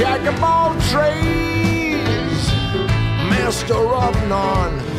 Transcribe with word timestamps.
jack 0.00 0.26
of 0.26 0.42
all 0.42 0.72
trades, 0.88 2.48
master 3.28 3.74
of 3.74 4.28
none. 4.28 4.89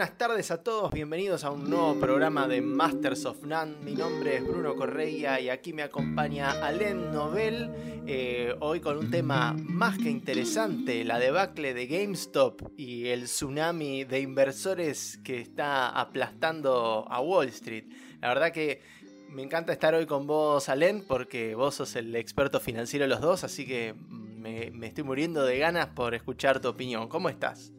Buenas 0.00 0.16
tardes 0.16 0.50
a 0.50 0.62
todos, 0.62 0.90
bienvenidos 0.92 1.44
a 1.44 1.50
un 1.50 1.68
nuevo 1.68 2.00
programa 2.00 2.48
de 2.48 2.62
Masters 2.62 3.26
of 3.26 3.44
None. 3.44 3.76
Mi 3.84 3.92
nombre 3.92 4.36
es 4.36 4.48
Bruno 4.48 4.74
Correia 4.74 5.38
y 5.40 5.50
aquí 5.50 5.74
me 5.74 5.82
acompaña 5.82 6.52
Alain 6.52 7.10
Nobel. 7.12 7.70
eh, 8.06 8.54
hoy 8.60 8.80
con 8.80 8.96
un 8.96 9.10
tema 9.10 9.54
más 9.58 9.98
que 9.98 10.08
interesante: 10.08 11.04
la 11.04 11.18
debacle 11.18 11.74
de 11.74 11.86
GameStop 11.86 12.62
y 12.78 13.08
el 13.08 13.24
tsunami 13.24 14.04
de 14.04 14.20
inversores 14.20 15.18
que 15.22 15.38
está 15.38 15.90
aplastando 15.90 17.04
a 17.06 17.20
Wall 17.20 17.48
Street. 17.48 17.84
La 18.22 18.28
verdad 18.28 18.52
que 18.52 18.80
me 19.28 19.42
encanta 19.42 19.74
estar 19.74 19.94
hoy 19.94 20.06
con 20.06 20.26
vos, 20.26 20.70
Alain, 20.70 21.04
porque 21.06 21.54
vos 21.54 21.74
sos 21.74 21.94
el 21.96 22.16
experto 22.16 22.58
financiero 22.58 23.04
de 23.04 23.10
los 23.10 23.20
dos, 23.20 23.44
así 23.44 23.66
que 23.66 23.94
me, 24.08 24.70
me 24.70 24.86
estoy 24.86 25.04
muriendo 25.04 25.44
de 25.44 25.58
ganas 25.58 25.88
por 25.88 26.14
escuchar 26.14 26.58
tu 26.58 26.68
opinión. 26.68 27.06
¿Cómo 27.06 27.28
estás? 27.28 27.74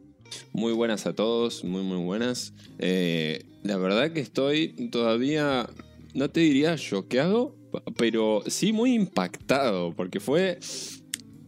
Muy 0.52 0.72
buenas 0.72 1.06
a 1.06 1.14
todos, 1.14 1.64
muy 1.64 1.82
muy 1.82 1.98
buenas. 2.04 2.52
Eh, 2.78 3.44
la 3.62 3.76
verdad 3.76 4.12
que 4.12 4.20
estoy 4.20 4.68
todavía, 4.90 5.68
no 6.14 6.30
te 6.30 6.40
diría 6.40 6.76
choqueado, 6.76 7.56
pero 7.96 8.42
sí 8.46 8.72
muy 8.72 8.94
impactado, 8.94 9.94
porque 9.94 10.20
fue, 10.20 10.58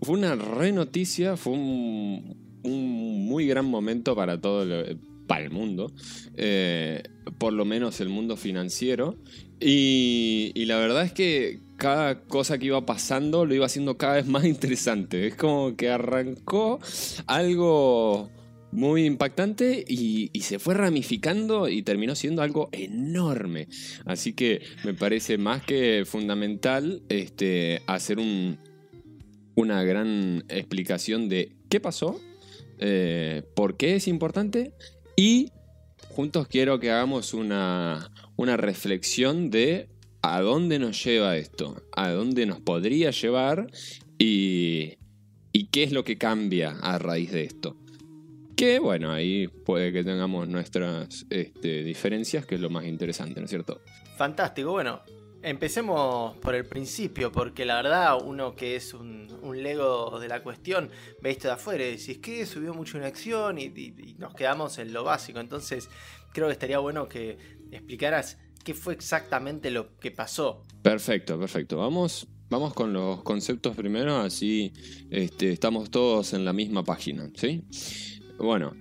fue 0.03 0.17
una 0.17 0.35
re 0.37 0.73
noticia, 0.73 1.37
fue 1.37 1.53
un, 1.55 2.37
muy 2.63 3.47
gran 3.47 3.67
momento 3.67 4.15
para 4.17 4.41
todo 4.41 4.65
lo- 4.65 4.85
para 5.27 5.45
el 5.45 5.51
mundo, 5.51 5.91
eh, 6.37 7.03
por 7.39 7.53
lo 7.55 7.65
menos 7.65 8.01
el 8.01 8.11
mundo 8.11 8.37
financiero. 8.37 9.17
Y 9.59 10.53
la 10.67 10.77
verdad 10.77 11.05
es 11.05 11.13
que 11.13 11.61
cada 11.79 12.21
cosa 12.25 12.59
que 12.59 12.67
iba 12.67 12.85
pasando 12.85 13.47
lo 13.47 13.55
iba 13.55 13.65
haciendo 13.65 13.97
cada 13.97 14.15
vez 14.17 14.27
más 14.27 14.45
interesante. 14.45 15.27
Es 15.27 15.35
como 15.35 15.75
que 15.77 15.89
arrancó 15.89 16.79
algo 17.27 18.29
muy 18.75 19.07
impactante 19.07 19.85
y, 19.87 20.31
se 20.41 20.59
fue 20.59 20.75
ramificando 20.75 21.69
y 21.69 21.83
terminó 21.83 22.15
siendo 22.15 22.43
algo 22.43 22.69
enorme. 22.73 23.69
Así 24.05 24.35
que 24.35 24.63
me 24.85 24.93
parece 24.93 25.39
más 25.39 25.63
que 25.65 26.05
fundamental 26.05 27.03
este, 27.09 27.83
hacer 27.87 28.19
un, 28.19 28.59
una 29.55 29.83
gran 29.85 30.45
explicación 30.49 31.29
de 31.29 31.57
qué 31.71 31.81
pasó, 31.81 32.21
eh, 32.79 33.43
por 33.55 33.77
qué 33.77 33.97
es 33.97 34.09
importante 34.09 34.73
y 35.17 35.51
juntos 36.09 36.49
quiero 36.49 36.81
que 36.81 36.91
hagamos 36.91 37.33
una, 37.33 38.11
una 38.37 38.57
reflexión 38.57 39.51
de 39.51 39.89
a 40.21 40.41
dónde 40.41 40.79
nos 40.79 41.03
lleva 41.05 41.37
esto, 41.37 41.81
a 41.97 42.11
dónde 42.11 42.45
nos 42.45 42.61
podría 42.61 43.13
llevar 43.13 43.69
y 44.19 44.97
qué 45.71 45.85
es 45.85 45.93
lo 45.93 46.05
que 46.05 46.19
cambia 46.19 46.77
a 46.83 46.99
raíz 46.99 47.31
de 47.33 47.45
esto. 47.45 47.77
Que 48.57 48.79
bueno, 48.79 49.11
ahí 49.13 49.49
puede 49.49 49.93
que 49.93 50.05
tengamos 50.05 50.49
nuestras 50.49 51.27
este, 51.31 51.83
diferencias, 51.83 52.47
que 52.47 52.55
es 52.55 52.61
lo 52.61 52.71
más 52.71 52.85
interesante, 52.85 53.41
¿no 53.41 53.45
es 53.45 53.51
cierto? 53.51 53.81
Fantástico, 54.17 54.71
bueno, 54.71 55.01
empecemos 55.43 56.37
por 56.39 56.55
el 56.55 56.65
principio, 56.65 57.33
porque 57.33 57.65
la 57.65 57.77
verdad 57.77 58.17
uno 58.25 58.55
que 58.55 58.77
es 58.77 58.95
un, 58.95 59.27
un 59.43 59.63
lego 59.63 60.19
de 60.21 60.29
la 60.29 60.43
cuestión, 60.43 60.89
ve 61.21 61.31
esto 61.31 61.49
de 61.49 61.55
afuera 61.55 61.85
y 61.85 61.97
decís 61.97 62.19
que 62.19 62.47
subió 62.47 62.73
mucho 62.75 62.97
una 62.97 63.09
acción 63.09 63.59
y, 63.59 63.65
y- 63.65 63.95
y 64.11 64.15
nos 64.19 64.35
quedamos 64.35 64.79
en 64.79 64.93
lo 64.93 65.03
básico, 65.05 65.41
entonces 65.41 65.89
creo 66.33 66.47
que 66.47 66.53
estaría 66.53 66.79
bueno 66.79 67.09
que 67.09 67.37
explicaras 67.73 68.39
qué 68.65 68.73
fue 68.73 68.95
exactamente 68.95 69.71
lo 69.71 69.97
que 69.99 70.11
pasó. 70.11 70.63
Perfecto, 70.83 71.39
perfecto. 71.39 71.77
Vamos, 71.77 72.27
vamos 72.49 72.73
con 72.73 72.93
los 72.95 73.23
conceptos 73.23 73.77
primero, 73.77 74.17
así 74.17 74.73
este, 75.11 75.51
estamos 75.53 75.91
todos 75.91 76.33
en 76.33 76.45
la 76.47 76.53
misma 76.55 76.83
página, 76.85 77.31
¿sí? 77.35 77.63
Bueno, 78.39 78.75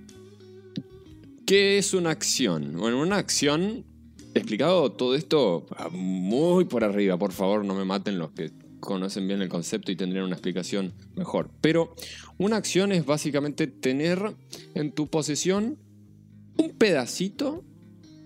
¿qué 1.45 1.77
es 1.77 1.93
una 1.93 2.11
acción? 2.11 2.73
Bueno, 2.77 3.01
una 3.01 3.17
acción, 3.17 3.85
explicado 4.33 4.91
todo 4.91 5.15
esto 5.15 5.65
ah, 5.77 5.89
muy 5.91 6.65
por 6.65 6.83
arriba, 6.83 7.17
por 7.17 7.31
favor, 7.31 7.63
no 7.63 7.75
me 7.75 7.85
maten 7.85 8.17
los 8.17 8.31
que 8.31 8.51
conocen 8.79 9.27
bien 9.27 9.41
el 9.41 9.49
concepto 9.49 9.91
y 9.91 9.95
tendrían 9.95 10.25
una 10.25 10.35
explicación 10.35 10.93
mejor. 11.15 11.49
Pero 11.61 11.95
una 12.37 12.57
acción 12.57 12.91
es 12.91 13.05
básicamente 13.05 13.67
tener 13.67 14.35
en 14.75 14.91
tu 14.91 15.07
posesión 15.07 15.77
un 16.57 16.71
pedacito 16.71 17.63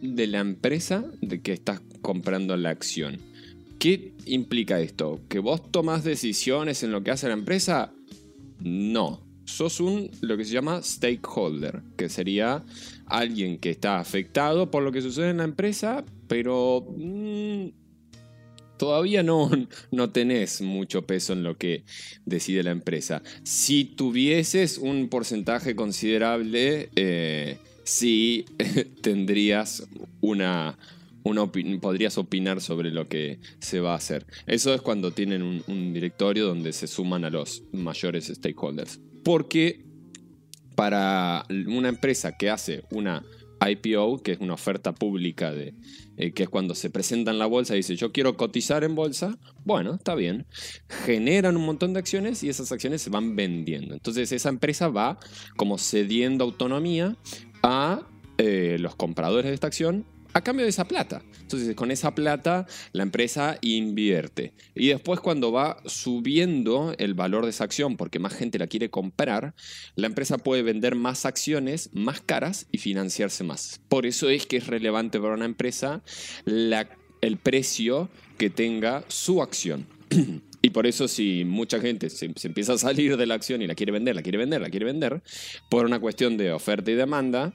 de 0.02 0.28
la 0.28 0.40
empresa 0.40 1.06
de 1.22 1.42
que 1.42 1.54
estás 1.54 1.82
comprando 2.02 2.58
la 2.58 2.70
acción. 2.70 3.20
¿Qué 3.80 4.14
implica 4.26 4.80
esto? 4.80 5.22
¿Que 5.30 5.40
vos 5.40 5.72
tomás 5.72 6.04
decisiones 6.04 6.82
en 6.84 6.92
lo 6.92 7.04
que 7.04 7.12
hace 7.12 7.28
la 7.28 7.34
empresa? 7.34 7.94
No. 8.60 9.27
Sos 9.48 9.80
un, 9.80 10.12
lo 10.20 10.36
que 10.36 10.44
se 10.44 10.52
llama 10.52 10.82
stakeholder, 10.84 11.82
que 11.96 12.10
sería 12.10 12.66
alguien 13.06 13.60
que 13.60 13.70
está 13.70 14.00
afectado 14.00 14.70
por 14.70 14.84
lo 14.84 14.92
que 14.92 15.02
sucede 15.02 15.30
en 15.30 15.38
la 15.38 15.46
empresa, 15.46 16.04
pero 16.28 16.86
mm, 16.98 17.70
todavía 18.78 19.24
no, 19.24 19.50
no 19.92 20.10
tenés 20.10 20.62
mucho 20.62 21.08
peso 21.08 21.32
en 21.32 21.44
lo 21.44 21.58
que 21.58 21.86
decide 22.26 22.62
la 22.62 22.72
empresa. 22.72 23.24
Si 23.44 23.86
tuvieses 23.86 24.78
un 24.78 25.08
porcentaje 25.08 25.78
considerable, 25.78 26.90
eh, 26.98 27.58
sí 27.86 28.44
tendrías 29.02 29.88
una, 30.20 30.78
una 31.24 31.50
podrías 31.80 32.18
opinar 32.18 32.60
sobre 32.60 32.92
lo 32.92 33.08
que 33.08 33.40
se 33.60 33.80
va 33.80 33.94
a 33.94 33.98
hacer. 33.98 34.26
Eso 34.46 34.74
es 34.74 34.82
cuando 34.82 35.12
tienen 35.12 35.42
un 35.42 35.94
directorio 35.94 36.48
donde 36.48 36.74
se 36.74 36.88
suman 36.88 37.24
a 37.24 37.30
los 37.30 37.64
mayores 37.72 38.28
stakeholders. 38.28 39.00
Porque 39.28 39.84
para 40.76 41.44
una 41.50 41.90
empresa 41.90 42.38
que 42.38 42.50
hace 42.50 42.86
una 42.92 43.26
IPO, 43.60 44.24
que 44.24 44.32
es 44.32 44.40
una 44.40 44.54
oferta 44.54 44.96
pública, 44.96 45.52
de, 45.52 45.74
eh, 46.16 46.32
que 46.32 46.44
es 46.44 46.50
cuando 46.50 46.74
se 46.76 46.90
presenta 46.90 47.32
en 47.32 47.38
la 47.38 47.46
bolsa 47.46 47.74
y 47.74 47.80
dice 47.80 47.98
yo 47.98 48.14
quiero 48.14 48.38
cotizar 48.38 48.86
en 48.86 48.96
bolsa, 48.96 49.38
bueno, 49.66 49.96
está 49.96 50.16
bien. 50.16 50.46
Generan 51.04 51.58
un 51.58 51.66
montón 51.66 51.92
de 51.92 52.00
acciones 52.00 52.42
y 52.42 52.48
esas 52.48 52.72
acciones 52.72 53.02
se 53.02 53.10
van 53.10 53.36
vendiendo. 53.36 53.96
Entonces 53.96 54.32
esa 54.32 54.48
empresa 54.48 54.88
va 54.88 55.20
como 55.58 55.78
cediendo 55.78 56.46
autonomía 56.46 57.18
a 57.64 58.08
eh, 58.38 58.78
los 58.80 58.96
compradores 58.96 59.50
de 59.50 59.56
esta 59.56 59.68
acción 59.68 60.06
a 60.38 60.44
cambio 60.44 60.66
de 60.66 60.70
esa 60.70 60.86
plata. 60.86 61.22
Entonces, 61.42 61.76
con 61.76 61.92
esa 61.92 62.14
plata, 62.14 62.68
la 62.94 63.04
empresa 63.04 63.58
invierte. 63.62 64.54
Y 64.76 64.88
después, 64.88 65.20
cuando 65.20 65.52
va 65.52 65.82
subiendo 65.86 66.94
el 66.98 67.14
valor 67.14 67.46
de 67.46 67.52
esa 67.52 67.64
acción, 67.64 67.98
porque 67.98 68.20
más 68.20 68.34
gente 68.34 68.60
la 68.60 68.68
quiere 68.68 68.90
comprar, 68.90 69.54
la 69.96 70.08
empresa 70.08 70.38
puede 70.38 70.62
vender 70.62 70.96
más 70.96 71.26
acciones 71.26 71.90
más 71.94 72.22
caras 72.22 72.68
y 72.72 72.78
financiarse 72.78 73.44
más. 73.44 73.82
Por 73.90 74.06
eso 74.06 74.30
es 74.30 74.46
que 74.46 74.58
es 74.58 74.68
relevante 74.68 75.20
para 75.20 75.34
una 75.34 75.46
empresa 75.46 76.02
el 76.46 77.38
precio 77.38 78.10
que 78.38 78.50
tenga 78.50 79.04
su 79.08 79.42
acción. 79.42 79.88
Y 80.60 80.72
por 80.72 80.88
eso 80.88 81.08
si 81.08 81.46
mucha 81.46 81.80
gente 81.80 82.10
se 82.10 82.26
empieza 82.26 82.74
a 82.74 82.78
salir 82.78 83.16
de 83.16 83.28
la 83.28 83.36
acción 83.36 83.62
y 83.62 83.68
la 83.68 83.76
quiere 83.76 83.92
vender, 83.92 84.16
la 84.16 84.24
quiere 84.24 84.40
vender, 84.40 84.60
la 84.60 84.70
quiere 84.70 84.88
vender, 84.88 85.22
por 85.70 85.86
una 85.86 86.00
cuestión 86.00 86.36
de 86.36 86.52
oferta 86.52 86.90
y 86.92 86.96
demanda, 86.96 87.54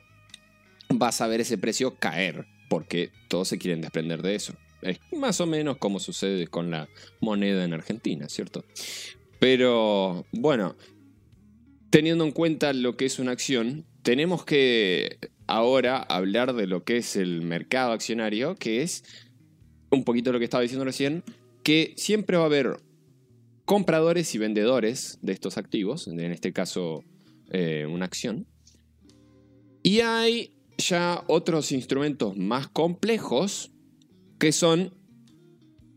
vas 0.88 1.20
a 1.20 1.26
ver 1.26 1.40
ese 1.40 1.58
precio 1.58 1.96
caer, 1.96 2.46
porque 2.72 3.10
todos 3.28 3.48
se 3.48 3.58
quieren 3.58 3.82
desprender 3.82 4.22
de 4.22 4.34
eso. 4.34 4.54
Es 4.80 4.98
más 5.14 5.42
o 5.42 5.46
menos 5.46 5.76
como 5.76 6.00
sucede 6.00 6.46
con 6.46 6.70
la 6.70 6.88
moneda 7.20 7.66
en 7.66 7.74
Argentina, 7.74 8.30
¿cierto? 8.30 8.64
Pero 9.38 10.24
bueno, 10.32 10.74
teniendo 11.90 12.24
en 12.24 12.30
cuenta 12.30 12.72
lo 12.72 12.96
que 12.96 13.04
es 13.04 13.18
una 13.18 13.32
acción, 13.32 13.84
tenemos 14.02 14.46
que 14.46 15.18
ahora 15.46 15.98
hablar 15.98 16.54
de 16.54 16.66
lo 16.66 16.82
que 16.82 16.96
es 16.96 17.14
el 17.16 17.42
mercado 17.42 17.92
accionario, 17.92 18.54
que 18.54 18.80
es 18.80 19.04
un 19.90 20.02
poquito 20.02 20.32
lo 20.32 20.38
que 20.38 20.46
estaba 20.46 20.62
diciendo 20.62 20.86
recién, 20.86 21.24
que 21.62 21.92
siempre 21.98 22.38
va 22.38 22.44
a 22.44 22.46
haber 22.46 22.78
compradores 23.66 24.34
y 24.34 24.38
vendedores 24.38 25.18
de 25.20 25.34
estos 25.34 25.58
activos, 25.58 26.08
en 26.08 26.20
este 26.20 26.54
caso 26.54 27.04
eh, 27.50 27.86
una 27.86 28.06
acción, 28.06 28.46
y 29.82 30.00
hay 30.00 30.54
ya 30.88 31.24
otros 31.28 31.72
instrumentos 31.72 32.36
más 32.36 32.68
complejos 32.68 33.70
que 34.38 34.52
son 34.52 34.92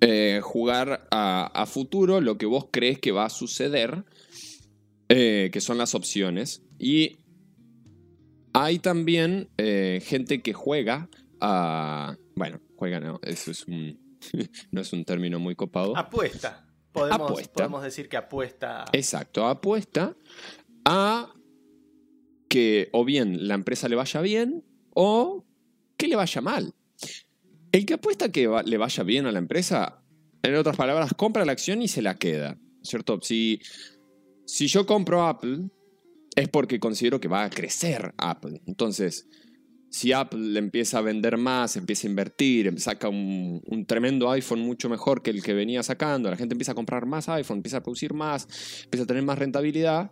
eh, 0.01 0.39
jugar 0.43 1.07
a, 1.09 1.47
a 1.47 1.65
futuro 1.65 2.21
lo 2.21 2.37
que 2.37 2.45
vos 2.45 2.67
crees 2.71 2.99
que 2.99 3.11
va 3.11 3.25
a 3.25 3.29
suceder, 3.29 4.05
eh, 5.09 5.49
que 5.51 5.61
son 5.61 5.77
las 5.77 5.95
opciones. 5.95 6.63
Y 6.77 7.17
hay 8.53 8.79
también 8.79 9.49
eh, 9.57 10.01
gente 10.05 10.41
que 10.41 10.53
juega 10.53 11.09
a... 11.41 12.17
Bueno, 12.35 12.59
juega 12.75 12.99
no, 12.99 13.19
eso 13.23 13.51
es 13.51 13.67
un... 13.67 13.99
no 14.71 14.81
es 14.81 14.93
un 14.93 15.05
término 15.05 15.39
muy 15.39 15.55
copado. 15.55 15.97
Apuesta. 15.97 16.67
Podemos, 16.91 17.31
Apuesta. 17.31 17.53
podemos 17.53 17.83
decir 17.83 18.07
que 18.07 18.17
apuesta. 18.17 18.85
Exacto, 18.93 19.47
apuesta 19.47 20.15
a 20.85 21.33
que 22.47 22.89
o 22.93 23.03
bien 23.03 23.47
la 23.47 23.55
empresa 23.55 23.89
le 23.89 23.95
vaya 23.95 24.21
bien 24.21 24.63
o 24.95 25.45
que 25.95 26.07
le 26.07 26.15
vaya 26.15 26.41
mal. 26.41 26.73
El 27.71 27.85
que 27.85 27.93
apuesta 27.93 28.31
que 28.31 28.49
le 28.65 28.77
vaya 28.77 29.03
bien 29.03 29.27
a 29.27 29.31
la 29.31 29.39
empresa, 29.39 30.01
en 30.41 30.55
otras 30.55 30.77
palabras, 30.77 31.13
compra 31.15 31.45
la 31.45 31.51
acción 31.51 31.81
y 31.81 31.87
se 31.87 32.01
la 32.01 32.15
queda. 32.15 32.57
¿Cierto? 32.81 33.19
Si, 33.21 33.61
si 34.45 34.67
yo 34.67 34.85
compro 34.85 35.27
Apple, 35.27 35.69
es 36.35 36.49
porque 36.49 36.79
considero 36.79 37.19
que 37.19 37.27
va 37.27 37.43
a 37.43 37.49
crecer 37.49 38.13
Apple. 38.17 38.61
Entonces, 38.65 39.27
si 39.89 40.13
Apple 40.13 40.57
empieza 40.57 40.99
a 40.99 41.01
vender 41.01 41.37
más, 41.37 41.75
empieza 41.75 42.07
a 42.07 42.09
invertir, 42.11 42.79
saca 42.79 43.09
un 43.09 43.85
tremendo 43.87 44.29
iPhone 44.31 44.59
mucho 44.59 44.89
mejor 44.89 45.21
que 45.21 45.31
el 45.31 45.41
que 45.41 45.53
venía 45.53 45.83
sacando, 45.83 46.29
la 46.29 46.37
gente 46.37 46.53
empieza 46.53 46.73
a 46.73 46.75
comprar 46.75 47.05
más 47.05 47.29
iPhone, 47.29 47.57
empieza 47.57 47.77
a 47.77 47.83
producir 47.83 48.13
más, 48.13 48.47
empieza 48.83 49.03
a 49.03 49.07
tener 49.07 49.23
más 49.23 49.39
rentabilidad, 49.39 50.11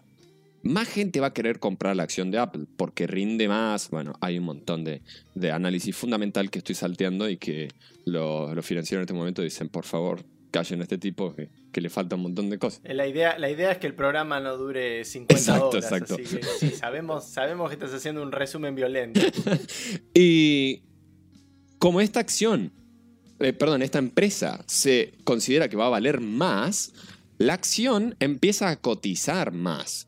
más 0.64 0.88
gente 0.88 1.20
va 1.20 1.28
a 1.28 1.34
querer 1.34 1.60
comprar 1.60 1.96
la 1.96 2.04
acción 2.04 2.32
de 2.32 2.40
Apple 2.40 2.66
porque 2.78 3.06
rinde 3.06 3.48
más. 3.48 3.90
Bueno, 3.90 4.14
hay 4.22 4.40
un 4.40 4.46
montón 4.46 4.84
de, 4.84 5.02
de 5.36 5.52
análisis 5.52 5.96
fundamental 5.96 6.50
que 6.50 6.60
estoy 6.60 6.76
salteando 6.76 7.30
y 7.30 7.38
que 7.38 7.68
los 8.06 8.56
los 8.56 8.66
financieros 8.66 9.02
en 9.02 9.04
este 9.04 9.14
momento 9.14 9.42
dicen, 9.42 9.70
por 9.70 9.86
favor, 9.86 10.24
callen 10.52 10.80
a 10.82 10.84
este 10.84 10.98
tipo 10.98 11.36
que, 11.36 11.50
que 11.72 11.82
le 11.82 11.90
falta 11.90 12.16
un 12.16 12.22
montón 12.22 12.50
de 12.50 12.60
cosas. 12.60 12.82
La 12.86 13.08
idea, 13.08 13.38
la 13.40 13.50
idea 13.50 13.72
es 13.72 13.80
que 13.80 13.88
el 13.88 13.96
programa 13.96 14.40
no 14.40 14.56
dure 14.56 15.04
50 15.04 15.34
Exacto, 15.34 15.70
horas. 15.70 15.84
exacto. 15.84 16.14
Así 16.16 16.24
que 16.38 16.44
sí, 16.44 16.70
sabemos, 16.72 17.26
sabemos 17.26 17.70
que 17.70 17.74
estás 17.74 17.94
haciendo 17.94 18.22
un 18.22 18.32
resumen 18.32 18.76
violento. 18.76 19.20
Y 20.14 20.84
como 21.80 22.00
esta 22.02 22.20
acción, 22.20 22.72
eh, 23.40 23.52
perdón, 23.52 23.82
esta 23.82 24.00
empresa 24.00 24.64
se 24.68 25.14
considera 25.24 25.68
que 25.68 25.76
va 25.76 25.88
a 25.88 25.90
valer 25.90 26.22
más, 26.22 26.94
la 27.40 27.56
acción 27.56 28.16
empieza 28.20 28.70
a 28.70 28.76
cotizar 28.78 29.52
más. 29.52 30.08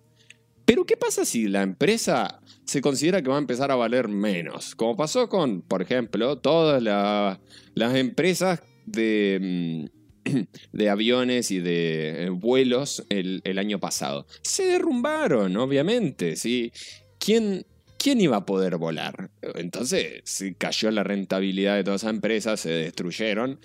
Pero 0.66 0.86
¿qué 0.86 0.98
pasa 0.98 1.26
si 1.26 1.48
la 1.48 1.62
empresa 1.62 2.42
se 2.66 2.82
considera 2.82 3.22
que 3.22 3.30
va 3.30 3.36
a 3.36 3.40
empezar 3.40 3.72
a 3.72 3.76
valer 3.76 4.08
menos? 4.08 4.76
Como 4.76 4.96
pasó 4.96 5.30
con, 5.30 5.62
por 5.62 5.82
ejemplo, 5.82 6.38
todas 6.40 6.82
la- 6.82 7.40
las 7.76 7.96
empresas 7.96 8.62
de, 8.86 9.88
mm, 10.26 10.26
de 10.74 10.90
aviones 10.90 11.52
y 11.52 11.60
de 11.60 12.26
eh, 12.26 12.30
vuelos 12.30 13.06
el, 13.10 13.42
año 13.58 13.80
pasado. 13.80 14.26
Se 14.42 14.66
derrumbaron, 14.66 15.56
obviamente. 15.58 16.36
¿sí? 16.36 16.72
¿Quién, 17.20 17.66
¿Quién 17.98 18.22
iba 18.22 18.38
a 18.38 18.46
poder 18.46 18.78
volar? 18.78 19.32
Entonces 19.56 20.24
cayó 20.58 20.92
la 20.92 21.04
rentabilidad 21.04 21.76
de 21.76 21.84
todas 21.84 22.02
esas 22.02 22.14
empresas, 22.14 22.60
se 22.60 22.70
destruyeron 22.70 23.60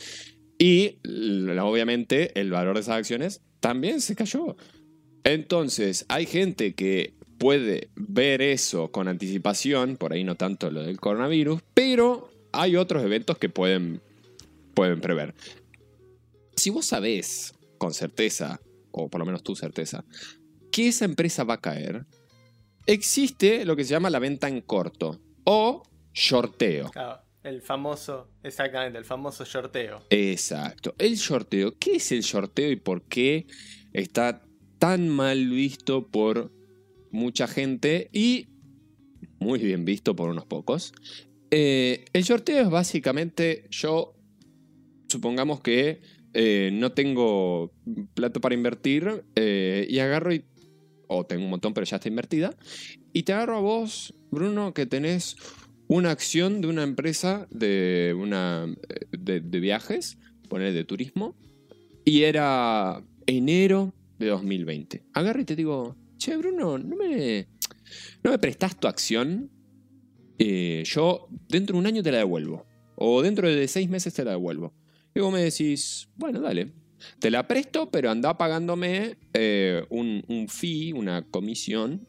y 0.58 0.98
obviamente 1.60 2.38
el 2.38 2.50
valor 2.50 2.74
de 2.74 2.82
esas 2.82 2.96
acciones 2.96 3.40
también 3.60 4.00
se 4.00 4.14
cayó. 4.14 4.56
Entonces 5.24 6.06
hay 6.08 6.26
gente 6.26 6.74
que 6.74 7.14
puede 7.38 7.88
ver 7.96 8.42
eso 8.42 8.90
con 8.90 9.08
anticipación, 9.08 9.96
por 9.96 10.12
ahí 10.12 10.24
no 10.24 10.34
tanto 10.34 10.70
lo 10.70 10.82
del 10.82 11.00
coronavirus, 11.00 11.62
pero 11.74 12.30
hay 12.52 12.76
otros 12.76 13.02
eventos 13.02 13.38
que 13.38 13.48
pueden, 13.48 14.02
pueden 14.74 15.00
prever. 15.00 15.34
Si 16.56 16.70
vos 16.70 16.84
sabés 16.84 17.54
con 17.78 17.94
certeza, 17.94 18.60
o 18.90 19.08
por 19.08 19.20
lo 19.20 19.24
menos 19.24 19.42
tu 19.42 19.56
certeza, 19.56 20.04
que 20.70 20.88
esa 20.88 21.06
empresa 21.06 21.44
va 21.44 21.54
a 21.54 21.60
caer, 21.60 22.04
existe 22.86 23.64
lo 23.64 23.76
que 23.76 23.84
se 23.84 23.90
llama 23.90 24.10
la 24.10 24.18
venta 24.18 24.48
en 24.48 24.60
corto 24.60 25.20
o 25.44 25.82
shorteo. 26.12 26.90
Claro, 26.90 27.22
el 27.42 27.62
famoso, 27.62 28.28
exactamente, 28.42 28.98
el 28.98 29.04
famoso 29.04 29.44
shorteo. 29.44 30.02
Exacto. 30.10 30.94
El 30.98 31.16
shorteo. 31.16 31.78
¿Qué 31.78 31.96
es 31.96 32.12
el 32.12 32.20
shorteo 32.20 32.70
y 32.70 32.76
por 32.76 33.02
qué 33.02 33.46
está 33.92 34.42
tan 34.80 35.08
mal 35.10 35.50
visto 35.50 36.08
por 36.08 36.50
mucha 37.12 37.46
gente 37.46 38.08
y 38.12 38.48
muy 39.38 39.60
bien 39.60 39.84
visto 39.84 40.16
por 40.16 40.30
unos 40.30 40.46
pocos? 40.46 40.92
Eh, 41.50 42.06
el 42.14 42.24
shorteo 42.24 42.62
es 42.62 42.70
básicamente 42.70 43.66
yo, 43.70 44.14
supongamos 45.08 45.60
que 45.60 46.00
eh, 46.32 46.70
no 46.72 46.92
tengo 46.92 47.72
plata 48.14 48.40
para 48.40 48.54
invertir 48.54 49.24
eh, 49.36 49.86
y 49.88 49.98
agarro. 50.00 50.32
O 51.12 51.26
tengo 51.26 51.44
un 51.44 51.50
montón, 51.50 51.74
pero 51.74 51.84
ya 51.84 51.96
está 51.96 52.08
invertida. 52.08 52.56
Y 53.12 53.24
te 53.24 53.32
agarro 53.32 53.56
a 53.56 53.60
vos, 53.60 54.14
Bruno, 54.30 54.72
que 54.72 54.86
tenés 54.86 55.36
una 55.88 56.12
acción 56.12 56.60
de 56.60 56.68
una 56.68 56.84
empresa 56.84 57.48
de, 57.50 58.16
una, 58.16 58.72
de 59.10 59.60
viajes, 59.60 60.18
poner 60.48 60.72
de 60.72 60.84
turismo, 60.84 61.36
y 62.04 62.22
era 62.22 63.02
enero 63.26 63.92
de 64.24 64.30
2020. 64.30 65.04
Agarro 65.14 65.40
y 65.40 65.44
te 65.44 65.56
digo, 65.56 65.96
che, 66.16 66.36
Bruno, 66.36 66.78
¿no 66.78 66.96
me, 66.96 67.48
no 68.22 68.30
me 68.30 68.38
prestás 68.38 68.78
tu 68.78 68.86
acción? 68.86 69.50
Eh, 70.38 70.84
yo 70.86 71.28
dentro 71.48 71.74
de 71.74 71.80
un 71.80 71.86
año 71.86 72.02
te 72.02 72.12
la 72.12 72.18
devuelvo. 72.18 72.66
O 72.96 73.22
dentro 73.22 73.48
de 73.48 73.66
seis 73.66 73.88
meses 73.88 74.14
te 74.14 74.24
la 74.24 74.32
devuelvo. 74.32 74.74
Y 75.14 75.20
vos 75.20 75.32
me 75.32 75.42
decís, 75.42 76.08
bueno, 76.16 76.40
dale. 76.40 76.72
Te 77.18 77.30
la 77.30 77.48
presto, 77.48 77.90
pero 77.90 78.10
anda 78.10 78.36
pagándome 78.36 79.16
eh, 79.32 79.84
un, 79.88 80.46
fee, 80.48 80.92
una 80.92 81.22
comisión, 81.22 82.06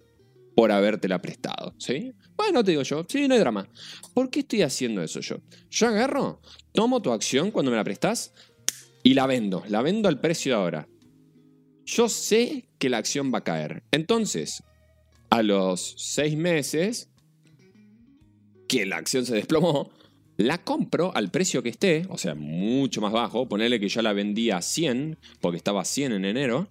por 0.53 0.71
habértela 0.71 1.21
prestado, 1.21 1.73
¿sí? 1.77 2.11
Bueno, 2.35 2.61
te 2.61 2.71
digo 2.71 2.83
yo, 2.83 3.05
sí, 3.07 3.25
no 3.27 3.33
hay 3.33 3.39
drama. 3.39 3.69
¿Por 4.13 4.29
qué 4.29 4.41
estoy 4.41 4.63
haciendo 4.63 5.01
eso 5.01 5.21
yo? 5.21 5.37
Yo 5.69 5.87
agarro, 5.87 6.41
tomo 6.73 7.01
tu 7.01 7.11
acción 7.11 7.51
cuando 7.51 7.71
me 7.71 7.77
la 7.77 7.85
prestás 7.85 8.33
y 9.01 9.13
la 9.13 9.27
vendo. 9.27 9.63
La 9.69 9.81
vendo 9.81 10.09
al 10.09 10.19
precio 10.19 10.51
de 10.51 10.61
ahora. 10.61 10.87
Yo 11.91 12.07
sé 12.07 12.69
que 12.79 12.89
la 12.89 12.99
acción 12.99 13.33
va 13.33 13.39
a 13.39 13.43
caer. 13.43 13.83
Entonces, 13.91 14.63
a 15.29 15.43
los 15.43 15.93
seis 15.97 16.37
meses 16.37 17.09
que 18.69 18.85
la 18.85 18.95
acción 18.95 19.25
se 19.25 19.35
desplomó, 19.35 19.91
la 20.37 20.63
compro 20.63 21.13
al 21.13 21.31
precio 21.31 21.61
que 21.61 21.67
esté, 21.67 22.05
o 22.07 22.17
sea, 22.17 22.33
mucho 22.33 23.01
más 23.01 23.11
bajo. 23.11 23.49
Ponerle 23.49 23.81
que 23.81 23.89
yo 23.89 24.01
la 24.01 24.13
vendía 24.13 24.55
a 24.55 24.61
100, 24.61 25.17
porque 25.41 25.57
estaba 25.57 25.81
a 25.81 25.85
100 25.85 26.13
en 26.13 26.23
enero. 26.23 26.69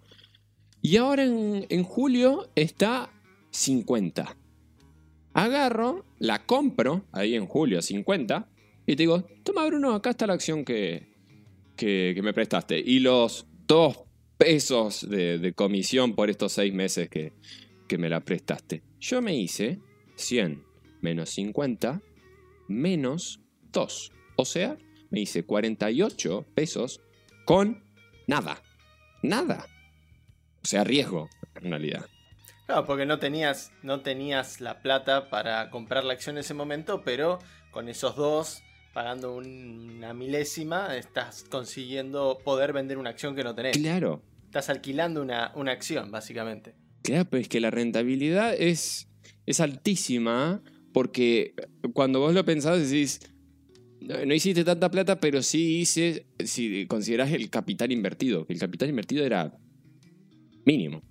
Y 0.81 0.97
ahora 0.97 1.25
en, 1.25 1.85
julio 1.85 2.49
está 2.55 3.13
50. 3.51 4.39
Agarro, 5.35 6.07
la 6.19 6.47
compro 6.47 7.05
ahí 7.13 7.35
en 7.35 7.45
julio 7.45 7.81
a 7.81 7.83
50 7.83 8.49
y 8.87 8.97
te 8.97 9.03
digo, 9.03 9.27
toma 9.45 9.67
Bruno, 9.67 9.93
acá 9.93 10.11
está 10.11 10.27
la 10.27 10.33
acción 10.33 10.65
que, 10.65 11.13
que, 11.77 12.13
que 12.15 12.23
me 12.23 12.33
prestaste. 12.33 12.79
Y 12.79 13.01
los 13.01 13.47
dos 13.67 14.10
pesos 14.41 15.07
de, 15.09 15.39
de 15.39 15.53
comisión 15.53 16.15
por 16.15 16.31
estos 16.31 16.53
seis 16.53 16.73
meses 16.73 17.11
que, 17.11 17.35
que 17.87 17.99
me 17.99 18.09
la 18.09 18.21
prestaste. 18.21 18.83
Yo 18.99 19.21
me 19.21 19.37
hice 19.37 19.79
100 20.17 20.65
menos 21.03 21.29
50 21.31 22.01
menos 22.67 23.41
2. 23.71 24.13
O 24.37 24.45
sea, 24.47 24.79
me 25.11 25.21
hice 25.21 25.45
48 25.45 26.47
pesos 26.55 27.03
con 27.45 27.85
nada. 28.27 28.63
Nada. 29.23 29.67
O 30.63 30.67
sea, 30.67 30.85
riesgo, 30.85 31.29
en 31.57 31.71
realidad. 31.71 32.07
Claro, 32.65 32.87
porque 32.87 33.05
no 33.05 33.19
tenías, 33.19 33.73
no 33.83 34.01
tenías 34.01 34.63
la 34.63 34.81
plata 34.81 35.29
para 35.29 35.69
comprar 35.71 36.05
la 36.05 36.15
acción 36.15 36.37
en 36.37 36.41
ese 36.41 36.55
momento, 36.55 37.03
pero 37.05 37.39
con 37.73 37.89
esos 37.91 38.17
dos, 38.17 38.63
pagando 38.95 39.35
un- 39.35 39.91
una 39.99 40.15
milésima, 40.15 40.97
estás 40.97 41.45
consiguiendo 41.51 42.39
poder 42.43 42.73
vender 42.73 42.97
una 42.97 43.11
acción 43.11 43.37
que 43.37 43.45
no 43.45 43.55
tenés. 43.55 43.77
Claro, 43.77 44.23
Estás 44.51 44.69
alquilando 44.69 45.23
una, 45.23 45.53
una 45.55 45.71
acción, 45.71 46.11
básicamente. 46.11 46.75
Claro, 47.05 47.31
pero 47.31 47.41
es 47.41 47.49
que 47.49 47.61
la 47.61 47.71
rentabilidad 47.71 48.53
es, 48.53 49.07
es 49.47 49.61
altísima 49.61 50.61
porque 50.93 51.55
cuando 51.93 52.19
vos 52.19 52.35
lo 52.35 52.45
pensás 52.45 52.81
decís, 52.81 53.21
no, 54.01 54.27
no 54.27 54.35
hiciste 54.35 54.65
tanta 54.65 54.91
plata, 54.91 55.21
pero 55.21 55.41
sí 55.45 55.79
hice, 55.79 56.27
si 56.45 56.85
considerás 56.89 57.31
el 57.31 57.49
capital 57.49 57.93
invertido, 57.93 58.45
que 58.45 58.53
el 58.53 58.59
capital 58.59 58.89
invertido 58.89 59.25
era 59.25 59.57
mínimo. 60.65 61.05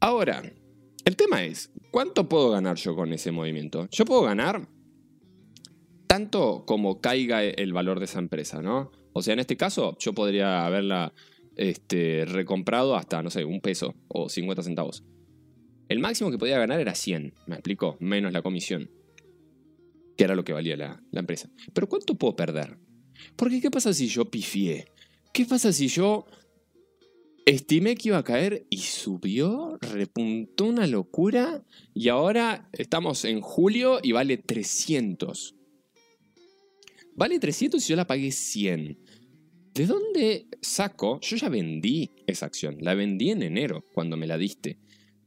Ahora, 0.00 0.42
el 1.04 1.14
tema 1.14 1.44
es, 1.44 1.70
¿cuánto 1.90 2.26
puedo 2.26 2.48
ganar 2.48 2.78
yo 2.78 2.96
con 2.96 3.12
ese 3.12 3.32
movimiento? 3.32 3.86
Yo 3.90 4.06
puedo 4.06 4.22
ganar 4.22 4.66
tanto 6.06 6.64
como 6.66 7.02
caiga 7.02 7.44
el 7.44 7.74
valor 7.74 7.98
de 7.98 8.06
esa 8.06 8.18
empresa, 8.18 8.62
¿no? 8.62 8.92
O 9.12 9.20
sea, 9.20 9.34
en 9.34 9.40
este 9.40 9.58
caso, 9.58 9.94
yo 9.98 10.14
podría 10.14 10.64
haberla 10.64 11.12
este, 11.56 12.24
recomprado 12.26 12.96
hasta, 12.96 13.22
no 13.22 13.30
sé, 13.30 13.44
un 13.44 13.60
peso 13.60 13.94
o 14.08 14.28
50 14.28 14.62
centavos. 14.62 15.04
El 15.88 16.00
máximo 16.00 16.30
que 16.30 16.38
podía 16.38 16.58
ganar 16.58 16.80
era 16.80 16.94
100, 16.94 17.34
me 17.46 17.56
explicó, 17.56 17.96
menos 18.00 18.32
la 18.32 18.42
comisión, 18.42 18.90
que 20.16 20.24
era 20.24 20.34
lo 20.34 20.44
que 20.44 20.52
valía 20.52 20.76
la, 20.76 21.02
la 21.10 21.20
empresa. 21.20 21.50
Pero 21.72 21.88
¿cuánto 21.88 22.16
puedo 22.16 22.36
perder? 22.36 22.78
Porque 23.36 23.60
¿qué 23.60 23.70
pasa 23.70 23.92
si 23.92 24.08
yo 24.08 24.30
pifié? 24.30 24.86
¿Qué 25.32 25.44
pasa 25.44 25.72
si 25.72 25.88
yo 25.88 26.26
estimé 27.44 27.94
que 27.94 28.08
iba 28.08 28.18
a 28.18 28.24
caer 28.24 28.66
y 28.70 28.78
subió, 28.78 29.78
repuntó 29.80 30.64
una 30.64 30.86
locura 30.86 31.64
y 31.94 32.08
ahora 32.08 32.68
estamos 32.72 33.24
en 33.24 33.40
julio 33.40 34.00
y 34.02 34.12
vale 34.12 34.38
300? 34.38 35.54
Vale 37.14 37.38
300 37.38 37.82
y 37.82 37.88
yo 37.88 37.96
la 37.96 38.06
pagué 38.06 38.30
100. 38.30 38.98
¿De 39.76 39.84
dónde 39.84 40.46
saco? 40.62 41.20
Yo 41.20 41.36
ya 41.36 41.50
vendí 41.50 42.10
esa 42.26 42.46
acción, 42.46 42.78
la 42.80 42.94
vendí 42.94 43.30
en 43.30 43.42
enero 43.42 43.84
cuando 43.92 44.16
me 44.16 44.26
la 44.26 44.38
diste. 44.38 44.78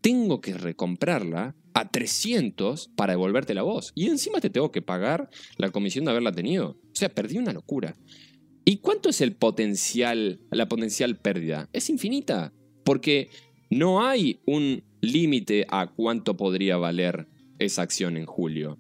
Tengo 0.02 0.42
que 0.42 0.56
recomprarla 0.56 1.56
a 1.76 1.92
300 1.92 2.90
para 2.96 3.14
devolverte 3.14 3.54
la 3.54 3.62
voz. 3.62 3.92
Y 3.94 4.08
encima 4.08 4.42
te 4.42 4.50
tengo 4.50 4.72
que 4.72 4.82
pagar 4.82 5.30
la 5.58 5.70
comisión 5.70 6.06
de 6.06 6.12
haberla 6.12 6.32
tenido. 6.32 6.70
O 6.70 6.96
sea, 6.96 7.10
perdí 7.10 7.38
una 7.38 7.54
locura. 7.54 7.96
¿Y 8.66 8.78
cuánto 8.78 9.10
es 9.10 9.22
el 9.22 9.36
potencial, 9.36 10.42
la 10.50 10.68
potencial 10.68 11.16
pérdida? 11.18 11.70
Es 11.72 11.92
infinita, 11.92 12.52
porque 12.84 13.30
no 13.70 14.04
hay 14.04 14.40
un 14.48 14.84
límite 15.00 15.68
a 15.70 15.94
cuánto 15.96 16.38
podría 16.38 16.78
valer 16.78 17.28
esa 17.60 17.84
acción 17.84 18.18
en 18.18 18.26
julio. 18.26 18.80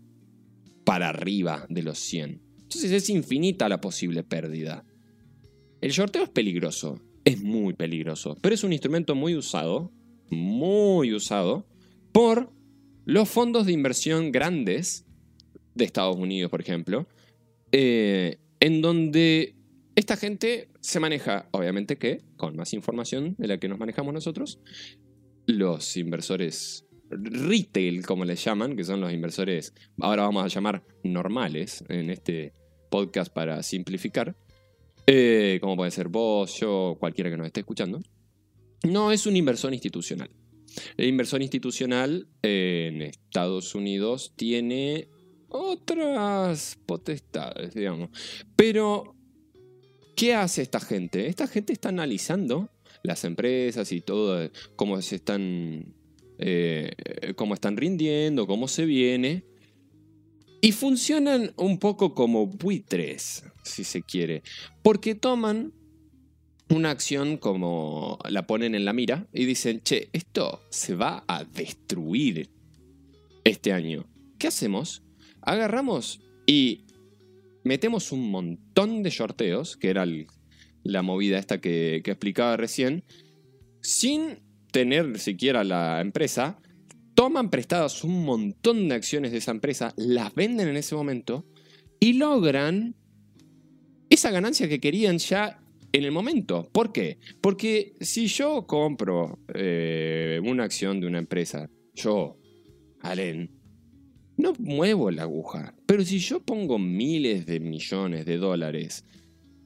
Para 0.83 1.09
arriba 1.09 1.67
de 1.69 1.83
los 1.83 1.99
100. 1.99 2.41
Entonces 2.63 2.91
es 2.91 3.09
infinita 3.11 3.69
la 3.69 3.81
posible 3.81 4.23
pérdida. 4.23 4.83
El 5.81 5.91
shorteo 5.91 6.23
es 6.23 6.29
peligroso, 6.29 6.99
es 7.23 7.41
muy 7.41 7.73
peligroso, 7.73 8.37
pero 8.41 8.55
es 8.55 8.63
un 8.63 8.73
instrumento 8.73 9.15
muy 9.15 9.35
usado, 9.35 9.91
muy 10.29 11.13
usado, 11.13 11.65
por 12.11 12.51
los 13.05 13.29
fondos 13.29 13.65
de 13.65 13.71
inversión 13.71 14.31
grandes 14.31 15.05
de 15.75 15.85
Estados 15.85 16.17
Unidos, 16.17 16.51
por 16.51 16.61
ejemplo, 16.61 17.07
eh, 17.71 18.39
en 18.59 18.81
donde 18.81 19.55
esta 19.95 20.17
gente 20.17 20.69
se 20.81 20.99
maneja, 20.99 21.47
obviamente 21.51 21.97
que, 21.97 22.21
con 22.35 22.55
más 22.55 22.73
información 22.73 23.35
de 23.37 23.47
la 23.47 23.57
que 23.57 23.69
nos 23.69 23.79
manejamos 23.79 24.13
nosotros, 24.13 24.59
los 25.45 25.97
inversores 25.97 26.85
retail, 27.09 28.05
como 28.05 28.25
les 28.25 28.43
llaman, 28.43 28.75
que 28.75 28.83
son 28.83 29.01
los 29.01 29.11
inversores, 29.11 29.73
ahora 29.99 30.23
vamos 30.23 30.43
a 30.43 30.47
llamar 30.47 30.83
normales 31.03 31.83
en 31.89 32.09
este 32.09 32.53
podcast 32.91 33.33
para 33.33 33.63
simplificar, 33.63 34.35
eh, 35.11 35.57
como 35.59 35.75
puede 35.75 35.89
ser 35.89 36.07
vos, 36.07 36.59
yo, 36.59 36.95
cualquiera 36.99 37.31
que 37.31 37.37
nos 37.37 37.47
esté 37.47 37.61
escuchando, 37.61 37.99
no 38.87 39.11
es 39.11 39.25
un 39.25 39.35
inversor 39.35 39.73
institucional. 39.73 40.29
El 40.97 41.07
inversor 41.07 41.41
institucional 41.41 42.27
en 42.43 43.01
Estados 43.01 43.73
Unidos 43.73 44.33
tiene 44.35 45.09
otras 45.47 46.77
potestades, 46.85 47.73
digamos. 47.73 48.11
Pero, 48.55 49.15
¿qué 50.15 50.35
hace 50.35 50.61
esta 50.61 50.79
gente? 50.79 51.25
Esta 51.25 51.47
gente 51.47 51.73
está 51.73 51.89
analizando 51.89 52.69
las 53.01 53.23
empresas 53.23 53.91
y 53.91 54.01
todo, 54.01 54.51
cómo 54.75 55.01
se 55.01 55.15
están, 55.15 55.95
eh, 56.37 56.91
cómo 57.35 57.55
están 57.55 57.77
rindiendo, 57.77 58.45
cómo 58.45 58.67
se 58.67 58.85
viene. 58.85 59.43
Y 60.61 60.71
funcionan 60.71 61.51
un 61.55 61.79
poco 61.79 62.13
como 62.13 62.45
buitres, 62.45 63.43
si 63.63 63.83
se 63.83 64.01
quiere. 64.01 64.43
Porque 64.81 65.15
toman 65.15 65.73
una 66.69 66.91
acción 66.91 67.37
como 67.37 68.19
la 68.29 68.45
ponen 68.45 68.75
en 68.75 68.85
la 68.85 68.93
mira 68.93 69.27
y 69.33 69.45
dicen, 69.45 69.81
che, 69.81 70.09
esto 70.13 70.61
se 70.69 70.95
va 70.95 71.23
a 71.27 71.43
destruir 71.43 72.49
este 73.43 73.73
año. 73.73 74.05
¿Qué 74.37 74.47
hacemos? 74.47 75.03
Agarramos 75.41 76.21
y 76.45 76.85
metemos 77.63 78.11
un 78.11 78.29
montón 78.29 79.03
de 79.03 79.11
sorteos, 79.11 79.77
que 79.77 79.89
era 79.89 80.05
la 80.83 81.01
movida 81.01 81.39
esta 81.39 81.59
que, 81.59 82.01
que 82.03 82.11
explicaba 82.11 82.55
recién, 82.55 83.03
sin 83.81 84.39
tener 84.71 85.19
siquiera 85.19 85.63
la 85.63 86.01
empresa, 86.01 86.59
toman 87.15 87.49
prestadas 87.49 88.03
un 88.03 88.23
montón 88.23 88.87
de 88.87 88.95
acciones 88.95 89.31
de 89.31 89.39
esa 89.39 89.51
empresa, 89.51 89.93
las 89.97 90.33
venden 90.35 90.67
en 90.69 90.77
ese 90.77 90.95
momento 90.95 91.45
y 91.99 92.13
logran 92.13 92.95
esa 94.09 94.31
ganancia 94.31 94.67
que 94.67 94.79
querían 94.79 95.17
ya 95.17 95.59
en 95.91 96.03
el 96.03 96.11
momento. 96.11 96.69
¿Por 96.71 96.91
qué? 96.91 97.19
Porque 97.41 97.93
si 98.01 98.27
yo 98.27 98.65
compro 98.67 99.39
eh, 99.53 100.39
una 100.43 100.63
acción 100.63 100.99
de 100.99 101.07
una 101.07 101.19
empresa, 101.19 101.69
yo, 101.93 102.37
Allen, 103.01 103.51
no 104.37 104.53
muevo 104.59 105.11
la 105.11 105.23
aguja. 105.23 105.75
Pero 105.85 106.03
si 106.03 106.19
yo 106.19 106.39
pongo 106.41 106.79
miles 106.79 107.45
de 107.45 107.59
millones 107.59 108.25
de 108.25 108.37
dólares 108.37 109.05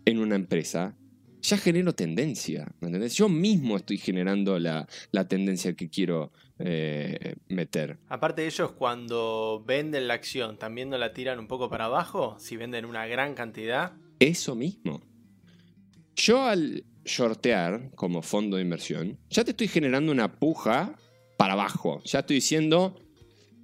en 0.05 0.19
una 0.19 0.35
empresa, 0.35 0.97
ya 1.43 1.57
genero 1.57 1.93
tendencia. 1.93 2.73
¿me 2.79 2.87
entendés? 2.87 3.15
Yo 3.15 3.29
mismo 3.29 3.77
estoy 3.77 3.97
generando 3.97 4.57
la, 4.57 4.87
tendencia 5.27 5.73
que 5.73 5.89
quiero 5.89 6.31
eh, 6.57 7.35
meter. 7.49 7.99
Aparte 8.07 8.41
de 8.41 8.47
ellos, 8.47 8.71
cuando 8.71 9.63
venden 9.65 10.07
la 10.07 10.15
acción, 10.15 10.57
¿también 10.57 10.89
no 10.89 10.97
la 10.97 11.13
tiran 11.13 11.39
un 11.39 11.47
poco 11.47 11.69
para 11.69 11.85
abajo? 11.85 12.37
Si 12.39 12.57
venden 12.57 12.85
una 12.85 13.05
gran 13.05 13.35
cantidad. 13.35 13.93
Eso 14.23 14.55
mismo. 14.55 15.01
Yo 16.15 16.43
al 16.43 16.85
shortear 17.03 17.91
como 17.95 18.21
fondo 18.21 18.55
de 18.55 18.63
inversión, 18.63 19.19
ya 19.29 19.43
te 19.43 19.51
estoy 19.51 19.67
generando 19.67 20.13
una 20.13 20.39
puja 20.39 20.95
para 21.37 21.53
abajo. 21.53 22.01
Ya 22.05 22.19
estoy 22.19 22.35
diciendo, 22.35 22.95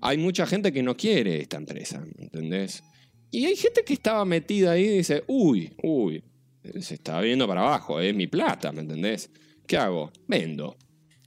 hay 0.01 0.17
mucha 0.17 0.45
gente 0.45 0.73
que 0.73 0.83
no 0.83 0.97
quiere 0.97 1.39
esta 1.39 1.55
empresa, 1.55 2.03
¿entendés? 2.17 2.83
Y 3.31 3.45
hay 3.45 3.55
gente 3.55 3.85
que 3.85 3.93
estaba 3.93 4.25
metida 4.25 4.71
ahí 4.71 4.83
y 4.83 4.97
dice, 4.97 5.23
uy, 5.27 5.73
uy, 5.81 6.21
se 6.81 6.95
está 6.95 7.21
viendo 7.21 7.47
para 7.47 7.61
abajo, 7.61 8.01
es 8.01 8.13
mi 8.13 8.27
plata, 8.27 8.73
¿me 8.73 8.81
entendés? 8.81 9.31
¿Qué 9.65 9.77
hago? 9.77 10.11
Vendo. 10.27 10.75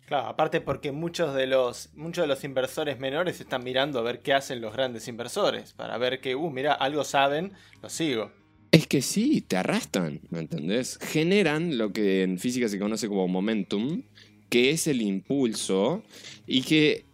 Claro, 0.05 0.27
aparte 0.27 0.61
porque 0.61 0.93
muchos 0.93 1.35
de 1.35 1.47
los 1.47 1.89
muchos 1.95 2.25
de 2.25 2.29
los 2.29 2.45
inversores 2.45 2.99
menores 2.99 3.41
están 3.41 3.65
mirando 3.65 3.99
a 3.99 4.03
ver 4.03 4.21
qué 4.21 4.35
hacen 4.35 4.61
los 4.61 4.75
grandes 4.75 5.09
inversores, 5.09 5.73
para 5.73 5.97
ver 5.97 6.21
que, 6.21 6.35
uh, 6.35 6.51
mira, 6.51 6.75
algo 6.75 7.03
saben, 7.03 7.55
lo 7.81 7.89
sigo. 7.89 8.42
Es 8.73 8.87
que 8.87 9.02
sí, 9.02 9.43
te 9.43 9.59
arrastran, 9.59 10.23
¿me 10.31 10.41
entendés? 10.41 10.99
Generan 11.02 11.76
lo 11.76 11.93
que 11.93 12.23
en 12.23 12.38
física 12.38 12.71
se 12.71 12.79
conoce 12.79 13.07
como 13.07 13.29
momentum, 13.29 14.02
que 14.49 14.71
es 14.71 14.87
el 14.87 15.02
impulso 15.02 16.02
y 16.47 16.62
que 16.62 17.05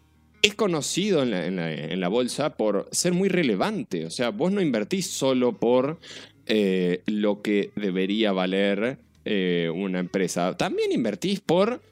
es 0.40 0.54
conocido 0.54 1.24
en 1.24 2.00
la, 2.00 2.08
bolsa 2.08 2.56
por 2.56 2.88
ser 2.92 3.12
muy 3.12 3.28
relevante. 3.28 4.06
O 4.06 4.10
sea, 4.10 4.30
vos 4.30 4.52
no 4.52 4.60
invertís 4.60 5.10
solo 5.10 5.58
por 5.58 5.98
eh, 6.46 7.02
lo 7.06 7.42
que 7.42 7.72
debería 7.74 8.30
valer 8.30 9.00
eh, 9.24 9.68
una 9.74 9.98
empresa. 9.98 10.56
También 10.56 10.92
invertís 10.92 11.40
por 11.40 11.82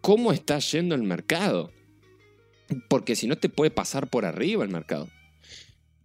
cómo 0.00 0.32
está 0.32 0.58
yendo 0.58 0.96
el 0.96 1.04
mercado. 1.04 1.70
Porque 2.88 3.14
si 3.14 3.28
no 3.28 3.38
te 3.38 3.48
puede 3.48 3.70
pasar 3.70 4.08
por 4.08 4.24
arriba 4.24 4.64
el 4.64 4.70
mercado. 4.70 5.08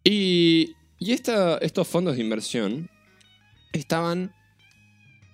Y, 0.03 0.75
y 0.99 1.13
estos 1.13 1.87
fondos 1.87 2.15
de 2.15 2.21
inversión 2.21 2.87
estaban 3.73 4.33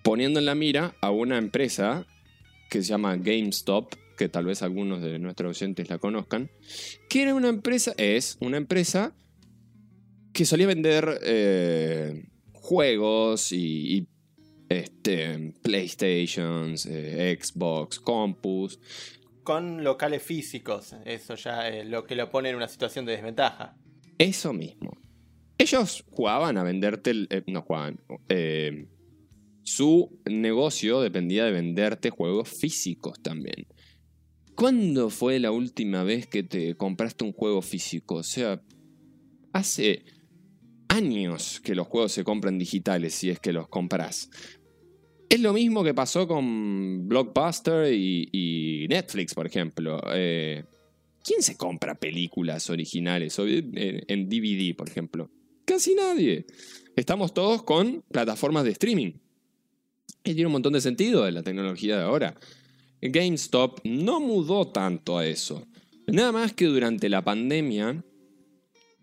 poniendo 0.03 0.39
en 0.39 0.45
la 0.45 0.55
mira 0.55 0.95
a 1.01 1.11
una 1.11 1.37
empresa 1.37 2.05
que 2.69 2.81
se 2.81 2.89
llama 2.89 3.15
GameStop, 3.15 3.93
que 4.17 4.29
tal 4.29 4.45
vez 4.45 4.61
algunos 4.61 5.01
de 5.01 5.19
nuestros 5.19 5.57
oyentes 5.57 5.89
la 5.89 5.97
conozcan, 5.97 6.49
que 7.09 7.23
era 7.23 7.33
una 7.33 7.49
empresa, 7.49 7.93
es 7.97 8.37
una 8.39 8.57
empresa 8.57 9.15
que 10.33 10.45
solía 10.45 10.67
vender 10.67 11.19
eh, 11.23 12.25
juegos 12.53 13.51
y, 13.51 14.07
este, 14.69 15.53
PlayStations, 15.61 16.85
eh, 16.85 17.37
Xbox, 17.39 17.99
Compus. 17.99 18.79
Con 19.43 19.83
locales 19.83 20.23
físicos, 20.23 20.95
eso 21.05 21.35
ya 21.35 21.69
es 21.69 21.85
lo 21.85 22.05
que 22.05 22.15
lo 22.15 22.29
pone 22.31 22.49
en 22.49 22.55
una 22.55 22.67
situación 22.67 23.05
de 23.05 23.13
desventaja. 23.13 23.77
Eso 24.17 24.53
mismo. 24.53 24.97
Ellos 25.57 26.03
jugaban 26.09 26.57
a 26.57 26.63
venderte, 26.63 27.11
eh, 27.29 27.43
no 27.47 27.61
jugaban, 27.61 27.99
eh, 28.27 28.87
su 29.63 30.19
negocio 30.25 31.01
dependía 31.01 31.45
de 31.45 31.51
venderte 31.51 32.09
juegos 32.09 32.49
físicos 32.49 33.21
también. 33.21 33.67
¿Cuándo 34.53 35.09
fue 35.09 35.39
la 35.39 35.51
última 35.51 36.03
vez 36.03 36.27
que 36.27 36.43
te 36.43 36.75
compraste 36.75 37.23
un 37.23 37.33
juego 37.33 37.61
físico? 37.61 38.15
O 38.15 38.23
sea, 38.23 38.61
hace 39.53 40.03
años 40.87 41.61
que 41.61 41.75
los 41.75 41.87
juegos 41.87 42.11
se 42.11 42.23
compran 42.23 42.57
digitales 42.57 43.13
si 43.13 43.29
es 43.29 43.39
que 43.39 43.53
los 43.53 43.67
compras. 43.67 44.29
Es 45.29 45.39
lo 45.39 45.53
mismo 45.53 45.83
que 45.83 45.93
pasó 45.93 46.27
con 46.27 47.07
Blockbuster 47.07 47.91
y, 47.93 48.85
Netflix, 48.89 49.33
por 49.33 49.47
ejemplo. 49.47 49.99
Eh, 50.13 50.63
¿Quién 51.23 51.41
se 51.41 51.57
compra 51.57 51.95
películas 51.95 52.69
originales 52.69 53.37
en 53.39 54.29
DVD, 54.29 54.75
por 54.75 54.87
ejemplo? 54.87 55.31
Casi 55.65 55.95
nadie. 55.95 56.45
Estamos 56.95 57.33
todos 57.33 57.63
con 57.63 58.03
plataformas 58.11 58.63
de 58.63 58.71
streaming. 58.71 59.13
Y 60.23 60.33
tiene 60.33 60.45
un 60.45 60.51
montón 60.53 60.73
de 60.73 60.81
sentido 60.81 61.29
la 61.29 61.41
tecnología 61.41 61.97
de 61.97 62.03
ahora. 62.03 62.35
GameStop 63.01 63.79
no 63.83 64.19
mudó 64.19 64.67
tanto 64.67 65.17
a 65.17 65.25
eso. 65.25 65.67
Nada 66.07 66.31
más 66.31 66.53
que 66.53 66.65
durante 66.65 67.09
la 67.09 67.23
pandemia, 67.23 68.03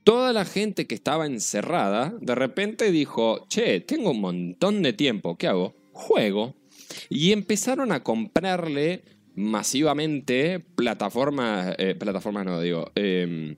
toda 0.04 0.32
la 0.32 0.44
gente 0.44 0.86
que 0.86 0.94
estaba 0.94 1.26
encerrada, 1.26 2.14
de 2.20 2.34
repente 2.34 2.92
dijo, 2.92 3.46
che, 3.48 3.80
tengo 3.80 4.12
un 4.12 4.20
montón 4.20 4.82
de 4.82 4.92
tiempo, 4.92 5.36
¿qué 5.36 5.48
hago? 5.48 5.74
Juego. 5.92 6.54
Y 7.08 7.32
empezaron 7.32 7.90
a 7.90 8.04
comprarle 8.04 9.02
masivamente 9.34 10.60
plataformas, 10.60 11.74
eh, 11.78 11.94
plataformas 11.96 12.44
no 12.44 12.60
digo, 12.60 12.90
eh, 12.94 13.56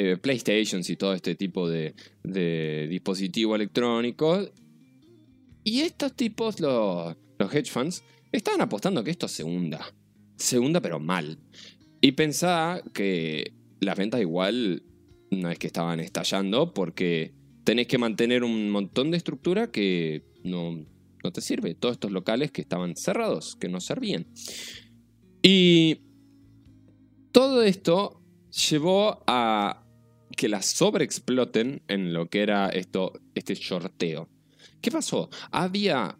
eh, 0.00 0.16
PlayStations 0.16 0.88
y 0.90 0.96
todo 0.96 1.12
este 1.12 1.34
tipo 1.34 1.68
de, 1.68 1.92
dispositivos 2.88 3.56
electrónicos. 3.56 4.52
Y 5.64 5.80
estos 5.80 6.14
tipos, 6.14 6.60
los, 6.60 7.16
los 7.36 7.52
hedge 7.52 7.68
funds, 7.68 8.04
estaban 8.30 8.60
apostando 8.60 9.02
que 9.02 9.10
esto 9.10 9.26
se 9.26 9.42
hunda. 9.42 9.92
Se 10.36 10.56
hunda 10.56 10.80
pero 10.80 11.00
mal. 11.00 11.40
Y 12.00 12.12
pensaba 12.12 12.80
que 12.94 13.54
las 13.80 13.96
ventas 13.98 14.20
igual 14.20 14.84
no 15.32 15.50
es 15.50 15.58
que 15.58 15.66
estaban 15.66 15.98
estallando 15.98 16.72
porque 16.72 17.34
tenés 17.64 17.88
que 17.88 17.98
mantener 17.98 18.44
un 18.44 18.70
montón 18.70 19.10
de 19.10 19.16
estructura 19.16 19.72
que 19.72 20.22
no, 20.44 20.86
no 21.24 21.32
te 21.32 21.40
sirve. 21.40 21.74
Todos 21.74 21.94
estos 21.94 22.12
locales 22.12 22.52
que 22.52 22.60
estaban 22.60 22.94
cerrados, 22.94 23.56
que 23.56 23.68
no 23.68 23.80
servían. 23.80 24.28
Y 25.42 26.02
todo 27.32 27.64
esto 27.64 28.22
llevó 28.70 29.24
a 29.26 29.84
que 30.38 30.48
las 30.48 30.64
sobreexploten 30.66 31.82
en 31.88 32.12
lo 32.12 32.30
que 32.30 32.42
era 32.42 32.68
esto, 32.68 33.12
este 33.34 33.56
shorteo. 33.56 34.28
¿Qué 34.80 34.92
pasó? 34.92 35.28
Había, 35.50 36.16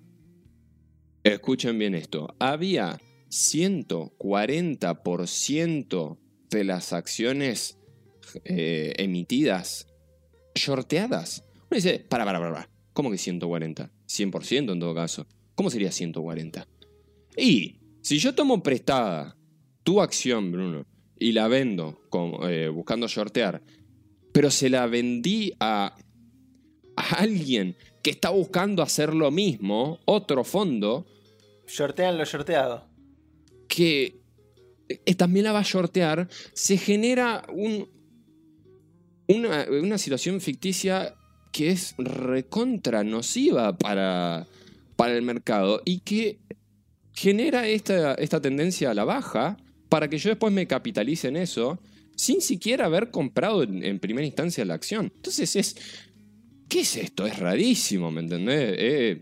escuchen 1.22 1.78
bien 1.78 1.94
esto, 1.94 2.34
había 2.40 2.98
140% 3.30 6.18
de 6.50 6.64
las 6.64 6.92
acciones 6.92 7.78
eh, 8.44 8.92
emitidas 8.96 9.86
shorteadas. 10.56 11.44
Uno 11.70 11.76
dice, 11.76 12.00
para, 12.00 12.24
para, 12.24 12.40
para, 12.40 12.52
para, 12.52 12.68
¿cómo 12.92 13.12
que 13.12 13.18
140? 13.18 13.88
100% 14.08 14.72
en 14.72 14.80
todo 14.80 14.96
caso. 14.96 15.28
¿Cómo 15.54 15.70
sería 15.70 15.92
140? 15.92 16.66
Y 17.36 17.78
si 18.02 18.18
yo 18.18 18.34
tomo 18.34 18.64
prestada 18.64 19.36
tu 19.84 20.00
acción, 20.00 20.50
Bruno, 20.50 20.84
y 21.20 21.32
la 21.32 21.48
vendo 21.48 22.00
eh, 22.48 22.68
buscando 22.68 23.06
shortear, 23.06 23.62
pero 24.38 24.52
se 24.52 24.70
la 24.70 24.86
vendí 24.86 25.52
a, 25.58 25.96
a 26.94 27.02
alguien 27.16 27.74
que 28.04 28.10
está 28.10 28.30
buscando 28.30 28.84
hacer 28.84 29.12
lo 29.12 29.32
mismo, 29.32 29.98
otro 30.04 30.44
fondo, 30.44 31.06
Shortean 31.66 32.16
lo 32.16 32.24
shorteado. 32.24 32.86
que 33.66 34.20
eh, 34.88 35.14
también 35.16 35.44
la 35.44 35.50
va 35.50 35.58
a 35.58 35.64
shortear, 35.64 36.28
se 36.52 36.78
genera 36.78 37.42
un, 37.52 37.88
una, 39.26 39.66
una 39.82 39.98
situación 39.98 40.40
ficticia 40.40 41.16
que 41.50 41.70
es 41.70 41.96
recontra 41.98 43.02
nociva 43.02 43.76
para, 43.76 44.46
para 44.94 45.16
el 45.16 45.22
mercado 45.22 45.82
y 45.84 45.98
que 45.98 46.38
genera 47.12 47.66
esta, 47.66 48.14
esta 48.14 48.40
tendencia 48.40 48.92
a 48.92 48.94
la 48.94 49.02
baja 49.02 49.56
para 49.88 50.06
que 50.06 50.18
yo 50.18 50.30
después 50.30 50.52
me 50.52 50.68
capitalice 50.68 51.26
en 51.26 51.38
eso 51.38 51.80
sin 52.18 52.40
siquiera 52.40 52.86
haber 52.86 53.12
comprado 53.12 53.62
en, 53.62 54.00
primera 54.00 54.26
instancia 54.26 54.64
la 54.64 54.74
acción. 54.74 55.12
Entonces 55.14 55.54
es... 55.54 55.76
¿Qué 56.68 56.80
es 56.80 56.96
esto? 56.96 57.26
Es 57.26 57.38
rarísimo, 57.38 58.10
¿me 58.10 58.20
entendés? 58.20 58.74
Es 58.76 59.18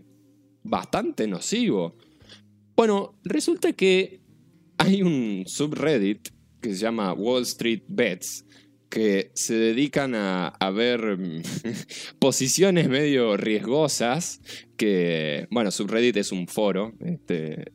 bastante 0.63 1.27
nocivo. 1.27 1.95
Bueno, 2.75 3.17
resulta 3.23 3.71
que 3.71 4.19
hay 4.79 5.03
un 5.03 5.43
subreddit 5.45 6.29
que 6.59 6.73
se 6.73 6.79
llama 6.79 7.13
Wall 7.13 7.43
Street 7.43 7.83
Bets 7.87 8.45
que 8.89 9.31
se 9.35 9.53
dedican 9.53 10.15
a, 10.15 10.47
a 10.47 10.71
ver 10.71 11.17
mm, 11.17 11.41
posiciones 12.19 12.89
medio 12.89 13.37
riesgosas 13.37 14.41
que, 14.75 15.47
bueno, 15.51 15.69
subreddit 15.71 16.17
es 16.17 16.31
un 16.31 16.47
foro, 16.47 16.93
este, 17.05 17.71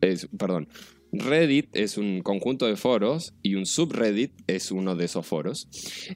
es, 0.00 0.28
perdón, 0.36 0.68
Reddit 1.12 1.74
es 1.74 1.98
un 1.98 2.22
conjunto 2.22 2.66
de 2.66 2.76
foros 2.76 3.34
y 3.42 3.56
un 3.56 3.66
subreddit 3.66 4.32
es 4.46 4.70
uno 4.70 4.94
de 4.94 5.06
esos 5.06 5.26
foros. 5.26 5.68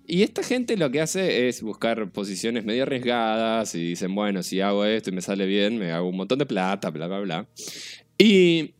Y 0.07 0.23
esta 0.23 0.43
gente 0.43 0.77
lo 0.77 0.91
que 0.91 1.01
hace 1.01 1.49
es 1.49 1.63
buscar 1.63 2.13
posiciones 2.13 2.65
medio 2.65 2.85
arriesgadas 2.85 3.75
y 3.75 3.83
dicen, 3.89 4.15
bueno, 4.15 4.43
si 4.43 4.61
hago 4.61 4.85
esto 4.85 5.11
y 5.11 5.15
me 5.15 5.21
sale 5.21 5.47
bien, 5.47 5.79
me 5.79 5.91
hago 5.91 6.09
un 6.09 6.17
montón 6.17 6.39
de 6.39 6.47
plata, 6.47 6.91
bla, 6.91 7.09
bla, 7.09 7.21
bla. 7.21 7.49
Y 8.19 8.75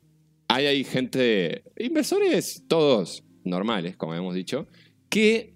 ahí 0.49 0.67
hay 0.67 0.85
gente, 0.85 1.65
inversores 1.79 2.63
todos 2.69 3.25
normales, 3.43 3.97
como 3.97 4.15
hemos 4.15 4.35
dicho, 4.35 4.69
que 5.09 5.55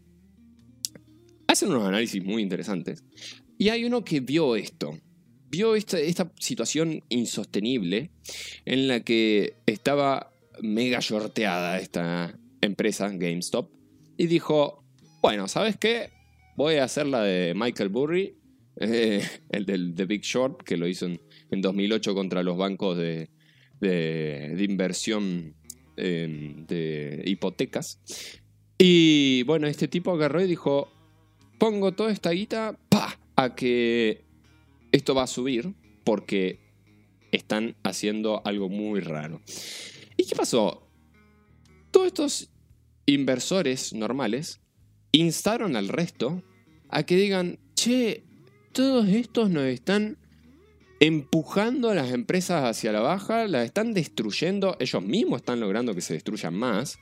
hacen 1.46 1.70
unos 1.70 1.86
análisis 1.86 2.22
muy 2.22 2.42
interesantes. 2.42 3.04
Y 3.58 3.68
hay 3.68 3.84
uno 3.84 4.04
que 4.04 4.20
vio 4.20 4.56
esto, 4.56 4.98
vio 5.50 5.76
esta, 5.76 6.00
esta 6.00 6.32
situación 6.38 7.04
insostenible 7.08 8.10
en 8.64 8.88
la 8.88 9.00
que 9.00 9.54
estaba 9.66 10.32
mega 10.62 11.00
shorteada 11.00 11.78
esta 11.78 12.38
empresa, 12.60 13.08
GameStop, 13.08 13.70
y 14.16 14.26
dijo, 14.26 14.84
bueno, 15.22 15.48
¿sabes 15.48 15.76
qué? 15.76 16.10
Voy 16.56 16.76
a 16.76 16.84
hacer 16.84 17.06
la 17.06 17.22
de 17.22 17.54
Michael 17.54 17.88
Burry, 17.88 18.36
eh, 18.80 19.22
el 19.50 19.66
del 19.66 19.94
The 19.94 20.04
Big 20.06 20.22
Short, 20.22 20.62
que 20.62 20.76
lo 20.76 20.86
hizo 20.86 21.06
en, 21.06 21.20
en 21.50 21.62
2008 21.62 22.14
contra 22.14 22.42
los 22.42 22.56
bancos 22.56 22.96
de, 22.96 23.30
de, 23.80 24.64
inversión 24.68 25.54
eh, 25.96 26.54
de 26.66 27.22
hipotecas. 27.26 28.00
Y 28.78 29.42
bueno, 29.44 29.66
este 29.66 29.88
tipo 29.88 30.12
agarró 30.12 30.42
y 30.42 30.46
dijo, 30.46 30.88
pongo 31.58 31.92
toda 31.92 32.12
esta 32.12 32.30
guita, 32.30 32.78
pa, 32.88 33.18
a 33.36 33.54
que 33.54 34.24
esto 34.92 35.14
va 35.14 35.24
a 35.24 35.26
subir 35.26 35.74
porque 36.04 36.60
están 37.32 37.76
haciendo 37.82 38.42
algo 38.44 38.68
muy 38.68 39.00
raro. 39.00 39.42
¿Y 40.18 40.26
qué 40.26 40.34
pasó? 40.34 40.82
Todos 41.92 42.08
estos 42.08 42.50
inversores 43.06 43.94
normales 43.94 44.60
instaron 45.12 45.76
al 45.76 45.88
resto 45.88 46.42
a 46.90 47.04
que 47.04 47.16
digan, 47.16 47.58
che, 47.74 48.24
todos 48.72 49.08
estos 49.08 49.48
nos 49.48 49.64
están 49.64 50.18
empujando 51.00 51.90
a 51.90 51.94
las 51.94 52.10
empresas 52.10 52.64
hacia 52.64 52.90
la 52.90 53.00
baja, 53.00 53.46
las 53.46 53.64
están 53.64 53.94
destruyendo, 53.94 54.76
ellos 54.80 55.02
mismos 55.02 55.40
están 55.40 55.60
logrando 55.60 55.94
que 55.94 56.00
se 56.00 56.14
destruyan 56.14 56.54
más. 56.54 56.98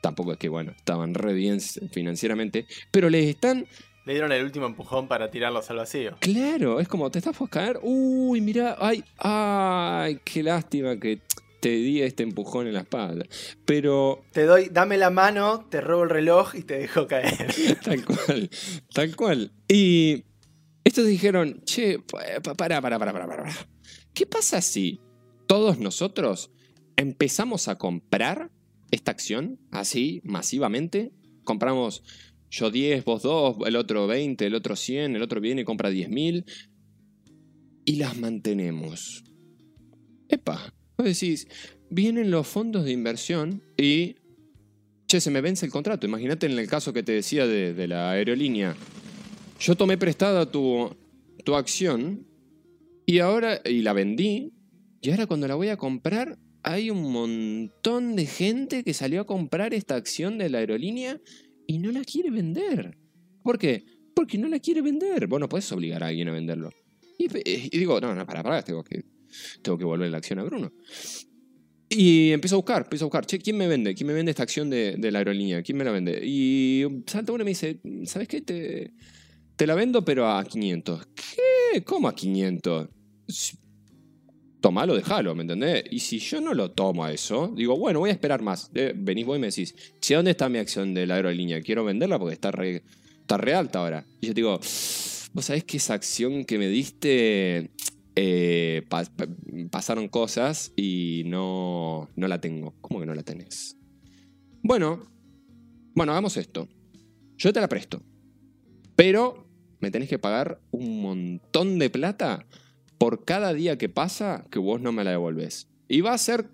Tampoco 0.00 0.32
es 0.32 0.38
que, 0.38 0.48
bueno, 0.48 0.72
estaban 0.76 1.14
re 1.14 1.34
bien 1.34 1.60
financieramente, 1.60 2.66
pero 2.92 3.10
les 3.10 3.26
están 3.26 3.66
Le 4.04 4.12
dieron 4.12 4.30
el 4.30 4.44
último 4.44 4.66
empujón 4.66 5.08
para 5.08 5.32
tirarlos 5.32 5.68
al 5.70 5.78
vacío. 5.78 6.16
Claro, 6.20 6.78
es 6.78 6.86
como 6.86 7.10
te 7.10 7.18
estás 7.18 7.36
por 7.36 7.50
caer. 7.50 7.80
Uy, 7.82 8.40
mira, 8.40 8.76
ay, 8.78 9.02
ay, 9.18 10.20
qué 10.24 10.44
lástima 10.44 10.96
que 11.00 11.20
te 11.66 11.72
di 11.78 12.00
este 12.00 12.22
empujón 12.22 12.68
en 12.68 12.74
la 12.74 12.82
espalda. 12.82 13.26
Pero 13.64 14.22
Te 14.30 14.44
doy, 14.44 14.68
dame 14.70 14.96
la 14.98 15.10
mano, 15.10 15.66
te 15.68 15.80
robo 15.80 16.04
el 16.04 16.10
reloj 16.10 16.54
y 16.54 16.62
te 16.62 16.78
dejo 16.78 17.08
caer. 17.08 17.52
tal 17.84 18.04
cual, 18.04 18.50
tal 18.94 19.16
cual. 19.16 19.52
Y 19.66 20.22
estos 20.84 21.06
dijeron, 21.08 21.62
che, 21.64 21.98
pa- 21.98 22.40
pa- 22.40 22.54
para, 22.54 22.80
para, 22.80 23.00
para, 23.00 23.12
para, 23.12 23.26
para. 23.26 23.52
¿Qué 24.14 24.26
pasa 24.26 24.60
si 24.62 25.00
todos 25.48 25.80
nosotros 25.80 26.52
empezamos 26.96 27.66
a 27.66 27.78
comprar 27.78 28.52
esta 28.92 29.10
acción 29.10 29.58
así, 29.72 30.20
masivamente? 30.22 31.10
Compramos 31.42 32.04
yo 32.48 32.70
10, 32.70 33.04
vos 33.04 33.22
2, 33.24 33.56
el 33.66 33.74
otro 33.74 34.06
20, 34.06 34.46
el 34.46 34.54
otro 34.54 34.76
100, 34.76 35.16
el 35.16 35.22
otro 35.22 35.40
viene 35.40 35.62
y 35.62 35.64
compra 35.64 35.90
10.000 35.90 36.44
y 37.84 37.96
las 37.96 38.16
mantenemos. 38.16 39.24
Epa, 40.28 40.72
vos 40.96 41.06
decís, 41.06 41.48
vienen 41.90 42.30
los 42.30 42.46
fondos 42.46 42.84
de 42.84 42.92
inversión 42.92 43.62
y, 43.76 44.16
che, 45.06 45.20
se 45.20 45.30
me 45.30 45.40
vence 45.40 45.66
el 45.66 45.72
contrato. 45.72 46.06
Imagínate 46.06 46.46
en 46.46 46.58
el 46.58 46.68
caso 46.68 46.92
que 46.92 47.02
te 47.02 47.12
decía 47.12 47.46
de, 47.46 47.86
la 47.86 48.10
aerolínea. 48.10 48.74
Yo 49.60 49.76
tomé 49.76 49.96
prestada 49.96 50.50
tu, 50.50 50.94
tu 51.44 51.54
acción 51.54 52.26
y 53.06 53.20
ahora, 53.20 53.60
y 53.64 53.82
la 53.82 53.92
vendí, 53.92 54.52
y 55.00 55.10
ahora 55.10 55.26
cuando 55.26 55.46
la 55.46 55.54
voy 55.54 55.68
a 55.68 55.76
comprar, 55.76 56.38
hay 56.62 56.90
un 56.90 57.12
montón 57.12 58.16
de 58.16 58.26
gente 58.26 58.82
que 58.82 58.92
salió 58.92 59.20
a 59.20 59.26
comprar 59.26 59.72
esta 59.72 59.94
acción 59.94 60.36
de 60.36 60.50
la 60.50 60.58
aerolínea 60.58 61.20
y 61.66 61.78
no 61.78 61.92
la 61.92 62.02
quiere 62.02 62.30
vender. 62.30 62.98
¿Por 63.42 63.58
qué? 63.58 63.84
Porque 64.14 64.36
no 64.36 64.48
la 64.48 64.58
quiere 64.58 64.82
vender. 64.82 65.28
Vos 65.28 65.38
no 65.38 65.48
podés 65.48 65.70
obligar 65.70 66.02
a 66.02 66.08
alguien 66.08 66.28
a 66.28 66.32
venderlo. 66.32 66.70
Y, 67.18 67.26
y 67.44 67.78
digo, 67.78 68.00
no, 68.00 68.14
no, 68.14 68.26
para, 68.26 68.42
para, 68.42 68.62
tengo 68.62 68.82
que, 68.82 69.04
tengo 69.62 69.78
que 69.78 69.84
volver 69.84 70.10
la 70.10 70.18
acción 70.18 70.38
a 70.38 70.44
Bruno. 70.44 70.72
Y 71.88 72.32
empiezo 72.32 72.56
a 72.56 72.58
buscar, 72.58 72.82
empiezo 72.82 73.04
a 73.04 73.08
buscar, 73.08 73.26
che, 73.26 73.38
¿quién 73.38 73.56
me 73.56 73.68
vende? 73.68 73.94
¿Quién 73.94 74.08
me 74.08 74.12
vende 74.12 74.30
esta 74.30 74.42
acción 74.42 74.68
de, 74.68 74.96
de 74.98 75.10
la 75.12 75.18
aerolínea? 75.18 75.62
¿Quién 75.62 75.78
me 75.78 75.84
la 75.84 75.92
vende? 75.92 76.20
Y 76.24 76.84
salta 77.06 77.32
uno 77.32 77.42
y 77.42 77.44
me 77.44 77.50
dice, 77.50 77.80
¿sabes 78.06 78.26
qué? 78.26 78.40
Te, 78.40 78.92
te 79.54 79.66
la 79.66 79.74
vendo, 79.76 80.04
pero 80.04 80.28
a 80.28 80.44
500. 80.44 81.06
¿Qué? 81.14 81.82
¿Cómo 81.84 82.08
a 82.08 82.14
500? 82.14 82.88
Si- 83.28 83.56
Tomalo, 84.60 84.96
déjalo, 84.96 85.34
¿me 85.36 85.42
entendés? 85.42 85.84
Y 85.92 86.00
si 86.00 86.18
yo 86.18 86.40
no 86.40 86.52
lo 86.52 86.72
tomo 86.72 87.04
a 87.04 87.12
eso, 87.12 87.52
digo, 87.54 87.76
bueno, 87.78 88.00
voy 88.00 88.10
a 88.10 88.14
esperar 88.14 88.42
más. 88.42 88.68
Venís 88.72 89.24
vos 89.24 89.36
y 89.36 89.40
me 89.40 89.46
decís, 89.48 89.74
che, 90.00 90.14
¿dónde 90.16 90.32
está 90.32 90.48
mi 90.48 90.58
acción 90.58 90.92
de 90.92 91.06
la 91.06 91.14
aerolínea? 91.16 91.60
Quiero 91.60 91.84
venderla 91.84 92.18
porque 92.18 92.34
está 92.34 92.50
re, 92.50 92.82
está 93.20 93.36
re 93.36 93.54
alta 93.54 93.78
ahora. 93.78 94.04
Y 94.20 94.26
yo 94.28 94.34
digo, 94.34 94.58
vos 94.58 95.44
sabés 95.44 95.62
que 95.62 95.76
esa 95.76 95.94
acción 95.94 96.44
que 96.44 96.58
me 96.58 96.68
diste, 96.68 97.70
eh, 98.16 98.82
pa- 98.88 99.04
pa- 99.04 99.28
pasaron 99.70 100.08
cosas 100.08 100.72
y 100.76 101.22
no, 101.26 102.08
no 102.16 102.28
la 102.28 102.40
tengo. 102.40 102.74
¿Cómo 102.80 102.98
que 103.00 103.06
no 103.06 103.14
la 103.14 103.22
tenés? 103.22 103.76
Bueno, 104.62 105.02
bueno, 105.94 106.12
hagamos 106.12 106.36
esto. 106.36 106.68
Yo 107.36 107.52
te 107.52 107.60
la 107.60 107.68
presto. 107.68 108.02
Pero 108.96 109.46
me 109.80 109.90
tenés 109.90 110.08
que 110.08 110.18
pagar 110.18 110.60
un 110.70 111.02
montón 111.02 111.78
de 111.78 111.90
plata 111.90 112.46
por 112.98 113.24
cada 113.24 113.52
día 113.52 113.76
que 113.76 113.88
pasa 113.90 114.46
que 114.50 114.58
vos 114.58 114.80
no 114.80 114.90
me 114.92 115.04
la 115.04 115.10
devolvés. 115.10 115.68
Y 115.88 116.00
va 116.00 116.14
a 116.14 116.18
ser 116.18 116.48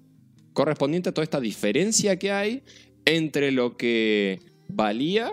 correspondiente 0.53 1.09
a 1.09 1.15
toda 1.15 1.23
esta 1.25 1.41
diferencia 1.41 2.19
que 2.19 2.33
hay 2.33 2.65
entre 3.05 3.53
lo 3.53 3.77
que 3.77 4.41
valía 4.69 5.33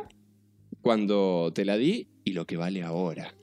cuando 0.81 1.51
te 1.53 1.65
la 1.65 1.77
di 1.77 2.07
y 2.23 2.33
lo 2.33 2.45
que 2.45 2.57
vale 2.57 2.83
ahora. 2.83 3.35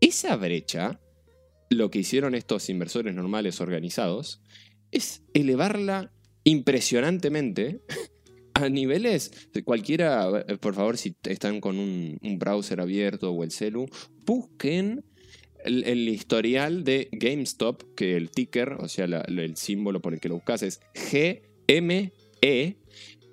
Esa 0.00 0.36
brecha, 0.36 1.00
lo 1.70 1.90
que 1.90 2.00
hicieron 2.00 2.34
estos 2.34 2.68
inversores 2.68 3.14
normales 3.14 3.60
organizados, 3.60 4.40
es 4.90 5.22
elevarla 5.34 6.12
impresionantemente 6.44 7.80
a 8.54 8.68
niveles 8.68 9.50
de 9.52 9.62
cualquiera, 9.62 10.44
por 10.60 10.74
favor, 10.74 10.96
si 10.96 11.14
están 11.24 11.60
con 11.60 11.78
un, 11.78 12.18
browser 12.38 12.80
abierto 12.80 13.30
o 13.30 13.44
el 13.44 13.50
celu, 13.50 13.86
busquen 14.24 15.04
el, 15.64 16.08
historial 16.08 16.84
de 16.84 17.08
GameStop, 17.12 17.94
que 17.94 18.16
el 18.16 18.30
ticker, 18.30 18.74
o 18.74 18.88
sea, 18.88 19.04
el 19.04 19.56
símbolo 19.56 20.00
por 20.00 20.14
el 20.14 20.20
que 20.20 20.28
lo 20.28 20.36
buscas 20.36 20.62
es 20.62 20.80
GME, 21.10 22.12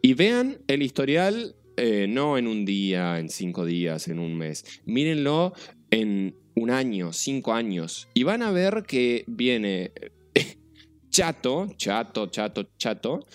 y 0.01 0.13
vean 0.15 0.57
el 0.67 0.81
historial 0.81 1.55
eh, 1.77 2.07
no 2.07 2.37
en 2.37 2.47
un 2.47 2.65
día, 2.65 3.19
en 3.19 3.29
cinco 3.29 3.65
días, 3.65 4.07
en 4.07 4.19
un 4.19 4.35
mes. 4.37 4.63
Mírenlo 4.85 5.53
en 5.89 6.35
un 6.55 6.69
año, 6.69 7.13
cinco 7.13 7.53
años, 7.53 8.07
y 8.13 8.23
van 8.23 8.41
a 8.41 8.51
ver 8.51 8.83
que 8.87 9.23
viene 9.27 9.91
eh, 10.35 10.57
chato, 11.09 11.67
chato, 11.77 12.27
chato, 12.27 12.69
chato, 12.77 13.25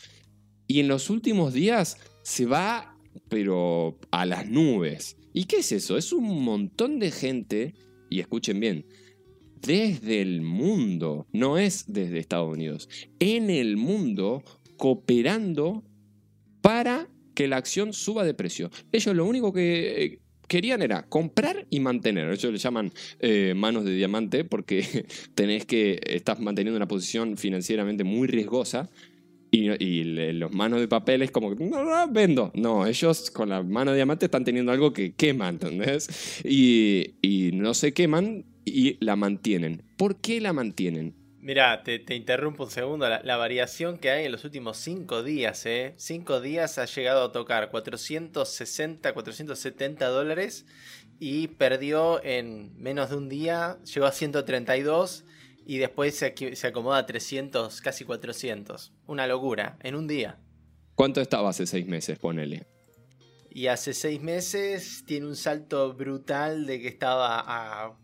y 0.66 0.81
en 0.81 0.88
los 0.88 1.11
últimos 1.11 1.53
días 1.53 1.96
se 2.22 2.46
va, 2.46 2.96
pero 3.29 3.98
a 4.11 4.27
las 4.27 4.48
nubes. 4.48 5.16
¿Y 5.33 5.44
qué 5.44 5.59
es 5.59 5.72
eso? 5.72 5.96
Es 5.96 6.12
un 6.12 6.42
montón 6.44 6.98
de 6.98 7.11
gente, 7.11 7.74
y 8.11 8.20
escuchen 8.20 8.61
bien, 8.61 8.87
desde 9.61 10.20
el 10.20 10.42
mundo, 10.42 11.27
no 11.33 11.59
es 11.59 11.85
desde 11.88 12.18
Estados 12.18 12.53
Unidos, 12.53 12.88
en 13.18 13.51
el 13.51 13.77
mundo 13.77 14.42
cooperando 14.77 15.85
para 16.61 17.09
que 17.38 17.46
la 17.46 17.57
acción 17.57 17.92
suba 17.92 18.24
de 18.24 18.35
precio. 18.35 18.68
Ellos 18.90 19.14
lo 19.14 19.24
único 19.24 19.53
que 19.53 20.03
eh, 20.03 20.18
querían 20.48 20.83
era 20.83 21.05
comprar 21.05 21.68
y 21.70 21.79
mantener. 21.79 22.29
Ellos 22.33 22.53
le 22.53 22.59
llaman 22.59 22.92
eh, 23.20 23.55
manos 23.55 23.85
de 23.85 23.94
diamante 23.94 24.42
porque 24.42 25.07
tenés 25.37 25.64
que, 25.64 26.01
estás 26.05 26.40
manteniendo 26.40 26.77
una 26.77 26.88
posición 26.88 27.37
financieramente 27.37 28.03
muy 28.03 28.27
riesgosa. 28.27 28.90
Y, 29.53 29.70
y 29.83 30.33
los 30.33 30.53
manos 30.53 30.81
de 30.81 30.88
papel 30.88 31.22
es 31.22 31.31
como, 31.31 31.55
no, 31.55 32.09
vendo. 32.11 32.51
No, 32.57 32.88
ellos 32.88 33.31
con 33.31 33.51
la 33.51 33.62
mano 33.62 33.92
de 33.92 33.98
diamante 33.98 34.27
están 34.27 34.44
teniendo 34.44 34.72
algo 34.72 34.92
que 34.92 35.14
quema, 35.14 35.48
¿entendés? 35.48 36.42
Y, 36.44 37.14
y 37.22 37.53
no 37.53 37.72
se 37.72 37.92
queman 37.92 38.46
y 38.64 38.96
la 38.98 39.14
mantienen. 39.14 39.85
¿Por 39.96 40.16
qué 40.16 40.40
la 40.40 40.53
mantienen? 40.53 41.14
Mira, 41.48 41.82
te, 41.82 41.98
te 41.98 42.14
interrumpo 42.14 42.64
un 42.64 42.70
segundo. 42.70 43.08
La, 43.08 43.22
la 43.24 43.38
variación 43.38 43.96
que 43.96 44.11
hay 44.11 44.26
en 44.26 44.32
los 44.32 44.44
últimos 44.44 44.76
5 44.76 45.22
días, 45.22 45.64
¿eh? 45.64 45.94
5 45.96 46.42
días 46.42 46.76
ha 46.76 46.84
llegado 46.84 47.24
a 47.24 47.32
tocar 47.32 47.70
460, 47.70 49.14
470 49.14 50.08
dólares 50.08 50.66
y 51.18 51.48
perdió 51.48 52.22
en 52.22 52.76
menos 52.76 53.08
de 53.08 53.16
un 53.16 53.30
día, 53.30 53.78
llegó 53.82 54.04
a 54.04 54.12
132 54.12 55.24
y 55.64 55.78
después 55.78 56.14
se, 56.16 56.34
se 56.54 56.66
acomoda 56.66 56.98
a 56.98 57.06
300, 57.06 57.80
casi 57.80 58.04
400. 58.04 58.92
Una 59.06 59.26
locura, 59.26 59.78
en 59.82 59.94
un 59.94 60.06
día. 60.06 60.38
¿Cuánto 60.96 61.22
estaba 61.22 61.48
hace 61.48 61.66
seis 61.66 61.87
meses? 61.87 62.18
Ponele. 62.18 62.66
Y 63.50 63.68
hace 63.68 63.94
6 63.94 64.20
meses 64.20 65.02
tiene 65.06 65.24
un 65.24 65.34
salto 65.34 65.94
brutal 65.94 66.66
de 66.66 66.78
que 66.82 66.88
estaba 66.88 67.42
a 67.42 67.96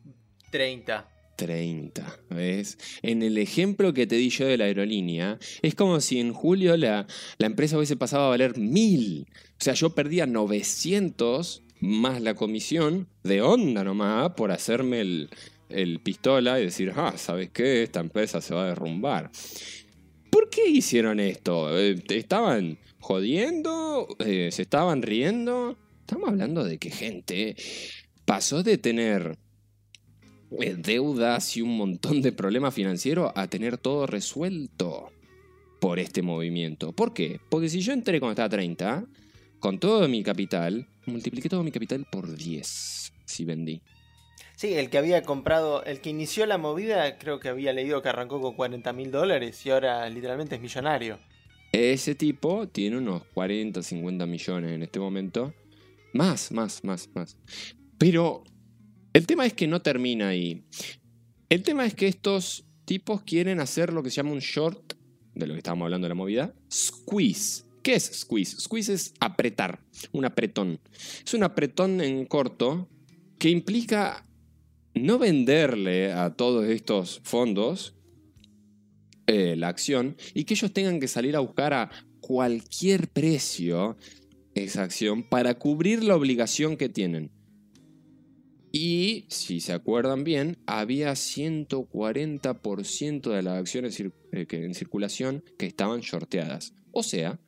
30. 0.50 1.10
30, 1.36 2.20
¿ves? 2.30 2.78
En 3.02 3.22
el 3.22 3.38
ejemplo 3.38 3.92
que 3.92 4.06
te 4.06 4.16
di 4.16 4.30
yo 4.30 4.46
de 4.46 4.56
la 4.56 4.64
aerolínea, 4.64 5.38
es 5.62 5.74
como 5.74 6.00
si 6.00 6.20
en 6.20 6.32
julio 6.32 6.76
la, 6.76 7.06
la 7.38 7.46
empresa 7.46 7.76
hubiese 7.76 7.96
pasado 7.96 8.24
a 8.24 8.28
valer 8.30 8.58
1000. 8.58 9.26
O 9.30 9.34
sea, 9.58 9.74
yo 9.74 9.90
perdía 9.90 10.26
900 10.26 11.62
más 11.80 12.22
la 12.22 12.34
comisión 12.34 13.08
de 13.22 13.42
onda 13.42 13.84
nomás 13.84 14.30
por 14.30 14.50
hacerme 14.52 15.00
el, 15.00 15.30
el 15.68 16.00
pistola 16.00 16.60
y 16.60 16.64
decir, 16.64 16.92
ah, 16.96 17.14
¿sabes 17.16 17.50
qué? 17.50 17.82
Esta 17.82 18.00
empresa 18.00 18.40
se 18.40 18.54
va 18.54 18.64
a 18.64 18.68
derrumbar. 18.68 19.30
¿Por 20.30 20.50
qué 20.50 20.68
hicieron 20.68 21.20
esto? 21.20 21.78
Eh, 21.78 22.02
¿Estaban 22.08 22.78
jodiendo? 22.98 24.08
Eh, 24.18 24.48
¿Se 24.50 24.62
estaban 24.62 25.02
riendo? 25.02 25.76
Estamos 26.00 26.28
hablando 26.28 26.64
de 26.64 26.78
que 26.78 26.90
gente 26.90 27.56
pasó 28.24 28.62
de 28.62 28.78
tener 28.78 29.38
deudas 30.50 31.56
y 31.56 31.62
un 31.62 31.76
montón 31.76 32.22
de 32.22 32.32
problemas 32.32 32.74
financieros 32.74 33.32
a 33.34 33.48
tener 33.48 33.78
todo 33.78 34.06
resuelto 34.06 35.10
por 35.80 35.98
este 35.98 36.22
movimiento. 36.22 36.92
¿Por 36.92 37.12
qué? 37.12 37.40
Porque 37.48 37.68
si 37.68 37.80
yo 37.80 37.92
entré 37.92 38.20
cuando 38.20 38.32
estaba 38.32 38.46
a 38.46 38.50
30, 38.50 39.04
con 39.60 39.78
todo 39.78 40.08
mi 40.08 40.22
capital, 40.22 40.86
multipliqué 41.06 41.48
todo 41.48 41.62
mi 41.62 41.72
capital 41.72 42.06
por 42.10 42.34
10 42.34 43.12
si 43.24 43.44
vendí. 43.44 43.82
Sí, 44.56 44.74
el 44.74 44.88
que 44.88 44.98
había 44.98 45.22
comprado, 45.22 45.84
el 45.84 46.00
que 46.00 46.10
inició 46.10 46.46
la 46.46 46.58
movida, 46.58 47.18
creo 47.18 47.40
que 47.40 47.48
había 47.48 47.72
leído 47.72 48.02
que 48.02 48.08
arrancó 48.08 48.40
con 48.40 48.54
40 48.54 48.92
mil 48.92 49.10
dólares 49.10 49.64
y 49.66 49.70
ahora 49.70 50.08
literalmente 50.08 50.54
es 50.54 50.60
millonario. 50.60 51.18
Ese 51.72 52.14
tipo 52.14 52.68
tiene 52.68 52.98
unos 52.98 53.24
40, 53.34 53.82
50 53.82 54.26
millones 54.26 54.72
en 54.72 54.82
este 54.84 55.00
momento. 55.00 55.52
Más, 56.12 56.52
más, 56.52 56.84
más, 56.84 57.10
más. 57.14 57.36
Pero 57.98 58.44
el 59.14 59.26
tema 59.26 59.46
es 59.46 59.54
que 59.54 59.66
no 59.66 59.80
termina 59.80 60.28
ahí. 60.28 60.64
El 61.48 61.62
tema 61.62 61.86
es 61.86 61.94
que 61.94 62.08
estos 62.08 62.64
tipos 62.84 63.22
quieren 63.22 63.60
hacer 63.60 63.92
lo 63.92 64.02
que 64.02 64.10
se 64.10 64.16
llama 64.16 64.32
un 64.32 64.40
short, 64.40 64.94
de 65.34 65.46
lo 65.46 65.54
que 65.54 65.58
estábamos 65.58 65.86
hablando 65.86 66.04
de 66.06 66.10
la 66.10 66.14
movida, 66.14 66.54
squeeze. 66.70 67.64
¿Qué 67.82 67.94
es 67.94 68.10
squeeze? 68.12 68.60
Squeeze 68.60 68.92
es 68.92 69.14
apretar, 69.20 69.80
un 70.12 70.24
apretón. 70.24 70.80
Es 71.24 71.32
un 71.32 71.44
apretón 71.44 72.00
en 72.00 72.26
corto 72.26 72.88
que 73.38 73.50
implica 73.50 74.26
no 74.94 75.18
venderle 75.18 76.12
a 76.12 76.34
todos 76.34 76.66
estos 76.66 77.20
fondos 77.24 77.94
eh, 79.26 79.54
la 79.56 79.68
acción 79.68 80.16
y 80.34 80.44
que 80.44 80.54
ellos 80.54 80.72
tengan 80.72 80.98
que 80.98 81.08
salir 81.08 81.36
a 81.36 81.40
buscar 81.40 81.72
a 81.72 81.90
cualquier 82.20 83.08
precio 83.08 83.96
esa 84.54 84.82
acción 84.82 85.22
para 85.22 85.54
cubrir 85.54 86.02
la 86.02 86.16
obligación 86.16 86.76
que 86.76 86.88
tienen. 86.88 87.30
Y, 88.76 89.26
si 89.28 89.60
se 89.60 89.72
acuerdan 89.72 90.24
bien, 90.24 90.58
había 90.66 91.12
140% 91.12 93.30
de 93.30 93.42
las 93.44 93.60
acciones 93.60 94.00
eh, 94.00 94.10
en 94.32 94.74
circulación 94.74 95.44
que 95.56 95.66
estaban 95.66 96.00
shorteadas. 96.00 96.74
O 96.90 97.04
sea, 97.04 97.38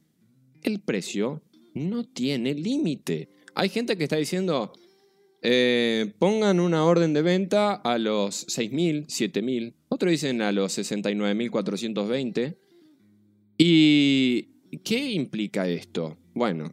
el 0.62 0.78
precio 0.78 1.42
no 1.74 2.04
tiene 2.04 2.54
límite. 2.54 3.30
Hay 3.56 3.70
gente 3.70 3.98
que 3.98 4.04
está 4.04 4.14
diciendo, 4.14 4.72
eh, 5.42 6.14
pongan 6.20 6.60
una 6.60 6.84
orden 6.84 7.12
de 7.12 7.22
venta 7.22 7.74
a 7.74 7.98
los 7.98 8.46
6.000, 8.46 9.06
7.000. 9.06 9.74
Otros 9.88 10.12
dicen 10.12 10.42
a 10.42 10.52
los 10.52 10.78
69.420. 10.78 12.56
¿Y 13.58 14.42
qué 14.84 15.10
implica 15.10 15.68
esto? 15.68 16.18
Bueno, 16.34 16.72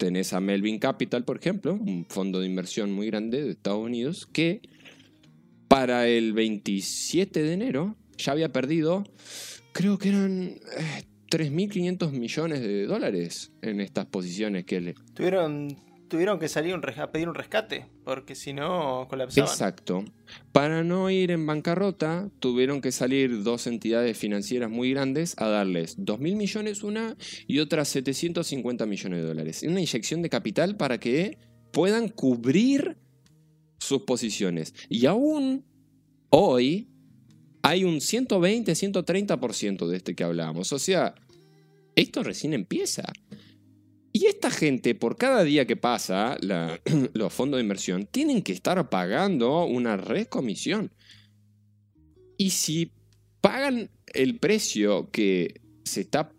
tenés 0.00 0.32
a 0.32 0.40
Melvin 0.40 0.78
Capital, 0.78 1.24
por 1.24 1.36
ejemplo, 1.36 1.74
un 1.74 2.06
fondo 2.08 2.40
de 2.40 2.46
inversión 2.46 2.90
muy 2.90 3.06
grande 3.08 3.44
de 3.44 3.50
Estados 3.50 3.84
Unidos, 3.84 4.26
que 4.32 4.62
para 5.68 6.08
el 6.08 6.32
27 6.32 7.42
de 7.42 7.52
enero 7.52 7.96
ya 8.16 8.32
había 8.32 8.50
perdido, 8.50 9.04
creo 9.72 9.98
que 9.98 10.08
eran 10.08 10.58
eh, 10.78 11.04
3.500 11.30 12.12
millones 12.12 12.60
de 12.60 12.86
dólares 12.86 13.52
en 13.60 13.80
estas 13.80 14.06
posiciones 14.06 14.64
que 14.64 14.80
le, 14.80 14.94
Tuvieron, 15.12 15.76
tuvieron 16.10 16.38
que 16.38 16.48
salir 16.48 16.74
a 16.74 17.12
pedir 17.12 17.28
un 17.28 17.34
rescate, 17.34 17.86
porque 18.04 18.34
si 18.34 18.52
no 18.52 19.06
colapsaban. 19.08 19.48
Exacto. 19.48 20.04
Para 20.52 20.84
no 20.84 21.08
ir 21.08 21.30
en 21.30 21.46
bancarrota, 21.46 22.28
tuvieron 22.40 22.82
que 22.82 22.92
salir 22.92 23.42
dos 23.42 23.66
entidades 23.66 24.18
financieras 24.18 24.70
muy 24.70 24.90
grandes 24.90 25.34
a 25.38 25.48
darles 25.48 25.96
2.000 25.98 26.36
millones 26.36 26.82
una 26.82 27.16
y 27.46 27.60
otra 27.60 27.86
750 27.86 28.84
millones 28.84 29.20
de 29.20 29.26
dólares. 29.26 29.62
Una 29.62 29.80
inyección 29.80 30.20
de 30.20 30.28
capital 30.28 30.76
para 30.76 30.98
que 30.98 31.38
puedan 31.72 32.08
cubrir 32.08 32.98
sus 33.78 34.02
posiciones. 34.02 34.74
Y 34.90 35.06
aún 35.06 35.64
hoy 36.28 36.88
hay 37.62 37.84
un 37.84 38.00
120, 38.00 38.72
130% 38.72 39.86
de 39.86 39.96
este 39.96 40.14
que 40.14 40.24
hablábamos. 40.24 40.72
O 40.72 40.78
sea, 40.78 41.14
esto 41.94 42.22
recién 42.22 42.52
empieza. 42.52 43.04
Y 44.12 44.26
esta 44.26 44.50
gente, 44.50 44.94
por 44.94 45.16
cada 45.16 45.44
día 45.44 45.66
que 45.66 45.76
pasa, 45.76 46.36
los 47.14 47.32
fondos 47.32 47.58
de 47.58 47.62
inversión 47.62 48.06
tienen 48.06 48.42
que 48.42 48.52
estar 48.52 48.88
pagando 48.90 49.64
una 49.64 49.96
recomisión. 49.96 50.92
Y 52.36 52.50
si 52.50 52.92
pagan 53.40 53.90
el 54.12 54.38
precio 54.38 55.10
que 55.10 55.60
se 55.84 56.00
está 56.00 56.32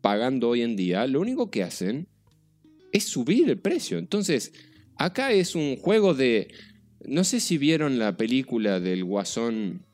pagando 0.00 0.50
hoy 0.50 0.62
en 0.62 0.76
día, 0.76 1.06
lo 1.06 1.20
único 1.20 1.50
que 1.50 1.62
hacen 1.62 2.08
es 2.92 3.04
subir 3.04 3.48
el 3.50 3.58
precio. 3.58 3.98
Entonces, 3.98 4.52
acá 4.96 5.32
es 5.32 5.54
un 5.54 5.76
juego 5.76 6.14
de... 6.14 6.48
No 7.04 7.24
sé 7.24 7.40
si 7.40 7.58
vieron 7.58 7.98
la 7.98 8.16
película 8.16 8.80
del 8.80 9.04
Guasón 9.04 9.84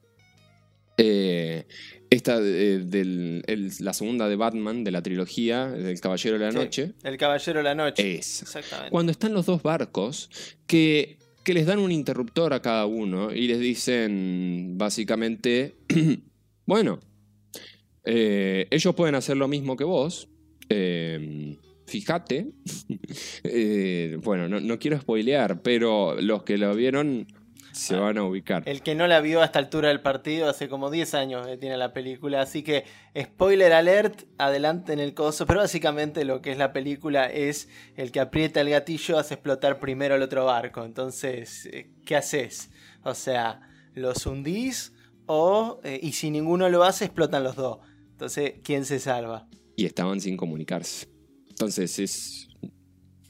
Eh, 0.99 1.67
esta 2.13 2.41
de- 2.41 2.81
del- 2.85 3.43
el- 3.47 3.71
la 3.81 3.93
segunda 3.93 4.29
de 4.29 4.37
Batman, 4.37 4.85
de 4.85 4.91
la 4.91 5.03
trilogía, 5.03 5.69
del 5.69 5.99
Caballero 6.01 6.39
de 6.39 6.45
la 6.45 6.53
Sí, 6.53 6.59
Noche, 6.59 6.93
El 7.03 7.17
Caballero 7.17 7.59
de 7.61 7.65
la 7.65 7.75
Noche. 7.75 8.15
es 8.19 8.43
Exactamente. 8.43 8.91
cuando 8.91 9.13
están 9.13 9.33
los 9.33 9.47
dos 9.47 9.63
barcos 9.63 10.29
que, 10.67 11.19
que 11.45 11.55
les 11.55 11.67
dan 11.67 11.79
un 11.79 11.91
interruptor 11.91 12.53
a 12.53 12.61
cada 12.63 12.87
uno 12.87 13.33
y 13.33 13.47
les 13.49 13.61
dicen 13.61 14.75
básicamente, 14.77 15.75
bueno, 16.67 17.01
eh, 18.05 18.67
ellos 18.71 18.95
pueden 18.95 19.15
hacer 19.15 19.37
lo 19.37 19.49
mismo 19.49 19.77
que 19.77 19.85
vos, 19.85 20.29
eh, 20.69 21.57
fíjate, 21.87 22.49
Eh, 23.45 24.19
bueno, 24.23 24.49
no, 24.49 24.61
no 24.61 24.79
quiero 24.79 24.99
spoilear, 25.01 25.63
pero 25.63 26.17
los 26.21 26.43
que 26.45 26.57
lo 26.59 26.75
vieron 26.75 27.27
se 27.73 27.97
Ah, 27.97 28.01
van 28.01 28.19
a 28.19 28.25
ubicar. 28.25 28.63
El 28.67 28.83
que 28.83 28.95
no 28.95 29.07
la 29.07 29.21
vio 29.21 29.41
a 29.43 29.45
esta 29.45 29.59
altura 29.59 29.89
del 29.89 30.01
partido, 30.01 30.49
hace 30.49 30.69
como 30.69 30.91
10 30.91 31.15
años 31.15 31.47
que 31.47 31.57
tiene 31.57 31.77
la 31.77 31.93
película, 31.93 32.41
así 32.43 32.63
que 32.63 32.85
spoiler 33.19 33.73
alert, 33.73 34.23
adelante 34.39 34.93
en 34.93 35.01
el 35.01 35.15
coso, 35.15 35.47
pero 35.47 35.61
básicamente 35.61 36.25
lo 36.25 36.41
que 36.43 36.53
es 36.53 36.59
la 36.59 36.73
película 36.73 37.27
es 37.27 37.69
el 37.97 38.13
que 38.13 38.21
aprieta 38.21 38.61
el 38.61 38.71
gatillo 38.71 39.19
hace 39.19 39.35
explotar 39.35 39.79
primero 39.81 40.15
el 40.15 40.23
otro 40.23 40.45
barco, 40.45 40.85
entonces, 40.85 41.67
eh, 41.67 41.91
¿qué 42.05 42.17
haces? 42.17 42.71
O 43.03 43.15
sea, 43.15 43.61
¿los 43.95 44.27
hundís 44.27 44.93
o, 45.27 45.81
eh, 45.85 45.99
y 46.03 46.13
si 46.13 46.31
ninguno 46.31 46.69
lo 46.69 46.85
hace, 46.85 47.07
explotan 47.07 47.43
los 47.45 47.57
dos? 47.57 47.79
Entonces, 48.11 48.55
¿quién 48.63 48.85
se 48.85 48.99
salva? 48.99 49.49
y 49.75 49.87
estaban 49.87 50.21
sin 50.21 50.37
comunicarse. 50.37 51.09
Entonces, 51.49 51.99
es 51.99 52.49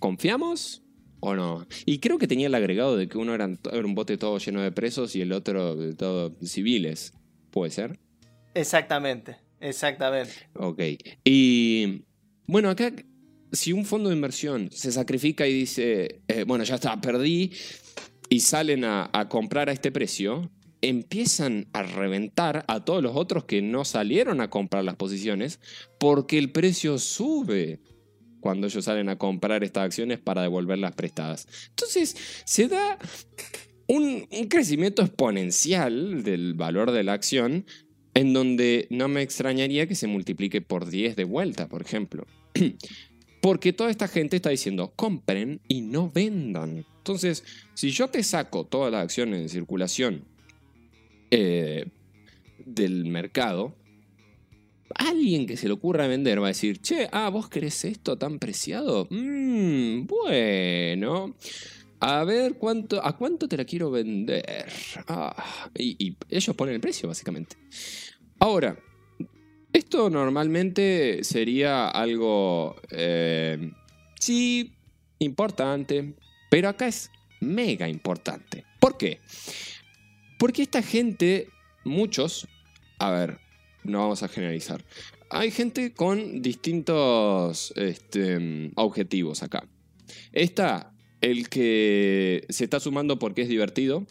¿confiamos 0.00 0.82
o 1.24 1.36
no? 1.36 1.66
Y 1.86 2.00
creo 2.00 2.18
que 2.18 2.26
tenía 2.26 2.48
el 2.48 2.54
agregado 2.54 2.96
de 2.96 3.08
que 3.08 3.16
uno 3.16 3.32
era, 3.32 3.48
era 3.72 3.86
un 3.86 3.94
bote 3.94 4.18
todo 4.18 4.38
lleno 4.38 4.60
de 4.60 4.72
presos 4.72 5.14
y 5.14 5.20
el 5.22 5.32
otro 5.32 5.76
de 5.76 5.94
todo 5.94 6.36
civiles. 6.44 7.14
¿Puede 7.50 7.70
ser? 7.70 7.98
Exactamente, 8.54 9.36
exactamente. 9.60 10.32
Ok. 10.54 10.80
Y 11.24 12.02
bueno, 12.46 12.70
acá, 12.70 12.92
si 13.52 13.72
un 13.72 13.84
fondo 13.84 14.08
de 14.08 14.16
inversión 14.16 14.68
se 14.72 14.90
sacrifica 14.90 15.46
y 15.46 15.52
dice, 15.54 16.22
eh, 16.26 16.44
bueno, 16.44 16.64
ya 16.64 16.74
está, 16.74 17.00
perdí, 17.00 17.52
y 18.28 18.40
salen 18.40 18.84
a, 18.84 19.08
a 19.12 19.28
comprar 19.28 19.68
a 19.68 19.72
este 19.72 19.92
precio, 19.92 20.50
empiezan 20.80 21.68
a 21.72 21.84
reventar 21.84 22.64
a 22.66 22.84
todos 22.84 23.00
los 23.00 23.14
otros 23.14 23.44
que 23.44 23.62
no 23.62 23.84
salieron 23.84 24.40
a 24.40 24.50
comprar 24.50 24.82
las 24.82 24.96
posiciones 24.96 25.60
porque 26.00 26.38
el 26.38 26.50
precio 26.50 26.98
sube 26.98 27.80
cuando 28.42 28.66
ellos 28.66 28.84
salen 28.84 29.08
a 29.08 29.16
comprar 29.16 29.64
estas 29.64 29.84
acciones 29.84 30.18
para 30.18 30.42
devolverlas 30.42 30.92
prestadas. 30.94 31.48
Entonces, 31.70 32.14
se 32.44 32.68
da 32.68 32.98
un, 33.86 34.26
crecimiento 34.50 35.02
exponencial 35.02 36.22
del 36.22 36.52
valor 36.54 36.90
de 36.90 37.04
la 37.04 37.14
acción 37.14 37.64
en 38.14 38.34
donde 38.34 38.86
no 38.90 39.08
me 39.08 39.22
extrañaría 39.22 39.86
que 39.86 39.94
se 39.94 40.06
multiplique 40.06 40.60
por 40.60 40.90
10 40.90 41.16
de 41.16 41.24
vuelta, 41.24 41.68
por 41.68 41.80
ejemplo. 41.80 42.26
Porque 43.40 43.72
toda 43.72 43.90
esta 43.90 44.06
gente 44.06 44.36
está 44.36 44.50
diciendo, 44.50 44.92
compren 44.94 45.60
y 45.66 45.80
no 45.80 46.10
vendan. 46.10 46.84
Entonces, 46.98 47.42
si 47.74 47.90
yo 47.90 48.08
te 48.08 48.22
saco 48.22 48.66
todas 48.66 48.92
las 48.92 49.02
acciones 49.02 49.40
en 49.40 49.48
circulación 49.48 50.24
eh, 51.30 51.86
del 52.64 53.06
mercado, 53.06 53.74
alguien 54.96 55.46
que 55.46 55.56
se 55.56 55.66
le 55.66 55.74
ocurra 55.74 56.06
vender 56.06 56.40
va 56.40 56.46
a 56.46 56.48
decir, 56.48 56.80
che, 56.80 57.08
ah, 57.12 57.28
vos 57.30 57.48
querés 57.48 57.84
esto 57.84 58.16
tan 58.16 58.38
preciado. 58.38 59.06
Mm, 59.10 60.06
bueno. 60.06 61.34
A 62.00 62.24
ver, 62.24 62.54
¿cuánto, 62.54 63.04
¿a 63.04 63.16
cuánto 63.16 63.46
te 63.46 63.56
la 63.56 63.64
quiero 63.64 63.90
vender? 63.90 64.68
Ah, 65.06 65.70
y, 65.76 65.96
y 66.04 66.16
ellos 66.28 66.56
ponen 66.56 66.74
el 66.74 66.80
precio, 66.80 67.08
básicamente. 67.08 67.56
Ahora, 68.40 68.76
esto 69.72 70.10
normalmente 70.10 71.24
sería 71.24 71.88
algo, 71.88 72.76
eh, 72.90 73.72
sí, 74.18 74.72
importante, 75.18 76.14
pero 76.50 76.68
acá 76.68 76.88
es 76.88 77.10
mega 77.40 77.88
importante. 77.88 78.66
¿Por 78.78 78.98
qué? 78.98 79.20
Porque 80.38 80.62
esta 80.62 80.82
gente, 80.82 81.48
muchos, 81.84 82.48
a 82.98 83.10
ver, 83.10 83.38
no 83.84 83.98
vamos 83.98 84.22
a 84.22 84.28
generalizar, 84.28 84.84
hay 85.30 85.50
gente 85.50 85.92
con 85.94 86.42
distintos 86.42 87.72
este, 87.76 88.70
objetivos 88.74 89.42
acá. 89.42 89.66
Está 90.32 90.92
el 91.22 91.48
que 91.48 92.44
se 92.50 92.64
está 92.64 92.80
sumando 92.80 93.18
porque 93.18 93.42
es 93.42 93.48
divertido, 93.48 94.06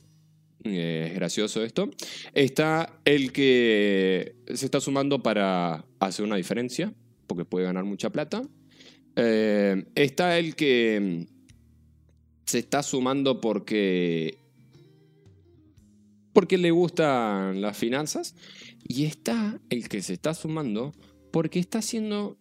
eh, 0.63 1.07
es 1.10 1.15
gracioso 1.15 1.63
esto. 1.63 1.91
Está 2.34 2.99
el 3.05 3.31
que 3.31 4.36
se 4.53 4.65
está 4.65 4.79
sumando 4.79 5.21
para 5.21 5.86
hacer 5.99 6.25
una 6.25 6.36
diferencia, 6.38 6.93
porque 7.27 7.45
puede 7.45 7.65
ganar 7.65 7.84
mucha 7.84 8.10
plata. 8.10 8.41
Eh, 9.15 9.86
está 9.95 10.39
el 10.39 10.55
que 10.55 11.27
se 12.45 12.60
está 12.60 12.81
sumando 12.81 13.41
porque 13.41 14.38
porque 16.34 16.57
le 16.57 16.71
gustan 16.71 17.62
las 17.62 17.77
finanzas 17.77 18.36
y 18.88 19.06
está 19.06 19.60
el 19.70 19.89
que 19.89 20.02
se 20.02 20.13
está 20.13 20.34
sumando 20.34 20.94
porque 21.32 21.60
está 21.60 21.82
siendo 21.82 22.38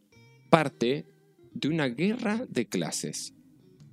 parte 0.50 1.06
de 1.52 1.68
una 1.68 1.86
guerra 1.86 2.44
de 2.48 2.68
clases. 2.68 3.34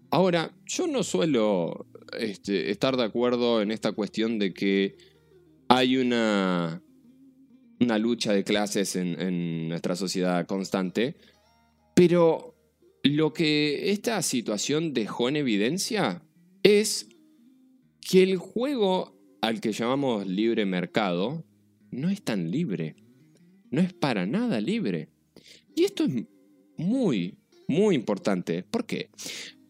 Ahora, 0.09 0.55
yo 0.65 0.87
no 0.87 1.03
suelo 1.03 1.85
este, 2.19 2.71
estar 2.71 2.97
de 2.97 3.03
acuerdo 3.03 3.61
en 3.61 3.71
esta 3.71 3.91
cuestión 3.91 4.39
de 4.39 4.53
que 4.53 4.97
hay 5.67 5.97
una, 5.97 6.81
una 7.79 7.97
lucha 7.97 8.33
de 8.33 8.43
clases 8.43 8.95
en, 8.95 9.19
en 9.19 9.69
nuestra 9.69 9.95
sociedad 9.95 10.45
constante, 10.47 11.17
pero 11.95 12.55
lo 13.03 13.33
que 13.33 13.91
esta 13.91 14.21
situación 14.21 14.93
dejó 14.93 15.29
en 15.29 15.35
evidencia 15.35 16.23
es 16.63 17.09
que 18.01 18.23
el 18.23 18.37
juego 18.37 19.17
al 19.41 19.59
que 19.61 19.71
llamamos 19.71 20.25
libre 20.25 20.65
mercado 20.65 21.43
no 21.91 22.09
es 22.09 22.23
tan 22.23 22.51
libre, 22.51 22.95
no 23.71 23.81
es 23.81 23.93
para 23.93 24.25
nada 24.25 24.61
libre. 24.61 25.09
Y 25.75 25.83
esto 25.83 26.05
es 26.05 26.13
muy, 26.77 27.37
muy 27.67 27.95
importante. 27.95 28.63
¿Por 28.63 28.85
qué? 28.85 29.09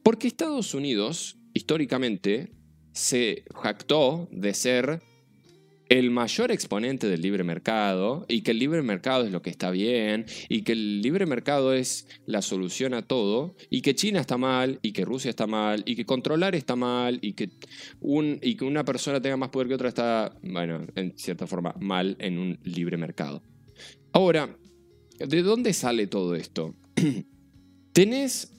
Porque 0.04 0.28
Estados 0.28 0.74
Unidos, 0.74 1.38
históricamente, 1.54 2.52
se 2.94 3.44
jactó 3.54 4.28
de 4.32 4.54
ser 4.54 5.02
el 5.90 6.12
mayor 6.12 6.52
exponente 6.52 7.08
del 7.08 7.22
libre 7.22 7.44
mercado 7.44 8.26
y 8.28 8.42
que 8.42 8.52
el 8.52 8.60
libre 8.60 8.82
mercado 8.82 9.26
es 9.26 9.32
lo 9.32 9.42
que 9.42 9.50
está 9.50 9.72
bien 9.72 10.26
y 10.50 10.64
que 10.64 10.74
el 10.74 11.02
libre 11.02 11.26
mercado 11.26 11.74
es 11.74 12.08
la 12.26 12.42
solución 12.42 12.94
a 12.94 13.02
todo 13.02 13.56
y 13.70 13.82
que 13.82 13.96
China 13.96 14.20
está 14.20 14.38
mal 14.38 14.80
y 14.82 14.92
que 14.92 15.06
Rusia 15.06 15.30
está 15.30 15.48
mal 15.48 15.84
y 15.86 15.96
que 15.96 16.06
controlar 16.06 16.56
está 16.56 16.76
mal 16.76 17.20
y 17.22 17.34
que, 17.34 17.52
un, 18.00 18.40
y 18.42 18.56
que 18.56 18.66
una 18.66 18.84
persona 18.84 19.22
tenga 19.22 19.38
más 19.38 19.50
poder 19.50 19.68
que 19.68 19.76
otra 19.76 19.90
está, 19.90 20.38
bueno, 20.44 20.86
en 20.96 21.18
cierta 21.18 21.48
forma 21.48 21.74
mal 21.80 22.16
en 22.20 22.38
un 22.38 22.60
libre 22.64 22.98
mercado. 22.98 23.42
Ahora, 24.12 24.58
¿de 25.20 25.42
dónde 25.42 25.74
sale 25.74 26.08
todo 26.08 26.36
esto? 26.36 26.76
Tenés 27.94 28.54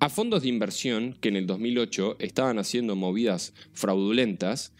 a 0.00 0.08
fondos 0.08 0.42
de 0.42 0.48
inversión 0.48 1.16
que 1.20 1.28
en 1.28 1.36
el 1.36 1.46
2008 1.46 2.16
estaban 2.20 2.58
haciendo 2.58 2.96
movidas 2.96 3.52
fraudulentas 3.72 4.72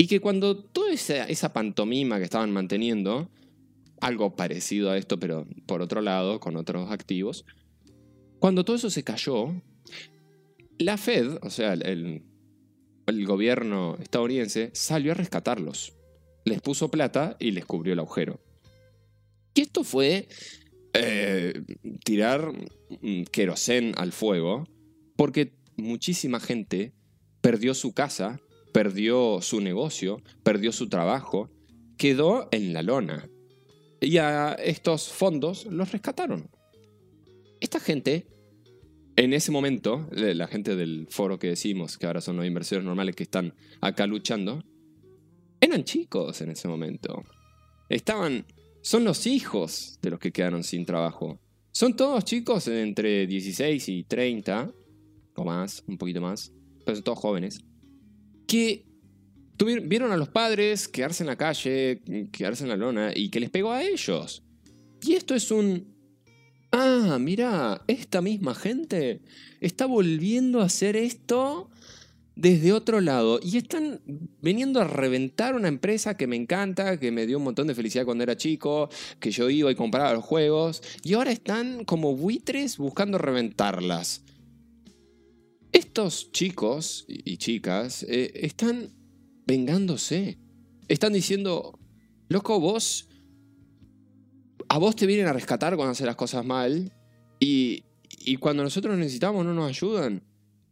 y 0.00 0.06
que 0.06 0.18
cuando 0.18 0.56
toda 0.56 0.94
esa, 0.94 1.52
pantomima 1.52 2.16
que 2.16 2.24
estaban 2.24 2.50
manteniendo, 2.50 3.28
algo 4.00 4.34
parecido 4.34 4.90
a 4.90 4.96
esto, 4.96 5.20
pero 5.20 5.46
por 5.66 5.82
otro 5.82 6.00
lado, 6.00 6.40
con 6.40 6.56
otros 6.56 6.90
activos, 6.90 7.44
cuando 8.38 8.64
todo 8.64 8.76
eso 8.76 8.88
se 8.88 9.04
cayó, 9.04 9.52
la 10.78 10.96
Fed, 10.96 11.36
o 11.42 11.50
sea, 11.50 11.74
el, 11.74 12.22
gobierno 13.26 13.98
estadounidense, 14.00 14.70
salió 14.72 15.12
a 15.12 15.16
rescatarlos. 15.16 15.92
Les 16.46 16.62
puso 16.62 16.90
plata 16.90 17.36
y 17.38 17.50
les 17.50 17.66
cubrió 17.66 17.92
el 17.92 17.98
agujero. 17.98 18.40
Y 19.52 19.60
esto 19.60 19.84
fue 19.84 20.28
eh, 20.94 21.62
tirar 22.02 22.54
querosén 23.30 23.92
al 23.98 24.12
fuego, 24.12 24.66
porque 25.14 25.52
muchísima 25.76 26.40
gente 26.40 26.94
perdió 27.42 27.74
su 27.74 27.92
casa, 27.92 28.40
perdió 28.72 29.40
su 29.42 29.60
negocio, 29.60 30.22
perdió 30.42 30.72
su 30.72 30.88
trabajo, 30.88 31.50
quedó 31.96 32.48
en 32.52 32.72
la 32.72 32.82
lona. 32.82 33.28
Y 34.00 34.16
a 34.16 34.54
estos 34.54 35.08
fondos 35.08 35.66
los 35.66 35.92
rescataron. 35.92 36.50
Esta 37.60 37.80
gente, 37.80 38.26
en 39.16 39.34
ese 39.34 39.50
momento, 39.52 40.08
la 40.12 40.46
gente 40.46 40.76
del 40.76 41.06
foro 41.10 41.38
que 41.38 41.48
decimos, 41.48 41.98
que 41.98 42.06
ahora 42.06 42.20
son 42.20 42.36
los 42.36 42.46
inversores 42.46 42.84
normales 42.84 43.14
que 43.14 43.24
están 43.24 43.54
acá 43.80 44.06
luchando, 44.06 44.64
eran 45.60 45.84
chicos 45.84 46.40
en 46.40 46.50
ese 46.50 46.68
momento. 46.68 47.22
Estaban, 47.90 48.46
son 48.80 49.04
los 49.04 49.26
hijos 49.26 49.98
de 50.00 50.10
los 50.10 50.18
que 50.18 50.32
quedaron 50.32 50.64
sin 50.64 50.86
trabajo. 50.86 51.38
Son 51.72 51.94
todos 51.94 52.24
chicos 52.24 52.66
entre 52.68 53.26
16 53.26 53.88
y 53.90 54.04
30, 54.04 54.72
o 55.36 55.44
más, 55.44 55.84
un 55.86 55.98
poquito 55.98 56.22
más, 56.22 56.52
pero 56.84 56.96
son 56.96 57.04
todos 57.04 57.18
jóvenes 57.18 57.62
que 58.50 58.84
vieron 59.84 60.10
a 60.10 60.16
los 60.16 60.28
padres 60.28 60.88
quedarse 60.88 61.22
en 61.22 61.28
la 61.28 61.36
calle, 61.36 62.02
quedarse 62.32 62.64
en 62.64 62.70
la 62.70 62.76
lona 62.76 63.12
y 63.14 63.28
que 63.28 63.38
les 63.38 63.48
pegó 63.48 63.70
a 63.70 63.84
ellos. 63.84 64.42
Y 65.02 65.14
esto 65.14 65.36
es 65.36 65.52
un... 65.52 65.94
Ah, 66.72 67.18
mira, 67.20 67.80
esta 67.86 68.20
misma 68.20 68.56
gente 68.56 69.20
está 69.60 69.86
volviendo 69.86 70.60
a 70.60 70.64
hacer 70.64 70.96
esto 70.96 71.70
desde 72.34 72.72
otro 72.72 73.00
lado. 73.00 73.38
Y 73.40 73.56
están 73.56 74.00
viniendo 74.42 74.80
a 74.80 74.84
reventar 74.84 75.54
una 75.54 75.68
empresa 75.68 76.16
que 76.16 76.26
me 76.26 76.34
encanta, 76.34 76.98
que 76.98 77.12
me 77.12 77.26
dio 77.26 77.38
un 77.38 77.44
montón 77.44 77.68
de 77.68 77.76
felicidad 77.76 78.04
cuando 78.04 78.24
era 78.24 78.36
chico, 78.36 78.88
que 79.20 79.30
yo 79.30 79.48
iba 79.48 79.70
y 79.70 79.76
compraba 79.76 80.12
los 80.12 80.24
juegos. 80.24 80.82
Y 81.04 81.14
ahora 81.14 81.30
están 81.30 81.84
como 81.84 82.16
buitres 82.16 82.78
buscando 82.78 83.16
reventarlas. 83.16 84.24
Estos 85.72 86.32
chicos 86.32 87.04
y 87.08 87.36
chicas 87.36 88.04
eh, 88.08 88.32
están 88.34 88.90
vengándose. 89.46 90.38
Están 90.88 91.12
diciendo, 91.12 91.78
loco, 92.28 92.58
vos... 92.60 93.06
A 94.68 94.78
vos 94.78 94.94
te 94.94 95.06
vienen 95.06 95.26
a 95.26 95.32
rescatar 95.32 95.74
cuando 95.74 95.92
haces 95.92 96.06
las 96.06 96.16
cosas 96.16 96.44
mal. 96.44 96.92
Y, 97.40 97.84
y 98.18 98.36
cuando 98.36 98.62
nosotros 98.62 98.96
necesitamos 98.96 99.44
no 99.44 99.54
nos 99.54 99.68
ayudan. 99.68 100.22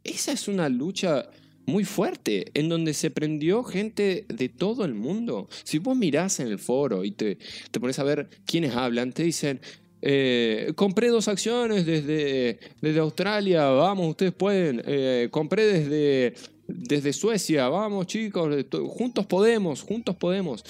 Esa 0.05 0.33
es 0.33 0.47
una 0.49 0.69
lucha 0.69 1.29
muy 1.69 1.85
fuerte, 1.85 2.51
en 2.55 2.71
donde 2.71 2.95
se 2.95 3.11
prendió 3.11 3.63
gente 3.63 4.25
de 4.29 4.49
todo 4.49 4.87
el 4.87 4.95
mundo. 4.95 5.49
Si 5.65 5.79
vos 5.79 5.97
mirás 5.97 6.41
en 6.41 6.47
el 6.47 6.59
foro 6.59 7.05
y 7.05 7.11
te, 7.11 7.39
te 7.71 7.79
pones 7.79 7.99
a 7.99 8.05
ver 8.05 8.31
quiénes 8.47 8.75
hablan, 8.75 9.13
te 9.13 9.23
dicen, 9.23 9.61
eh, 10.01 10.73
compré 10.77 11.09
dos 11.09 11.29
acciones 11.29 11.85
desde, 11.85 12.61
desde 12.81 13.01
Australia, 13.01 13.67
vamos, 13.71 14.11
ustedes 14.11 14.33
pueden. 14.33 14.83
Eh, 14.87 15.29
compré 15.31 15.65
desde, 15.67 16.35
desde 16.67 17.13
Suecia, 17.13 17.69
vamos 17.69 18.07
chicos, 18.07 18.55
juntos 18.89 19.27
podemos, 19.27 19.83
juntos 19.83 20.17
podemos. 20.17 20.65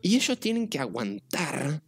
Y 0.00 0.16
ellos 0.16 0.38
tienen 0.38 0.68
que 0.68 0.78
aguantar 0.78 1.82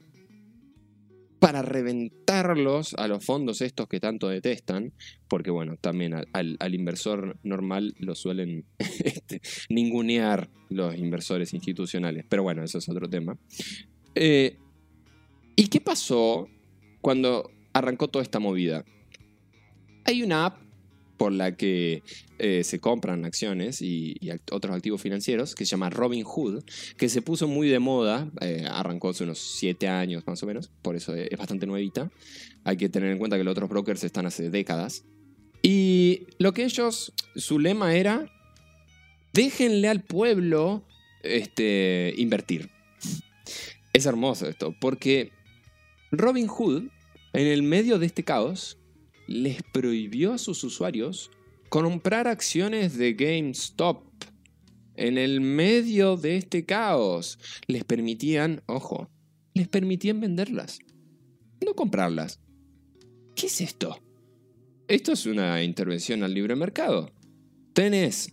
para 1.38 1.60
reventarlos 1.60 2.94
a 2.94 3.06
los 3.06 3.22
fondos 3.22 3.60
estos 3.60 3.86
que 3.86 4.00
tanto 4.00 4.28
detestan, 4.28 4.94
porque 5.28 5.50
bueno, 5.50 5.76
también 5.76 6.14
al 6.32 6.74
inversor 6.74 7.38
normal 7.42 7.94
lo 7.98 8.14
suelen 8.14 8.64
este, 8.78 9.42
ningunear 9.68 10.48
los 10.70 10.96
inversores 10.96 11.52
institucionales, 11.52 12.24
pero 12.28 12.42
bueno, 12.42 12.64
eso 12.64 12.78
es 12.78 12.88
otro 12.88 13.10
tema. 13.10 13.36
Eh, 14.14 14.56
¿Y 15.56 15.66
qué 15.68 15.80
pasó 15.80 16.48
cuando 17.04 17.50
arrancó 17.74 18.08
toda 18.08 18.22
esta 18.22 18.38
movida? 18.38 18.82
Hay 20.06 20.22
una 20.22 20.46
app 20.46 20.56
por 21.18 21.32
la 21.32 21.54
que 21.54 22.02
eh, 22.38 22.64
se 22.64 22.80
compran 22.80 23.26
acciones 23.26 23.82
y, 23.82 24.16
otros 24.50 24.74
activos 24.74 25.02
financieros 25.02 25.54
que 25.54 25.66
se 25.66 25.72
llama 25.72 25.90
Robinhood, 25.90 26.64
que 26.96 27.10
se 27.10 27.20
puso 27.20 27.46
muy 27.46 27.68
de 27.68 27.78
moda, 27.78 28.30
eh, 28.40 28.64
arrancó 28.66 29.10
hace 29.10 29.24
unos 29.24 29.38
7 29.38 29.86
años 29.86 30.26
más 30.26 30.42
o 30.42 30.46
menos, 30.46 30.70
por 30.80 30.96
eso 30.96 31.14
es 31.14 31.36
bastante 31.36 31.66
nuevita. 31.66 32.10
Hay 32.64 32.78
que 32.78 32.88
tener 32.88 33.10
en 33.10 33.18
cuenta 33.18 33.36
que 33.36 33.44
los 33.44 33.52
otros 33.52 33.68
brokers 33.68 34.02
están 34.02 34.24
hace 34.24 34.48
décadas. 34.48 35.04
Y 35.60 36.22
lo 36.38 36.54
que 36.54 36.64
ellos, 36.64 37.12
su 37.36 37.58
lema 37.58 37.94
era, 37.94 38.32
déjenle 39.34 39.88
al 39.88 40.02
pueblo 40.02 40.86
este, 41.22 42.14
invertir. 42.16 42.70
Es 43.92 44.06
hermoso 44.06 44.48
esto, 44.48 44.74
porque 44.80 45.32
Robin 46.16 46.46
Hood, 46.46 46.84
en 47.34 47.48
el 47.48 47.64
medio 47.64 47.98
de 47.98 48.06
este 48.06 48.22
caos, 48.22 48.78
les 49.26 49.60
prohibió 49.72 50.34
a 50.34 50.38
sus 50.38 50.62
usuarios 50.62 51.32
comprar 51.68 52.28
acciones 52.28 52.96
de 52.96 53.14
GameStop. 53.14 54.04
En 54.94 55.18
el 55.18 55.40
medio 55.40 56.16
de 56.16 56.36
este 56.36 56.64
caos, 56.64 57.40
les 57.66 57.82
permitían, 57.82 58.62
ojo, 58.66 59.10
les 59.52 59.66
permitían 59.66 60.20
venderlas, 60.20 60.78
no 61.64 61.74
comprarlas. 61.74 62.38
¿Qué 63.34 63.46
es 63.46 63.60
esto? 63.60 63.98
Esto 64.86 65.12
es 65.12 65.26
una 65.26 65.60
intervención 65.64 66.22
al 66.22 66.34
libre 66.34 66.54
mercado. 66.54 67.10
Tenés 67.72 68.32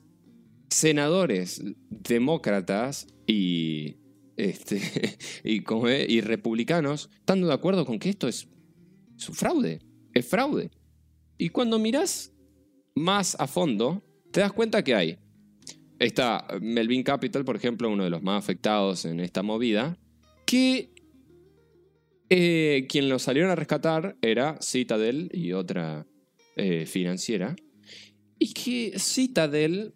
senadores 0.70 1.64
demócratas 1.90 3.08
y, 3.26 3.96
este, 4.38 4.80
y, 5.44 5.64
y 6.08 6.22
republicanos 6.22 7.10
estando 7.16 7.48
de 7.48 7.54
acuerdo 7.56 7.88
con 7.88 7.98
que 7.98 8.10
esto 8.10 8.28
es, 8.28 8.48
es 9.22 9.30
un 9.30 9.36
fraude, 9.36 9.80
es 10.14 10.28
fraude. 10.28 10.72
Y 11.38 11.50
cuando 11.50 11.78
mirás 11.78 12.34
más 12.96 13.36
a 13.40 13.46
fondo, 13.46 14.04
te 14.32 14.40
das 14.40 14.52
cuenta 14.52 14.84
que 14.84 14.96
hay. 14.96 15.20
Está 16.00 16.48
Melvin 16.60 17.04
Capital, 17.04 17.46
por 17.46 17.56
ejemplo, 17.56 17.90
uno 17.90 18.04
de 18.04 18.10
los 18.10 18.24
más 18.24 18.44
afectados 18.44 19.06
en 19.06 19.20
esta 19.20 19.44
movida, 19.44 19.96
que 20.48 20.92
eh, 22.30 22.88
quien 22.90 23.10
lo 23.10 23.20
salieron 23.20 23.52
a 23.52 23.56
rescatar 23.56 24.18
era 24.22 24.58
Citadel 24.60 25.30
y 25.32 25.54
otra 25.54 26.08
eh, 26.56 26.88
financiera, 26.88 27.56
y 28.40 28.54
que 28.54 28.98
Citadel 28.98 29.94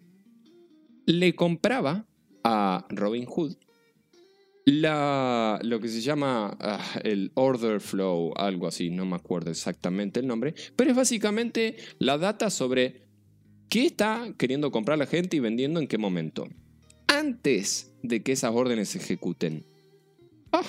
le 1.04 1.34
compraba 1.34 2.06
a 2.44 2.86
Robin 2.90 3.24
Hood 3.24 3.56
la, 4.66 5.60
lo 5.62 5.80
que 5.80 5.88
se 5.88 6.00
llama 6.00 6.56
ah, 6.60 6.84
el 7.04 7.30
order 7.34 7.80
flow, 7.80 8.32
algo 8.36 8.66
así, 8.66 8.90
no 8.90 9.06
me 9.06 9.14
acuerdo 9.14 9.50
exactamente 9.50 10.20
el 10.20 10.26
nombre, 10.26 10.54
pero 10.74 10.90
es 10.90 10.96
básicamente 10.96 11.76
la 12.00 12.18
data 12.18 12.50
sobre 12.50 13.06
qué 13.68 13.86
está 13.86 14.34
queriendo 14.36 14.72
comprar 14.72 14.98
la 14.98 15.06
gente 15.06 15.36
y 15.36 15.40
vendiendo 15.40 15.78
en 15.78 15.86
qué 15.86 15.98
momento, 15.98 16.48
antes 17.06 17.94
de 18.02 18.24
que 18.24 18.32
esas 18.32 18.52
órdenes 18.52 18.88
se 18.88 18.98
ejecuten. 18.98 19.64
Ah, 20.50 20.64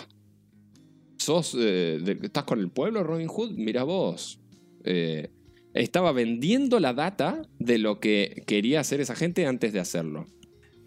sos, 1.18 1.58
eh, 1.60 2.00
¿estás 2.22 2.44
con 2.44 2.60
el 2.60 2.70
pueblo, 2.70 3.04
Robin 3.04 3.28
Hood? 3.28 3.52
Mira 3.54 3.84
vos. 3.84 4.40
Eh, 4.84 5.32
estaba 5.74 6.12
vendiendo 6.12 6.80
la 6.80 6.94
data 6.94 7.42
de 7.58 7.80
lo 7.80 8.00
que 8.00 8.44
quería 8.46 8.80
hacer 8.80 9.02
esa 9.02 9.16
gente 9.16 9.48
antes 9.48 9.74
de 9.74 9.80
hacerlo. 9.80 10.28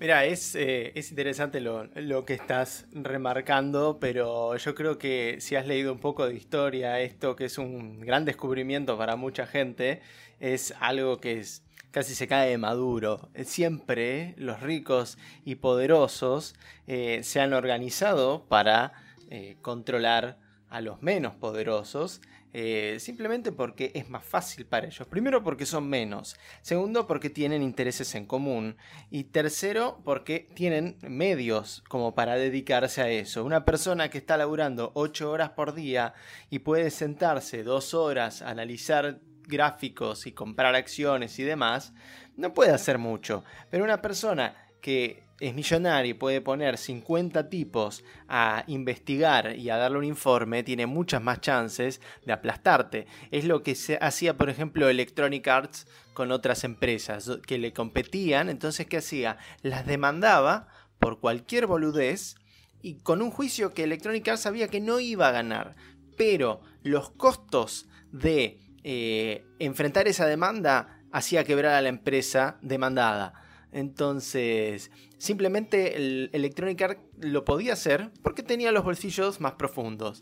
Mira, 0.00 0.24
es, 0.24 0.54
eh, 0.54 0.92
es 0.94 1.10
interesante 1.10 1.60
lo, 1.60 1.84
lo 1.94 2.24
que 2.24 2.32
estás 2.32 2.86
remarcando, 2.90 3.98
pero 4.00 4.56
yo 4.56 4.74
creo 4.74 4.96
que 4.96 5.36
si 5.40 5.56
has 5.56 5.66
leído 5.66 5.92
un 5.92 5.98
poco 5.98 6.26
de 6.26 6.34
historia, 6.34 6.98
esto 7.00 7.36
que 7.36 7.44
es 7.44 7.58
un 7.58 8.00
gran 8.00 8.24
descubrimiento 8.24 8.96
para 8.96 9.16
mucha 9.16 9.46
gente, 9.46 10.00
es 10.38 10.72
algo 10.80 11.20
que 11.20 11.40
es, 11.40 11.62
casi 11.90 12.14
se 12.14 12.26
cae 12.26 12.48
de 12.48 12.56
maduro. 12.56 13.28
Siempre 13.44 14.32
los 14.38 14.60
ricos 14.62 15.18
y 15.44 15.56
poderosos 15.56 16.54
eh, 16.86 17.20
se 17.22 17.40
han 17.42 17.52
organizado 17.52 18.46
para 18.48 18.94
eh, 19.28 19.58
controlar 19.60 20.38
a 20.70 20.80
los 20.80 21.02
menos 21.02 21.34
poderosos. 21.34 22.22
Eh, 22.52 22.96
simplemente 22.98 23.52
porque 23.52 23.92
es 23.94 24.08
más 24.10 24.24
fácil 24.24 24.66
para 24.66 24.86
ellos. 24.86 25.06
Primero 25.08 25.42
porque 25.42 25.66
son 25.66 25.88
menos. 25.88 26.36
Segundo 26.62 27.06
porque 27.06 27.30
tienen 27.30 27.62
intereses 27.62 28.14
en 28.14 28.26
común. 28.26 28.76
Y 29.10 29.24
tercero, 29.24 30.00
porque 30.04 30.48
tienen 30.54 30.98
medios 31.02 31.82
como 31.88 32.14
para 32.14 32.34
dedicarse 32.34 33.02
a 33.02 33.08
eso. 33.08 33.44
Una 33.44 33.64
persona 33.64 34.10
que 34.10 34.18
está 34.18 34.36
laburando 34.36 34.90
8 34.94 35.30
horas 35.30 35.50
por 35.50 35.74
día 35.74 36.14
y 36.50 36.60
puede 36.60 36.90
sentarse 36.90 37.62
2 37.62 37.94
horas 37.94 38.42
a 38.42 38.50
analizar 38.50 39.20
gráficos 39.50 40.26
y 40.26 40.32
comprar 40.32 40.74
acciones 40.74 41.38
y 41.38 41.42
demás, 41.42 41.92
no 42.36 42.54
puede 42.54 42.70
hacer 42.70 42.98
mucho. 42.98 43.44
Pero 43.70 43.84
una 43.84 44.00
persona 44.00 44.54
que 44.80 45.22
es 45.40 45.54
millonaria 45.54 46.10
y 46.10 46.14
puede 46.14 46.40
poner 46.40 46.76
50 46.76 47.48
tipos 47.48 48.04
a 48.28 48.64
investigar 48.66 49.56
y 49.56 49.70
a 49.70 49.76
darle 49.76 49.98
un 49.98 50.04
informe, 50.04 50.62
tiene 50.62 50.86
muchas 50.86 51.22
más 51.22 51.40
chances 51.40 52.00
de 52.26 52.32
aplastarte. 52.32 53.06
Es 53.30 53.46
lo 53.46 53.62
que 53.62 53.74
se 53.74 53.98
hacía, 54.00 54.36
por 54.36 54.50
ejemplo, 54.50 54.88
Electronic 54.88 55.48
Arts 55.48 55.86
con 56.12 56.30
otras 56.30 56.62
empresas 56.64 57.30
que 57.46 57.58
le 57.58 57.72
competían. 57.72 58.50
Entonces, 58.50 58.86
¿qué 58.86 58.98
hacía? 58.98 59.38
Las 59.62 59.86
demandaba 59.86 60.68
por 60.98 61.20
cualquier 61.20 61.66
boludez 61.66 62.36
y 62.82 62.96
con 62.96 63.22
un 63.22 63.30
juicio 63.30 63.72
que 63.72 63.84
Electronic 63.84 64.28
Arts 64.28 64.42
sabía 64.42 64.68
que 64.68 64.80
no 64.80 65.00
iba 65.00 65.28
a 65.28 65.32
ganar. 65.32 65.74
Pero 66.18 66.60
los 66.82 67.10
costos 67.10 67.88
de 68.12 68.60
eh, 68.84 69.46
enfrentar 69.58 70.06
esa 70.06 70.26
demanda 70.26 71.00
hacía 71.12 71.44
quebrar 71.44 71.72
a 71.72 71.80
la 71.80 71.88
empresa 71.88 72.58
demandada. 72.60 73.49
Entonces, 73.72 74.90
simplemente 75.18 75.96
el 75.96 76.30
Electronic 76.32 76.82
Arts 76.82 77.00
lo 77.20 77.44
podía 77.44 77.74
hacer 77.74 78.10
porque 78.22 78.42
tenía 78.42 78.72
los 78.72 78.84
bolsillos 78.84 79.40
más 79.40 79.52
profundos. 79.54 80.20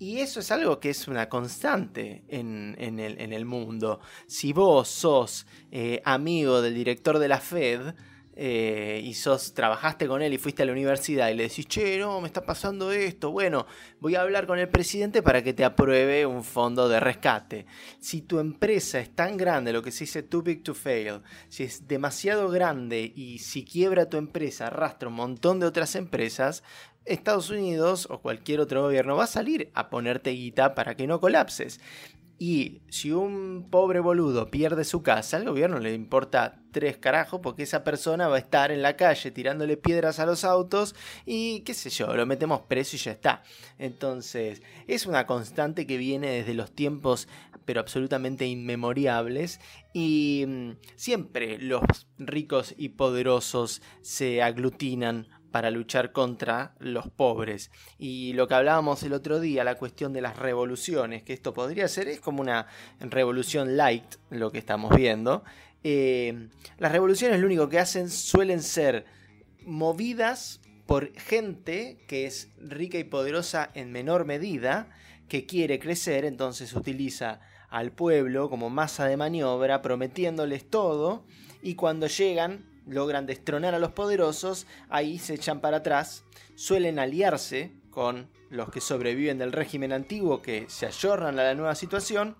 Y 0.00 0.18
eso 0.20 0.38
es 0.38 0.52
algo 0.52 0.78
que 0.78 0.90
es 0.90 1.08
una 1.08 1.28
constante 1.28 2.22
en, 2.28 2.76
el 2.78 3.44
mundo. 3.44 4.00
Si 4.28 4.52
vos 4.52 4.88
sos 4.88 5.46
eh, 5.72 6.00
amigo 6.04 6.62
del 6.62 6.74
director 6.74 7.18
de 7.18 7.28
la 7.28 7.40
Fed, 7.40 7.94
eh, 8.40 9.00
y 9.02 9.14
sos, 9.14 9.52
trabajaste 9.52 10.06
con 10.06 10.22
él 10.22 10.32
y 10.32 10.38
fuiste 10.38 10.62
a 10.62 10.66
la 10.66 10.70
universidad 10.70 11.28
y 11.28 11.34
le 11.34 11.48
decís, 11.48 11.66
che, 11.66 11.98
no, 11.98 12.20
me 12.20 12.28
está 12.28 12.46
pasando 12.46 12.92
esto, 12.92 13.32
bueno, 13.32 13.66
voy 13.98 14.14
a 14.14 14.20
hablar 14.20 14.46
con 14.46 14.60
el 14.60 14.68
presidente 14.68 15.24
para 15.24 15.42
que 15.42 15.54
te 15.54 15.64
apruebe 15.64 16.24
un 16.24 16.44
fondo 16.44 16.88
de 16.88 17.00
rescate. 17.00 17.66
Si 17.98 18.22
tu 18.22 18.38
empresa 18.38 19.00
es 19.00 19.12
tan 19.12 19.36
grande, 19.36 19.72
lo 19.72 19.82
que 19.82 19.90
se 19.90 20.04
dice 20.04 20.22
too 20.22 20.42
big 20.42 20.62
to 20.62 20.72
fail, 20.72 21.20
si 21.48 21.64
es 21.64 21.88
demasiado 21.88 22.48
grande 22.48 23.12
y 23.12 23.40
si 23.40 23.64
quiebra 23.64 24.08
tu 24.08 24.18
empresa 24.18 24.68
arrastra 24.68 25.08
un 25.08 25.16
montón 25.16 25.58
de 25.58 25.66
otras 25.66 25.96
empresas, 25.96 26.62
Estados 27.08 27.50
Unidos 27.50 28.06
o 28.08 28.20
cualquier 28.20 28.60
otro 28.60 28.82
gobierno 28.82 29.16
va 29.16 29.24
a 29.24 29.28
salir 29.28 29.70
a 29.74 29.90
ponerte 29.90 30.30
guita 30.30 30.76
para 30.76 30.94
que 30.94 31.06
no 31.08 31.20
colapses. 31.20 31.80
Y 32.38 32.82
si 32.88 33.10
un 33.10 33.66
pobre 33.68 33.98
boludo 33.98 34.48
pierde 34.50 34.84
su 34.84 35.02
casa, 35.02 35.36
al 35.36 35.44
gobierno 35.44 35.80
le 35.80 35.92
importa 35.92 36.60
tres 36.70 36.96
carajos 36.96 37.40
porque 37.42 37.64
esa 37.64 37.82
persona 37.82 38.28
va 38.28 38.36
a 38.36 38.40
estar 38.40 38.70
en 38.70 38.82
la 38.82 38.96
calle 38.96 39.32
tirándole 39.32 39.76
piedras 39.76 40.20
a 40.20 40.26
los 40.26 40.44
autos 40.44 40.94
y 41.26 41.60
qué 41.60 41.74
sé 41.74 41.90
yo, 41.90 42.14
lo 42.14 42.26
metemos 42.26 42.60
preso 42.62 42.94
y 42.94 43.00
ya 43.00 43.10
está. 43.10 43.42
Entonces, 43.78 44.62
es 44.86 45.06
una 45.06 45.26
constante 45.26 45.86
que 45.86 45.96
viene 45.96 46.30
desde 46.30 46.54
los 46.54 46.70
tiempos 46.70 47.26
pero 47.64 47.80
absolutamente 47.80 48.46
inmemoriables 48.46 49.60
y 49.92 50.44
mm, 50.48 50.70
siempre 50.96 51.58
los 51.58 51.82
ricos 52.18 52.74
y 52.78 52.90
poderosos 52.90 53.82
se 54.00 54.40
aglutinan 54.40 55.28
para 55.50 55.70
luchar 55.70 56.12
contra 56.12 56.74
los 56.78 57.08
pobres. 57.08 57.70
Y 57.98 58.32
lo 58.34 58.48
que 58.48 58.54
hablábamos 58.54 59.02
el 59.02 59.12
otro 59.12 59.40
día, 59.40 59.64
la 59.64 59.76
cuestión 59.76 60.12
de 60.12 60.20
las 60.20 60.36
revoluciones, 60.36 61.22
que 61.22 61.32
esto 61.32 61.54
podría 61.54 61.88
ser, 61.88 62.08
es 62.08 62.20
como 62.20 62.40
una 62.40 62.66
revolución 63.00 63.76
light, 63.76 64.16
lo 64.30 64.52
que 64.52 64.58
estamos 64.58 64.94
viendo. 64.94 65.44
Eh, 65.84 66.48
las 66.78 66.92
revoluciones 66.92 67.40
lo 67.40 67.46
único 67.46 67.68
que 67.68 67.78
hacen 67.78 68.10
suelen 68.10 68.62
ser 68.62 69.06
movidas 69.64 70.60
por 70.86 71.12
gente 71.18 71.98
que 72.08 72.26
es 72.26 72.50
rica 72.58 72.98
y 72.98 73.04
poderosa 73.04 73.70
en 73.74 73.92
menor 73.92 74.24
medida, 74.24 74.88
que 75.28 75.44
quiere 75.44 75.78
crecer, 75.78 76.24
entonces 76.24 76.74
utiliza 76.74 77.40
al 77.68 77.92
pueblo 77.92 78.48
como 78.48 78.70
masa 78.70 79.04
de 79.06 79.18
maniobra, 79.18 79.82
prometiéndoles 79.82 80.68
todo, 80.70 81.26
y 81.62 81.74
cuando 81.74 82.06
llegan 82.06 82.64
logran 82.88 83.26
destronar 83.26 83.74
a 83.74 83.78
los 83.78 83.92
poderosos, 83.92 84.66
ahí 84.88 85.18
se 85.18 85.34
echan 85.34 85.60
para 85.60 85.78
atrás, 85.78 86.24
suelen 86.54 86.98
aliarse 86.98 87.72
con 87.90 88.28
los 88.50 88.70
que 88.70 88.80
sobreviven 88.80 89.38
del 89.38 89.52
régimen 89.52 89.92
antiguo 89.92 90.42
que 90.42 90.66
se 90.68 90.86
ayornan 90.86 91.38
a 91.38 91.44
la 91.44 91.54
nueva 91.54 91.74
situación 91.74 92.36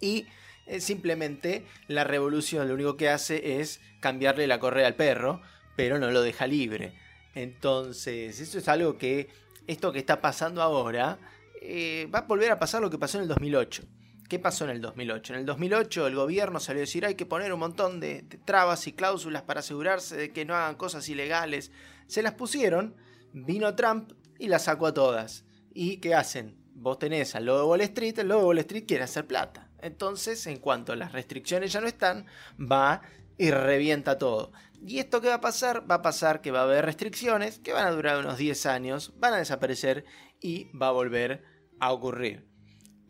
y 0.00 0.26
eh, 0.66 0.80
simplemente 0.80 1.64
la 1.88 2.04
revolución 2.04 2.68
lo 2.68 2.74
único 2.74 2.96
que 2.96 3.08
hace 3.08 3.60
es 3.60 3.80
cambiarle 4.00 4.46
la 4.46 4.58
correa 4.58 4.86
al 4.86 4.94
perro, 4.94 5.40
pero 5.76 5.98
no 5.98 6.10
lo 6.10 6.22
deja 6.22 6.46
libre. 6.46 6.94
Entonces, 7.34 8.40
eso 8.40 8.58
es 8.58 8.68
algo 8.68 8.98
que, 8.98 9.28
esto 9.66 9.92
que 9.92 9.98
está 9.98 10.20
pasando 10.20 10.62
ahora, 10.62 11.18
eh, 11.62 12.08
va 12.14 12.20
a 12.20 12.22
volver 12.22 12.50
a 12.50 12.58
pasar 12.58 12.82
lo 12.82 12.90
que 12.90 12.98
pasó 12.98 13.18
en 13.18 13.22
el 13.22 13.28
2008. 13.28 13.82
¿Qué 14.28 14.40
pasó 14.40 14.64
en 14.64 14.70
el 14.70 14.80
2008? 14.80 15.34
En 15.34 15.40
el 15.40 15.46
2008 15.46 16.06
el 16.08 16.16
gobierno 16.16 16.58
salió 16.58 16.80
a 16.80 16.86
decir 16.86 17.06
hay 17.06 17.14
que 17.14 17.26
poner 17.26 17.52
un 17.52 17.60
montón 17.60 18.00
de, 18.00 18.24
trabas 18.44 18.86
y 18.88 18.92
cláusulas 18.92 19.42
para 19.42 19.60
asegurarse 19.60 20.16
de 20.16 20.32
que 20.32 20.44
no 20.44 20.54
hagan 20.54 20.74
cosas 20.74 21.08
ilegales. 21.08 21.70
Se 22.08 22.22
las 22.22 22.34
pusieron, 22.34 22.96
vino 23.32 23.74
Trump 23.76 24.12
y 24.38 24.48
las 24.48 24.64
sacó 24.64 24.88
a 24.88 24.94
todas. 24.94 25.44
¿Y 25.72 25.98
qué 25.98 26.14
hacen? 26.14 26.56
Vos 26.74 26.98
tenés 26.98 27.34
al 27.36 27.46
lobo 27.46 27.58
de 27.60 27.64
Wall 27.66 27.80
Street, 27.82 28.18
el 28.18 28.28
lobo 28.28 28.40
de 28.40 28.46
Wall 28.48 28.58
Street 28.58 28.84
quiere 28.86 29.04
hacer 29.04 29.26
plata. 29.26 29.70
Entonces, 29.80 30.46
en 30.46 30.58
cuanto 30.58 30.96
las 30.96 31.12
restricciones 31.12 31.72
ya 31.72 31.80
no 31.80 31.86
están, 31.86 32.26
va 32.60 33.02
y 33.38 33.50
revienta 33.50 34.18
todo. 34.18 34.52
¿Y 34.84 34.98
esto 34.98 35.20
qué 35.20 35.28
va 35.28 35.34
a 35.34 35.40
pasar? 35.40 35.88
Va 35.88 35.96
a 35.96 36.02
pasar 36.02 36.40
que 36.40 36.50
va 36.50 36.60
a 36.60 36.64
haber 36.64 36.84
restricciones 36.84 37.60
que 37.60 37.72
van 37.72 37.86
a 37.86 37.92
durar 37.92 38.18
unos 38.18 38.38
10 38.38 38.66
años, 38.66 39.14
van 39.18 39.34
a 39.34 39.38
desaparecer 39.38 40.04
y 40.40 40.64
va 40.76 40.88
a 40.88 40.92
volver 40.92 41.44
a 41.78 41.92
ocurrir. 41.92 42.55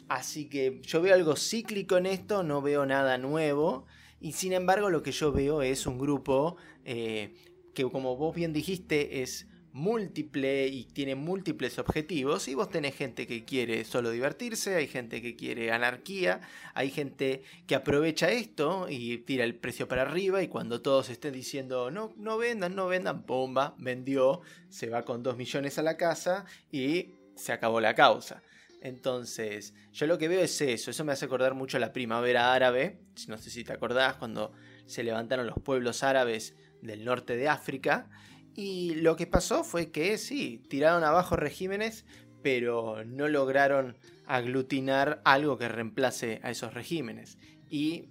Así 0.08 0.48
que 0.48 0.80
yo 0.82 1.02
veo 1.02 1.14
algo 1.14 1.36
cíclico 1.36 1.96
en 1.96 2.06
esto, 2.06 2.42
no 2.42 2.62
veo 2.62 2.86
nada 2.86 3.18
nuevo. 3.18 3.86
Y 4.20 4.32
sin 4.32 4.52
embargo 4.52 4.90
lo 4.90 5.02
que 5.02 5.12
yo 5.12 5.32
veo 5.32 5.62
es 5.62 5.86
un 5.86 5.98
grupo 5.98 6.56
eh, 6.84 7.34
que 7.74 7.84
como 7.84 8.16
vos 8.16 8.34
bien 8.34 8.52
dijiste 8.52 9.22
es 9.22 9.46
múltiple 9.76 10.68
y 10.68 10.84
tiene 10.84 11.14
múltiples 11.14 11.78
objetivos 11.78 12.48
y 12.48 12.54
vos 12.54 12.70
tenés 12.70 12.94
gente 12.94 13.26
que 13.26 13.44
quiere 13.44 13.84
solo 13.84 14.10
divertirse, 14.10 14.74
hay 14.74 14.86
gente 14.86 15.20
que 15.20 15.36
quiere 15.36 15.70
anarquía, 15.70 16.40
hay 16.72 16.90
gente 16.90 17.42
que 17.66 17.74
aprovecha 17.74 18.30
esto 18.30 18.86
y 18.88 19.18
tira 19.18 19.44
el 19.44 19.54
precio 19.54 19.86
para 19.86 20.02
arriba 20.02 20.42
y 20.42 20.48
cuando 20.48 20.80
todos 20.80 21.10
estén 21.10 21.34
diciendo 21.34 21.90
no, 21.90 22.14
no 22.16 22.38
vendan, 22.38 22.74
no 22.74 22.86
vendan, 22.86 23.26
bomba, 23.26 23.74
vendió, 23.76 24.40
se 24.70 24.88
va 24.88 25.02
con 25.02 25.22
2 25.22 25.36
millones 25.36 25.78
a 25.78 25.82
la 25.82 25.98
casa 25.98 26.46
y 26.72 27.10
se 27.34 27.52
acabó 27.52 27.78
la 27.78 27.94
causa. 27.94 28.42
Entonces, 28.80 29.74
yo 29.92 30.06
lo 30.06 30.18
que 30.18 30.28
veo 30.28 30.40
es 30.40 30.60
eso, 30.60 30.90
eso 30.90 31.04
me 31.04 31.12
hace 31.12 31.24
acordar 31.24 31.54
mucho 31.54 31.76
a 31.76 31.80
la 31.80 31.92
primavera 31.92 32.52
árabe, 32.52 33.00
no 33.26 33.38
sé 33.38 33.50
si 33.50 33.64
te 33.64 33.72
acordás, 33.72 34.16
cuando 34.16 34.52
se 34.86 35.02
levantaron 35.02 35.46
los 35.46 35.58
pueblos 35.60 36.02
árabes 36.02 36.54
del 36.82 37.04
norte 37.04 37.36
de 37.36 37.48
África, 37.48 38.08
y 38.54 38.94
lo 38.96 39.16
que 39.16 39.26
pasó 39.26 39.64
fue 39.64 39.90
que 39.90 40.16
sí, 40.18 40.62
tiraron 40.68 41.04
abajo 41.04 41.36
regímenes, 41.36 42.04
pero 42.42 43.04
no 43.04 43.28
lograron 43.28 43.96
aglutinar 44.26 45.20
algo 45.24 45.58
que 45.58 45.68
reemplace 45.68 46.40
a 46.42 46.50
esos 46.50 46.72
regímenes. 46.72 47.38
Y 47.68 48.08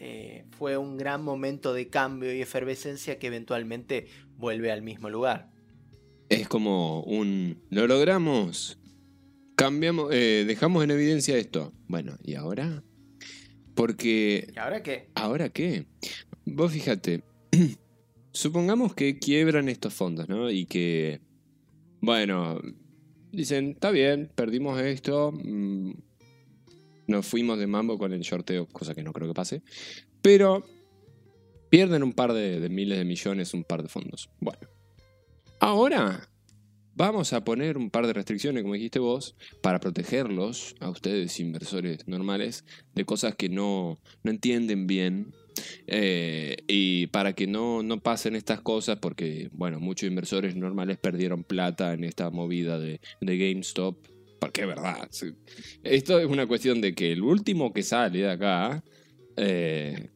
eh, 0.00 0.46
fue 0.50 0.76
un 0.76 0.96
gran 0.96 1.22
momento 1.22 1.72
de 1.72 1.88
cambio 1.88 2.34
y 2.34 2.40
efervescencia 2.40 3.18
que 3.18 3.28
eventualmente 3.28 4.08
vuelve 4.36 4.72
al 4.72 4.82
mismo 4.82 5.10
lugar. 5.10 5.50
Es 6.28 6.48
como 6.48 7.02
un... 7.02 7.62
Lo 7.70 7.86
logramos, 7.86 8.78
cambiamos, 9.54 10.12
eh, 10.12 10.44
dejamos 10.46 10.84
en 10.84 10.90
evidencia 10.90 11.36
esto. 11.36 11.72
Bueno, 11.88 12.16
¿y 12.22 12.34
ahora? 12.34 12.82
Porque... 13.74 14.52
¿Y 14.54 14.58
ahora 14.58 14.82
qué? 14.82 15.10
¿Ahora 15.14 15.48
qué? 15.48 15.86
Vos 16.44 16.72
fíjate, 16.72 17.24
supongamos 18.32 18.94
que 18.94 19.18
quiebran 19.18 19.68
estos 19.68 19.94
fondos, 19.94 20.28
¿no? 20.28 20.50
Y 20.50 20.66
que, 20.66 21.20
bueno, 22.00 22.60
dicen, 23.32 23.70
está 23.70 23.90
bien, 23.90 24.30
perdimos 24.34 24.80
esto, 24.80 25.32
mm, 25.32 25.92
nos 27.06 27.26
fuimos 27.26 27.58
de 27.58 27.66
mambo 27.66 27.98
con 27.98 28.12
el 28.12 28.20
shorteo, 28.20 28.66
cosa 28.66 28.94
que 28.94 29.02
no 29.02 29.12
creo 29.12 29.28
que 29.28 29.34
pase, 29.34 29.62
pero 30.22 30.64
pierden 31.70 32.02
un 32.02 32.12
par 32.12 32.32
de 32.32 32.68
miles 32.68 32.98
de 32.98 33.04
millones, 33.04 33.54
un 33.54 33.64
par 33.64 33.82
de 33.82 33.88
fondos. 33.88 34.30
Bueno, 34.40 34.68
ahora 35.60 36.28
Vamos 36.96 37.32
a 37.32 37.42
poner 37.42 37.76
un 37.76 37.90
par 37.90 38.06
de 38.06 38.12
restricciones, 38.12 38.62
como 38.62 38.74
dijiste 38.74 39.00
vos, 39.00 39.34
para 39.62 39.80
protegerlos, 39.80 40.76
a 40.78 40.90
ustedes 40.90 41.40
inversores 41.40 42.06
normales, 42.06 42.64
de 42.94 43.04
cosas 43.04 43.34
que 43.34 43.48
no, 43.48 43.98
entienden 44.22 44.86
bien 44.86 45.32
eh, 45.88 46.56
y 46.68 47.08
para 47.08 47.32
que 47.32 47.48
no, 47.48 47.82
no, 47.82 48.00
pasen 48.00 48.36
estas 48.36 48.60
cosas, 48.60 48.98
porque, 49.00 49.50
bueno, 49.52 49.80
muchos 49.80 50.08
inversores 50.08 50.54
normales 50.54 50.96
perdieron 50.98 51.42
plata 51.42 51.94
en 51.94 52.04
esta 52.04 52.30
movida 52.30 52.78
de, 52.78 53.00
GameStop, 53.20 53.96
porque 54.38 54.60
es 54.60 54.66
verdad. 54.68 55.08
Esto 55.82 56.20
es 56.20 56.26
una 56.26 56.46
cuestión 56.46 56.80
de 56.80 56.94
que 56.94 57.10
el 57.10 57.22
último 57.22 57.72
que 57.72 57.82
sale 57.82 58.20
de 58.20 58.30
acá 58.30 58.84
eh, 59.36 60.10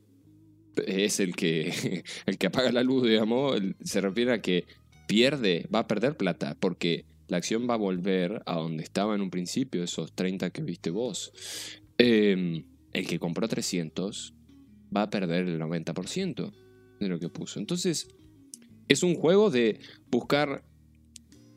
es 0.86 1.18
el 1.18 1.34
que, 1.34 2.04
el 2.26 2.38
que 2.38 2.46
apaga 2.46 2.70
la 2.70 2.84
luz, 2.84 3.08
digamos, 3.08 3.60
se 3.82 4.00
refiere 4.00 4.32
a 4.32 4.40
que 4.40 4.64
pierde, 5.08 5.66
va 5.74 5.80
a 5.80 5.88
perder 5.88 6.16
plata, 6.16 6.56
porque 6.60 7.06
la 7.26 7.38
acción 7.38 7.68
va 7.68 7.74
a 7.74 7.78
volver 7.78 8.42
a 8.46 8.54
donde 8.56 8.84
estaba 8.84 9.16
en 9.16 9.22
un 9.22 9.30
principio, 9.30 9.82
esos 9.82 10.12
30 10.12 10.50
que 10.50 10.62
viste 10.62 10.90
vos. 10.90 11.32
Em, 11.98 12.64
el 12.92 13.06
que 13.06 13.18
compró 13.18 13.48
300 13.48 14.34
va 14.96 15.02
a 15.02 15.10
perder 15.10 15.48
el 15.48 15.58
90% 15.58 16.52
de 17.00 17.08
lo 17.08 17.18
que 17.18 17.28
puso. 17.28 17.58
Entonces, 17.58 18.08
es 18.86 19.02
un 19.02 19.14
juego 19.14 19.50
de 19.50 19.80
buscar 20.10 20.64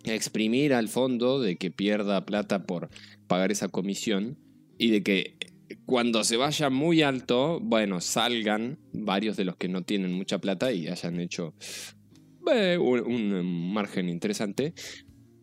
exprimir 0.03 0.73
al 0.73 0.87
fondo, 0.87 1.39
de 1.39 1.57
que 1.57 1.71
pierda 1.71 2.25
plata 2.25 2.65
por 2.65 2.89
pagar 3.27 3.51
esa 3.51 3.67
comisión 3.67 4.37
y 4.77 4.89
de 4.89 5.03
que 5.03 5.37
cuando 5.85 6.23
se 6.23 6.37
vaya 6.37 6.69
muy 6.69 7.01
alto, 7.01 7.59
bueno, 7.61 8.01
salgan 8.01 8.79
varios 8.93 9.37
de 9.37 9.45
los 9.45 9.55
que 9.57 9.69
no 9.69 9.83
tienen 9.83 10.13
mucha 10.13 10.39
plata 10.39 10.71
y 10.71 10.87
hayan 10.87 11.19
hecho 11.19 11.53
eh, 12.53 12.77
un, 12.77 13.73
margen 13.73 14.09
interesante 14.09 14.73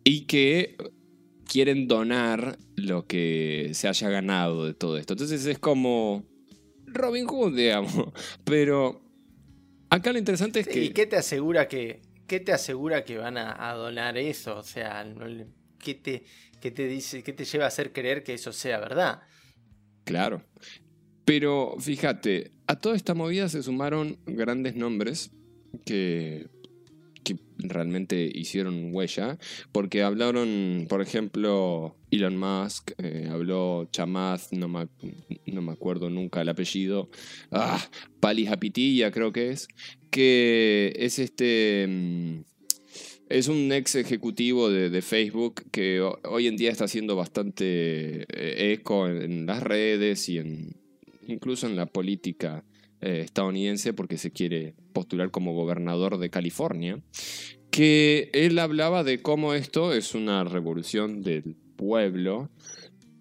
y 0.03 0.25
que 0.25 0.75
quieren 1.45 1.87
donar 1.87 2.57
lo 2.75 3.07
que 3.07 3.71
se 3.73 3.87
haya 3.87 4.09
ganado 4.09 4.65
de 4.65 4.73
todo 4.73 4.97
esto. 4.97 5.13
Entonces 5.13 5.45
es 5.45 5.59
como 5.59 6.25
Robin 6.85 7.25
Hood, 7.25 7.55
digamos. 7.55 7.93
Pero 8.43 9.01
acá 9.89 10.11
lo 10.11 10.19
interesante 10.19 10.61
es 10.61 10.67
que... 10.67 10.83
¿Y 10.83 10.89
qué 10.89 11.05
te 11.05 11.17
asegura 11.17 11.67
que, 11.67 12.01
qué 12.27 12.39
te 12.39 12.51
asegura 12.51 13.03
que 13.03 13.17
van 13.17 13.37
a, 13.37 13.73
donar 13.73 14.17
eso? 14.17 14.57
O 14.57 14.63
sea, 14.63 15.05
¿qué 15.79 15.95
te, 15.95 16.23
qué 16.61 16.71
te 16.71 16.87
dice, 16.87 17.23
qué 17.23 17.33
te 17.33 17.45
lleva 17.45 17.65
a 17.65 17.69
hacer 17.69 17.93
creer 17.93 18.23
que 18.23 18.33
eso 18.33 18.53
sea 18.53 18.79
verdad? 18.79 19.21
Claro. 20.03 20.43
Pero 21.25 21.75
fíjate, 21.79 22.51
a 22.65 22.79
toda 22.79 22.95
esta 22.95 23.13
movida 23.13 23.49
se 23.49 23.61
sumaron 23.61 24.17
grandes 24.25 24.75
nombres 24.75 25.31
que, 25.85 26.47
realmente 27.57 28.29
hicieron 28.33 28.89
huella, 28.93 29.37
porque 29.71 30.03
hablaron, 30.03 30.85
por 30.89 31.01
ejemplo, 31.01 31.95
Elon 32.11 32.37
Musk, 32.37 32.91
eh, 32.97 33.27
habló 33.29 33.87
Chamath, 33.91 34.51
no 34.51 34.67
me, 34.67 34.87
no 35.45 35.61
me 35.61 35.71
acuerdo 35.71 36.09
nunca 36.09 36.41
el 36.41 36.49
apellido, 36.49 37.09
ah, 37.51 37.79
Pali 38.19 38.45
Japitilla 38.45 39.11
creo 39.11 39.31
que 39.31 39.49
es, 39.51 39.67
que 40.09 40.93
es 40.97 41.19
este... 41.19 41.85
mm, 41.87 42.41
Es 43.29 43.47
un 43.47 43.71
ex 43.71 43.93
ejecutivo 43.95 44.71
de, 44.71 45.01
Facebook 45.03 45.61
que 45.71 46.01
ho- 46.01 46.19
hoy 46.23 46.47
en 46.47 46.57
día 46.57 46.71
está 46.71 46.85
haciendo 46.85 47.15
bastante 47.15 48.23
eh, 48.23 48.73
eco 48.73 49.07
en, 49.07 49.21
en 49.21 49.45
las 49.45 49.61
redes 49.61 50.27
y 50.29 50.39
en 50.39 50.75
incluso 51.27 51.67
en 51.67 51.75
la 51.75 51.85
política 51.85 52.63
eh, 53.01 53.21
estadounidense 53.25 53.93
porque 53.93 54.17
se 54.17 54.31
quiere 54.31 54.75
postular 54.93 55.31
como 55.31 55.53
gobernador 55.53 56.17
de 56.17 56.29
California, 56.29 57.01
que 57.71 58.29
él 58.33 58.57
hablaba 58.59 59.03
de 59.03 59.21
cómo 59.21 59.53
esto 59.53 59.93
es 59.93 60.15
una 60.15 60.43
revolución 60.43 61.21
del 61.21 61.55
pueblo 61.75 62.49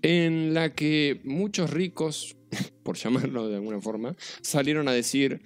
en 0.02 0.54
la 0.54 0.74
que 0.74 1.20
muchos 1.24 1.70
ricos, 1.70 2.36
por 2.82 2.96
llamarlo 2.96 3.48
de 3.48 3.56
alguna 3.56 3.80
forma, 3.80 4.16
salieron 4.40 4.88
a 4.88 4.92
decir, 4.92 5.42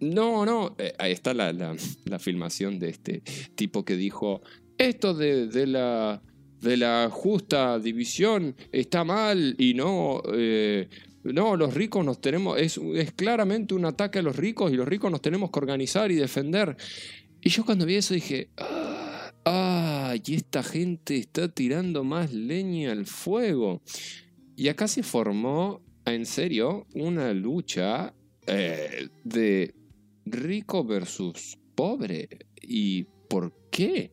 no, 0.00 0.46
no, 0.46 0.76
eh, 0.78 0.92
ahí 0.98 1.12
está 1.12 1.34
la, 1.34 1.52
la- 1.52 1.76
filmación 2.18 2.78
de 2.78 2.90
este 2.90 3.22
tipo 3.56 3.84
que 3.84 3.96
dijo, 3.96 4.42
esto 4.78 5.12
de, 5.12 5.48
de 5.48 5.66
la, 5.66 6.22
de 6.60 6.76
la 6.76 7.08
justa 7.10 7.78
división 7.80 8.54
está 8.72 9.02
mal 9.04 9.56
y 9.58 9.74
no... 9.74 10.22
eh, 10.34 10.88
no, 11.32 11.56
los 11.56 11.74
ricos 11.74 12.04
nos 12.04 12.20
tenemos, 12.20 12.58
es, 12.58 12.78
es 12.94 13.12
claramente 13.12 13.74
un 13.74 13.84
ataque 13.84 14.18
a 14.18 14.22
los 14.22 14.36
ricos 14.36 14.72
y 14.72 14.76
los 14.76 14.88
ricos 14.88 15.10
nos 15.10 15.22
tenemos 15.22 15.50
que 15.50 15.58
organizar 15.58 16.10
y 16.10 16.16
defender. 16.16 16.76
Y 17.40 17.48
yo 17.50 17.64
cuando 17.64 17.86
vi 17.86 17.96
eso 17.96 18.14
dije, 18.14 18.50
ah, 18.56 19.32
ah, 19.44 20.14
y 20.24 20.34
esta 20.34 20.62
gente 20.62 21.16
está 21.16 21.48
tirando 21.48 22.04
más 22.04 22.32
leña 22.32 22.92
al 22.92 23.06
fuego. 23.06 23.82
Y 24.56 24.68
acá 24.68 24.88
se 24.88 25.02
formó, 25.02 25.82
en 26.04 26.26
serio, 26.26 26.86
una 26.94 27.32
lucha 27.32 28.14
eh, 28.46 29.08
de 29.24 29.74
rico 30.24 30.84
versus 30.84 31.58
pobre. 31.74 32.28
¿Y 32.62 33.04
por 33.28 33.52
qué? 33.70 34.12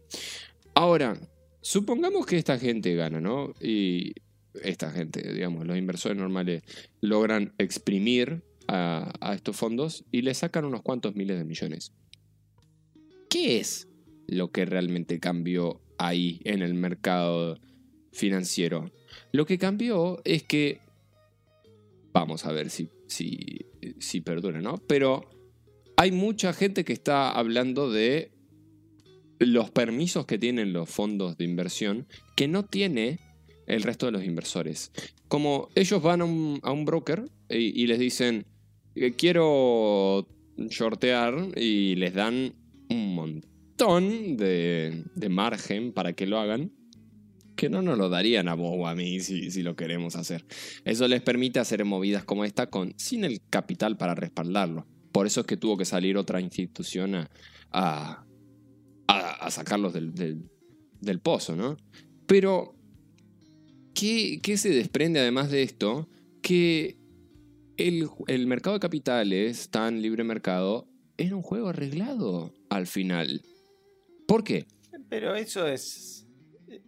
Ahora, 0.75 1.19
supongamos 1.61 2.25
que 2.25 2.37
esta 2.37 2.59
gente 2.59 2.93
gana, 2.95 3.19
¿no? 3.19 3.53
Y 3.61 4.13
esta 4.61 4.91
gente, 4.91 5.33
digamos, 5.33 5.65
los 5.65 5.77
inversores 5.77 6.17
normales 6.17 6.63
logran 7.01 7.53
exprimir 7.57 8.43
a, 8.67 9.33
estos 9.35 9.55
fondos 9.55 10.05
y 10.11 10.21
le 10.21 10.33
sacan 10.33 10.65
unos 10.65 10.81
cuantos 10.81 11.15
miles 11.15 11.37
de 11.37 11.43
millones. 11.43 11.93
¿Qué 13.29 13.59
es 13.59 13.87
lo 14.27 14.51
que 14.51 14.65
realmente 14.65 15.19
cambió 15.19 15.81
ahí 15.97 16.39
en 16.43 16.61
el 16.61 16.73
mercado 16.73 17.59
financiero? 18.11 18.91
Lo 19.31 19.45
que 19.45 19.57
cambió 19.57 20.21
es 20.23 20.43
que, 20.43 20.79
vamos 22.13 22.45
a 22.45 22.51
ver 22.51 22.69
si, 22.69 22.89
si, 23.07 23.65
si 23.99 24.21
perdura, 24.21 24.61
¿no? 24.61 24.77
Pero 24.87 25.29
hay 25.97 26.11
mucha 26.11 26.53
gente 26.53 26.85
que 26.85 26.93
está 26.93 27.31
hablando 27.31 27.91
de 27.91 28.31
los 29.39 29.71
permisos 29.71 30.25
que 30.25 30.37
tienen 30.37 30.73
los 30.73 30.89
fondos 30.89 31.37
de 31.37 31.45
inversión 31.45 32.07
que 32.35 32.47
no 32.47 32.63
tiene 32.63 33.19
el 33.67 33.83
resto 33.83 34.05
de 34.07 34.11
los 34.13 34.23
inversores. 34.23 34.91
Como 35.27 35.69
ellos 35.75 36.01
van 36.01 36.21
a 36.21 36.25
un, 36.25 36.85
broker 36.85 37.25
y, 37.49 37.87
les 37.87 37.99
dicen, 37.99 38.45
"Eh, 38.95 39.13
quiero 39.13 40.27
shortear 40.57 41.49
y 41.57 41.95
les 41.95 42.13
dan 42.13 42.53
un 42.89 43.15
montón 43.15 44.37
de, 44.37 45.03
margen 45.29 45.91
para 45.93 46.13
que 46.13 46.27
lo 46.27 46.37
hagan, 46.39 46.71
que 47.55 47.69
no 47.69 47.81
nos 47.81 47.97
lo 47.97 48.09
darían 48.09 48.47
a 48.47 48.55
vos 48.55 48.73
o 48.77 48.87
a 48.87 48.95
mí 48.95 49.19
si, 49.19 49.51
si 49.51 49.61
lo 49.63 49.75
queremos 49.75 50.15
hacer. 50.15 50.45
Eso 50.85 51.07
les 51.07 51.21
permite 51.21 51.59
hacer 51.59 51.83
movidas 51.85 52.23
como 52.23 52.45
esta 52.45 52.67
con, 52.67 52.93
sin 52.97 53.23
el 53.23 53.41
capital 53.49 53.97
para 53.97 54.15
respaldarlo. 54.15 54.85
Por 55.11 55.27
eso 55.27 55.41
es 55.41 55.47
que 55.47 55.57
tuvo 55.57 55.77
que 55.77 55.85
salir 55.85 56.17
otra 56.17 56.41
institución 56.41 57.15
a, 57.15 57.29
a, 57.71 58.25
a- 59.07 59.51
sacarlos 59.51 59.93
del- 59.93 60.13
del 61.01 61.19
pozo, 61.19 61.55
¿no? 61.55 61.77
Pero, 62.25 62.75
¿qué, 64.03 64.39
qué 64.41 64.57
se 64.57 64.69
desprende 64.69 65.19
además 65.21 65.49
de 65.49 65.63
esto? 65.63 66.09
Que 66.41 66.97
el, 67.77 68.09
el 68.27 68.47
mercado 68.47 68.75
de 68.75 68.79
capitales, 68.81 69.69
tan 69.69 70.01
libre 70.01 70.23
mercado, 70.25 70.87
era 71.17 71.35
un 71.35 71.41
juego 71.41 71.69
arreglado 71.69 72.53
al 72.69 72.85
final. 72.87 73.41
¿Por 74.27 74.43
qué? 74.43 74.65
Pero 75.09 75.35
eso 75.35 75.67
es. 75.67 76.27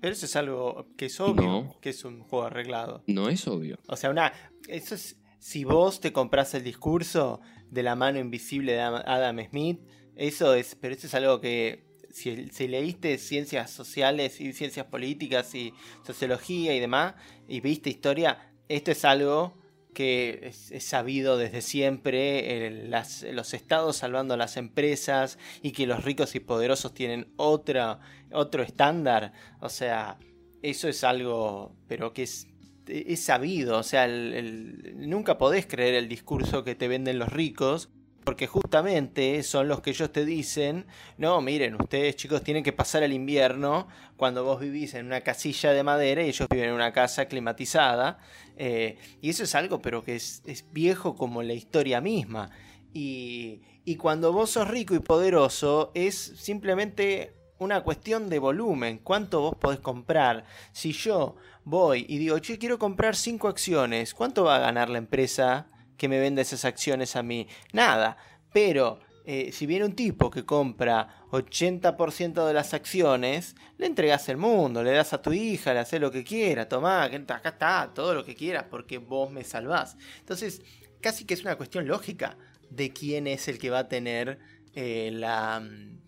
Pero 0.01 0.13
eso 0.13 0.25
es 0.25 0.35
algo 0.35 0.87
que 0.97 1.05
es 1.05 1.19
obvio, 1.19 1.43
No. 1.43 1.77
que 1.79 1.89
es 1.89 2.03
un 2.05 2.21
juego 2.21 2.45
arreglado. 2.45 3.03
No 3.07 3.29
es 3.29 3.47
obvio. 3.47 3.77
O 3.87 3.95
sea, 3.95 4.09
una. 4.09 4.33
Eso 4.67 4.95
es. 4.95 5.17
Si 5.39 5.63
vos 5.63 5.99
te 6.01 6.11
compras 6.11 6.53
el 6.55 6.63
discurso 6.63 7.39
de 7.69 7.83
la 7.83 7.95
mano 7.95 8.19
invisible 8.19 8.73
de 8.73 8.79
Adam- 8.81 9.03
Adam 9.05 9.39
Smith, 9.49 9.79
eso 10.15 10.53
es. 10.55 10.75
Pero 10.75 10.95
eso 10.95 11.07
es 11.07 11.13
algo 11.15 11.39
que. 11.39 11.85
Si, 12.15 12.47
si 12.53 12.69
leíste 12.69 13.17
ciencias 13.17 13.69
sociales 13.71 14.39
y 14.39 14.53
ciencias 14.53 14.85
políticas 14.85 15.53
y 15.53 15.73
sociología 16.07 16.73
y 16.73 16.79
demás, 16.79 17.15
y 17.49 17.59
viste 17.59 17.89
historia, 17.89 18.53
esto 18.69 18.91
es 18.91 19.03
algo 19.03 19.57
que 19.93 20.39
es, 20.47 20.71
sabido 20.85 21.37
desde 21.37 21.61
siempre, 21.61 22.67
el- 22.67 22.89
las- 22.89 23.23
los 23.23 23.53
estados 23.53 23.97
salvando 23.97 24.33
a 24.35 24.37
las 24.37 24.55
empresas 24.55 25.37
y 25.61 25.73
que 25.73 25.85
los 25.87 26.05
ricos 26.05 26.35
y 26.35 26.39
poderosos 26.39 26.93
tienen 26.93 27.33
otra, 27.35 27.99
otro 28.31 28.63
estándar. 28.63 29.33
O 29.59 29.67
sea, 29.67 30.17
eso 30.61 30.87
es 30.87 31.03
algo, 31.03 31.75
pero 31.89 32.13
que 32.13 32.23
es, 32.23 32.47
es 32.87 33.23
sabido. 33.23 33.77
O 33.77 33.83
sea, 33.83 34.05
el- 34.05 34.33
el- 34.33 35.09
nunca 35.09 35.37
podés 35.37 35.65
creer 35.65 35.95
el 35.95 36.07
discurso 36.07 36.63
que 36.63 36.75
te 36.75 36.87
venden 36.87 37.19
los 37.19 37.27
ricos. 37.33 37.89
Porque 38.25 38.47
justamente 38.47 39.43
son 39.43 39.67
los 39.67 39.81
que 39.81 39.91
ellos 39.91 40.11
te 40.11 40.25
dicen, 40.25 40.87
no, 41.17 41.39
miren, 41.41 41.75
ustedes 41.75 42.15
chicos 42.15 42.43
tienen 42.43 42.63
que 42.63 42.73
pasar 42.73 43.03
el 43.03 43.13
invierno 43.13 43.87
cuando 44.17 44.43
vos 44.43 44.59
vivís 44.59 44.95
en 44.95 45.05
una 45.05 45.21
casilla 45.21 45.71
de 45.71 45.83
madera 45.83 46.23
y 46.23 46.29
ellos 46.29 46.49
viven 46.49 46.69
en 46.69 46.75
una 46.75 46.91
casa 46.91 47.27
climatizada. 47.27 48.17
Eh, 48.57 48.97
y 49.21 49.29
eso 49.29 49.43
es 49.43 49.53
algo, 49.53 49.81
pero 49.81 50.03
que 50.03 50.15
es, 50.15 50.41
es 50.45 50.65
viejo 50.73 51.15
como 51.15 51.43
la 51.43 51.53
historia 51.53 52.01
misma. 52.01 52.49
Y, 52.93 53.61
y 53.85 53.95
cuando 53.97 54.33
vos 54.33 54.49
sos 54.49 54.67
rico 54.67 54.95
y 54.95 54.99
poderoso, 54.99 55.91
es 55.93 56.15
simplemente 56.15 57.35
una 57.59 57.83
cuestión 57.83 58.29
de 58.29 58.39
volumen. 58.39 58.99
¿Cuánto 59.03 59.41
vos 59.41 59.55
podés 59.55 59.79
comprar? 59.79 60.45
Si 60.71 60.93
yo 60.93 61.35
voy 61.63 62.05
y 62.09 62.17
digo, 62.17 62.39
che, 62.39 62.57
quiero 62.57 62.79
comprar 62.79 63.15
cinco 63.15 63.47
acciones, 63.47 64.13
¿cuánto 64.13 64.45
va 64.45 64.55
a 64.55 64.59
ganar 64.59 64.89
la 64.89 64.97
empresa 64.97 65.67
que 65.97 66.07
me 66.07 66.19
vende 66.19 66.41
esas 66.41 66.65
acciones 66.65 67.15
a 67.15 67.23
mí? 67.23 67.47
Nada. 67.73 68.17
Pero 68.53 68.99
eh, 69.27 69.51
si 69.51 69.65
viene 69.65 69.85
un 69.85 69.95
tipo 69.95 70.29
que 70.29 70.45
compra 70.45 71.25
80% 71.31 72.45
de 72.45 72.53
las 72.53 72.75
acciones, 72.75 73.55
le 73.77 73.87
entregas 73.87 74.29
el 74.29 74.37
mundo, 74.37 74.83
le 74.83 74.91
das 74.91 75.13
a 75.13 75.21
tu 75.21 75.33
hija, 75.33 75.73
le 75.73 75.79
haces 75.79 75.99
lo 75.99 76.11
que 76.11 76.23
quiera, 76.23 76.69
tomá, 76.69 77.03
acá 77.03 77.49
está, 77.49 77.91
todo 77.93 78.13
lo 78.13 78.23
que 78.23 78.35
quieras, 78.35 78.65
porque 78.69 78.99
vos 78.99 79.31
me 79.31 79.43
salvás. 79.43 79.97
Entonces, 80.19 80.61
casi 81.01 81.25
que 81.25 81.33
es 81.33 81.41
una 81.41 81.55
cuestión 81.55 81.87
lógica 81.87 82.37
de 82.69 82.93
quién 82.93 83.25
es 83.25 83.47
el 83.47 83.57
que 83.57 83.71
va 83.71 83.79
a 83.79 83.87
tener 83.87 84.37
eh, 84.75 85.09
la 85.11 85.59
mm, 85.59 86.01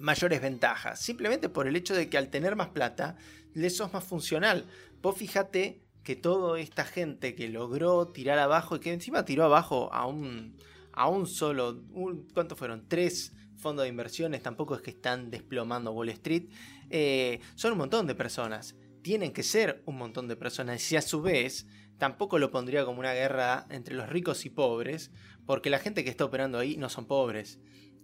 mayores 0.00 0.42
ventajas. 0.42 1.00
Simplemente 1.00 1.48
por 1.48 1.66
el 1.66 1.76
hecho 1.76 1.94
de 1.94 2.10
que 2.10 2.18
al 2.18 2.28
tener 2.28 2.56
más 2.56 2.68
plata, 2.68 3.16
le 3.54 3.70
sos 3.70 3.92
más 3.94 4.04
funcional. 4.04 4.66
Vos 5.00 5.16
fíjate 5.16 5.83
que 6.04 6.14
toda 6.16 6.60
esta 6.60 6.84
gente 6.84 7.34
que 7.34 7.48
logró 7.48 8.08
tirar 8.08 8.38
abajo 8.38 8.76
y 8.76 8.80
que 8.80 8.92
encima 8.92 9.24
tiró 9.24 9.44
abajo 9.44 9.92
a 9.92 10.06
un, 10.06 10.56
a 10.92 11.08
un 11.08 11.26
solo, 11.26 11.82
un- 11.90 12.28
¿cuántos 12.34 12.58
fueron? 12.58 12.86
Tres 12.88 13.32
fondos 13.56 13.84
de 13.84 13.88
inversiones, 13.88 14.42
tampoco 14.42 14.74
es 14.74 14.82
que 14.82 14.90
están 14.90 15.30
desplomando 15.30 15.92
Wall 15.92 16.10
Street, 16.10 16.50
eh, 16.90 17.40
son 17.54 17.72
un 17.72 17.78
montón 17.78 18.06
de 18.06 18.14
personas. 18.14 18.76
Tienen 19.02 19.32
que 19.32 19.42
ser 19.42 19.82
un 19.86 19.96
montón 19.96 20.28
de 20.28 20.36
personas. 20.36 20.92
Y 20.92 20.96
a 20.96 21.02
su 21.02 21.22
vez, 21.22 21.66
tampoco 21.98 22.38
lo 22.38 22.50
pondría 22.50 22.84
como 22.84 23.00
una 23.00 23.14
guerra 23.14 23.66
entre 23.70 23.94
los 23.94 24.08
ricos 24.08 24.44
y 24.44 24.50
pobres, 24.50 25.10
porque 25.46 25.70
la 25.70 25.78
gente 25.78 26.04
que 26.04 26.10
está 26.10 26.24
operando 26.26 26.58
ahí 26.58 26.76
no 26.76 26.88
son 26.90 27.06
pobres. 27.06 27.58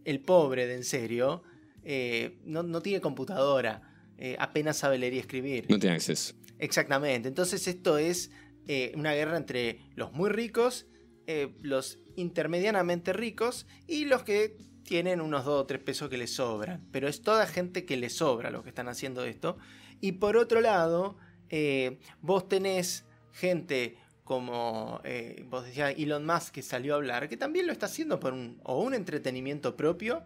El 0.04 0.20
pobre 0.20 0.66
de 0.66 0.74
en 0.76 0.84
serio 0.84 1.42
eh, 1.82 2.38
no, 2.44 2.62
no 2.62 2.80
tiene 2.80 3.00
computadora, 3.02 3.82
eh, 4.18 4.36
apenas 4.38 4.76
sabe 4.76 4.98
leer 4.98 5.14
y 5.14 5.18
escribir. 5.18 5.66
No 5.70 5.78
tiene 5.78 5.96
acceso. 5.96 6.34
Exactamente. 6.60 7.28
Entonces 7.28 7.66
esto 7.66 7.98
es 7.98 8.30
eh, 8.68 8.92
una 8.94 9.12
guerra 9.12 9.36
entre 9.36 9.80
los 9.94 10.12
muy 10.12 10.30
ricos, 10.30 10.86
eh, 11.26 11.54
los 11.62 11.98
intermedianamente 12.16 13.12
ricos 13.12 13.66
y 13.86 14.04
los 14.04 14.22
que 14.22 14.56
tienen 14.84 15.20
unos 15.20 15.44
2 15.44 15.62
o 15.62 15.66
3 15.66 15.82
pesos 15.82 16.08
que 16.08 16.18
les 16.18 16.34
sobran. 16.34 16.86
Pero 16.92 17.08
es 17.08 17.22
toda 17.22 17.46
gente 17.46 17.84
que 17.84 17.96
les 17.96 18.14
sobra 18.14 18.50
lo 18.50 18.62
que 18.62 18.68
están 18.68 18.88
haciendo 18.88 19.24
esto. 19.24 19.58
Y 20.00 20.12
por 20.12 20.36
otro 20.36 20.60
lado, 20.60 21.16
eh, 21.48 21.98
vos 22.20 22.48
tenés 22.48 23.04
gente 23.32 23.96
como 24.24 25.02
vos 25.46 25.64
decías 25.64 25.94
Elon 25.98 26.24
Musk 26.24 26.54
que 26.54 26.62
salió 26.62 26.94
a 26.94 26.96
hablar, 26.98 27.28
que 27.28 27.36
también 27.36 27.66
lo 27.66 27.72
está 27.72 27.86
haciendo 27.86 28.20
por 28.20 28.32
un, 28.32 28.60
o 28.62 28.80
un 28.80 28.94
entretenimiento 28.94 29.76
propio, 29.76 30.22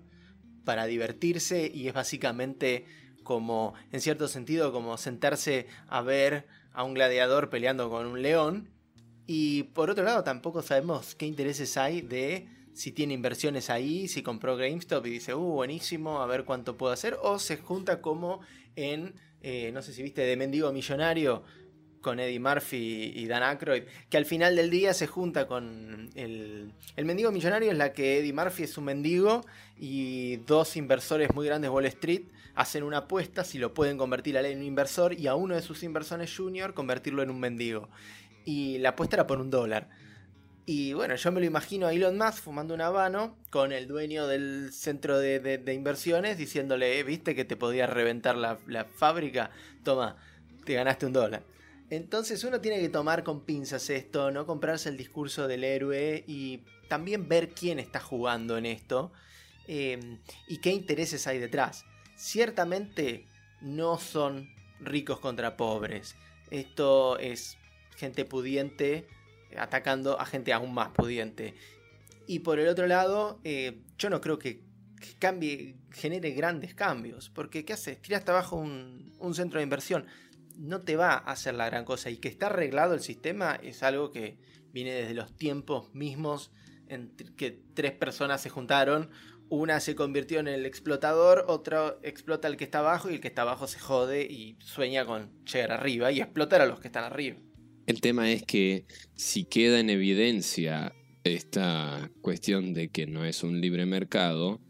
para 0.64 0.86
divertirse 0.86 1.70
y 1.72 1.88
es 1.88 1.94
básicamente 1.94 2.86
como, 3.24 3.74
en 3.90 4.00
cierto 4.00 4.28
sentido, 4.28 4.72
como 4.72 4.96
sentarse 4.96 5.66
a 5.88 6.02
ver 6.02 6.46
a 6.72 6.84
un 6.84 6.94
gladiador 6.94 7.50
peleando 7.50 7.90
con 7.90 8.06
un 8.06 8.22
león. 8.22 8.70
Y 9.26 9.64
por 9.64 9.90
otro 9.90 10.04
lado, 10.04 10.22
tampoco 10.22 10.62
sabemos 10.62 11.14
qué 11.14 11.26
intereses 11.26 11.76
hay 11.76 12.02
de 12.02 12.46
si 12.74 12.92
tiene 12.92 13.14
inversiones 13.14 13.70
ahí, 13.70 14.06
si 14.08 14.22
compró 14.22 14.56
GameStop 14.56 15.06
y 15.06 15.10
dice, 15.10 15.34
uh, 15.34 15.40
buenísimo, 15.40 16.20
a 16.20 16.26
ver 16.26 16.44
cuánto 16.44 16.76
puedo 16.76 16.92
hacer. 16.92 17.16
O 17.22 17.38
se 17.38 17.56
junta 17.56 18.00
como 18.00 18.40
en, 18.76 19.14
eh, 19.42 19.70
no 19.72 19.82
sé 19.82 19.92
si 19.92 20.02
viste, 20.02 20.22
de 20.22 20.36
Mendigo 20.36 20.70
Millonario, 20.72 21.42
con 22.04 22.20
Eddie 22.20 22.38
Murphy 22.38 23.12
y 23.16 23.26
Dan 23.26 23.42
Aykroyd, 23.42 23.84
que 24.10 24.16
al 24.18 24.26
final 24.26 24.54
del 24.54 24.70
día 24.70 24.92
se 24.92 25.06
junta 25.06 25.48
con 25.48 26.10
el, 26.14 26.70
el 26.96 27.04
mendigo 27.06 27.32
millonario, 27.32 27.72
es 27.72 27.78
la 27.78 27.94
que 27.94 28.18
Eddie 28.18 28.34
Murphy 28.34 28.64
es 28.64 28.76
un 28.76 28.84
mendigo 28.84 29.40
y 29.78 30.36
dos 30.36 30.76
inversores 30.76 31.34
muy 31.34 31.46
grandes 31.46 31.70
de 31.70 31.74
Wall 31.74 31.86
Street 31.86 32.22
hacen 32.54 32.82
una 32.82 32.98
apuesta 32.98 33.44
si 33.44 33.58
lo 33.58 33.74
pueden 33.74 33.98
convertir 33.98 34.38
a 34.38 34.48
en 34.48 34.58
un 34.58 34.64
inversor 34.64 35.14
y 35.14 35.26
a 35.26 35.34
uno 35.34 35.54
de 35.54 35.62
sus 35.62 35.82
inversores 35.82 36.34
junior 36.36 36.74
convertirlo 36.74 37.22
en 37.22 37.30
un 37.30 37.40
mendigo. 37.40 37.88
Y 38.44 38.78
la 38.78 38.90
apuesta 38.90 39.16
era 39.16 39.26
por 39.26 39.40
un 39.40 39.50
dólar. 39.50 39.88
Y 40.66 40.94
bueno, 40.94 41.14
yo 41.14 41.30
me 41.30 41.40
lo 41.40 41.46
imagino 41.46 41.86
a 41.86 41.92
Elon 41.92 42.16
Musk 42.16 42.42
fumando 42.44 42.72
un 42.72 42.80
habano 42.80 43.36
con 43.50 43.72
el 43.72 43.86
dueño 43.86 44.26
del 44.26 44.72
centro 44.72 45.18
de, 45.18 45.62
inversiones 45.74 46.38
diciéndole, 46.38 46.98
eh, 46.98 47.02
viste 47.02 47.34
que 47.34 47.44
te 47.44 47.56
podía 47.56 47.86
reventar 47.86 48.36
la, 48.36 48.56
fábrica, 48.96 49.50
toma, 49.82 50.16
te 50.64 50.74
ganaste 50.74 51.04
un 51.04 51.12
dólar. 51.12 51.42
Entonces 51.90 52.42
uno 52.44 52.62
tiene 52.62 52.80
que 52.80 52.88
tomar 52.88 53.24
con 53.24 53.44
pinzas 53.44 53.90
esto, 53.90 54.30
no 54.30 54.46
comprarse 54.46 54.88
el 54.88 54.96
discurso 54.96 55.46
del 55.46 55.64
héroe 55.64 56.24
y 56.26 56.62
también 56.88 57.28
ver 57.28 57.50
quién 57.50 57.78
está 57.78 58.00
jugando 58.00 58.56
en 58.56 58.64
esto 58.64 59.12
em, 59.68 60.18
y 60.48 60.58
qué 60.58 60.70
intereses 60.70 61.26
hay 61.26 61.38
detrás. 61.38 61.84
Ciertamente 62.16 63.26
no 63.60 63.98
son 63.98 64.48
ricos 64.80 65.20
contra 65.20 65.56
pobres. 65.56 66.16
Esto 66.50 67.18
es 67.18 67.58
gente 67.96 68.24
pudiente 68.24 69.06
atacando 69.56 70.20
a 70.20 70.26
gente 70.26 70.52
aún 70.52 70.74
más 70.74 70.90
pudiente. 70.90 71.54
Y 72.26 72.40
por 72.40 72.58
el 72.58 72.68
otro 72.68 72.86
lado, 72.86 73.40
eh, 73.44 73.82
yo 73.98 74.10
no 74.10 74.20
creo 74.20 74.38
que, 74.38 74.62
cambie, 75.18 75.76
genere 75.90 76.30
grandes 76.30 76.74
cambios. 76.74 77.30
Porque, 77.30 77.64
¿qué 77.64 77.74
haces? 77.74 78.00
Tiraste 78.00 78.30
abajo 78.30 78.56
un, 78.56 79.14
un 79.18 79.34
centro 79.34 79.58
de 79.58 79.64
inversión 79.64 80.06
no 80.56 80.82
te 80.82 80.96
va 80.96 81.14
a 81.14 81.32
hacer 81.32 81.54
la 81.54 81.66
gran 81.66 81.84
cosa. 81.84 82.10
Y 82.10 82.18
que 82.18 82.28
está 82.28 82.46
arreglado 82.46 82.94
el 82.94 83.00
sistema 83.00 83.58
es 83.62 83.82
algo 83.82 84.10
que 84.10 84.38
viene 84.72 84.92
desde 84.92 85.14
los 85.14 85.34
tiempos 85.36 85.92
mismos 85.94 86.50
en 86.88 87.14
que 87.36 87.62
tres 87.74 87.92
personas 87.92 88.40
se 88.40 88.50
juntaron. 88.50 89.10
Una 89.50 89.80
se 89.80 89.94
convirtió 89.94 90.40
en 90.40 90.48
el 90.48 90.66
explotador, 90.66 91.44
otra 91.48 91.96
explota 92.02 92.48
al 92.48 92.56
que 92.56 92.64
está 92.64 92.78
abajo 92.78 93.10
y 93.10 93.14
el 93.14 93.20
que 93.20 93.28
está 93.28 93.42
abajo 93.42 93.66
se 93.66 93.78
jode 93.78 94.24
y 94.24 94.56
sueña 94.60 95.04
con 95.04 95.30
llegar 95.44 95.72
arriba 95.72 96.10
y 96.10 96.20
explotar 96.20 96.60
a 96.60 96.66
los 96.66 96.80
que 96.80 96.88
están 96.88 97.04
arriba. 97.04 97.36
El 97.86 98.00
tema 98.00 98.30
es 98.32 98.42
que 98.42 98.86
si 99.14 99.44
queda 99.44 99.78
en 99.78 99.90
evidencia 99.90 100.94
esta 101.24 102.10
cuestión 102.22 102.72
de 102.72 102.88
que 102.88 103.06
no 103.06 103.24
es 103.24 103.42
un 103.42 103.60
libre 103.60 103.84
mercado, 103.84 104.60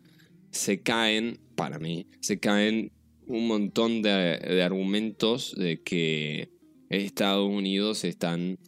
se 0.50 0.82
caen, 0.82 1.40
para 1.54 1.78
mí, 1.78 2.08
se 2.20 2.38
caen 2.38 2.92
un 3.26 3.46
montón 3.46 4.02
de, 4.02 4.62
argumentos 4.62 5.54
de 5.56 5.82
que 5.82 6.50
Estados 6.90 7.48
Unidos 7.48 8.04
están 8.04 8.58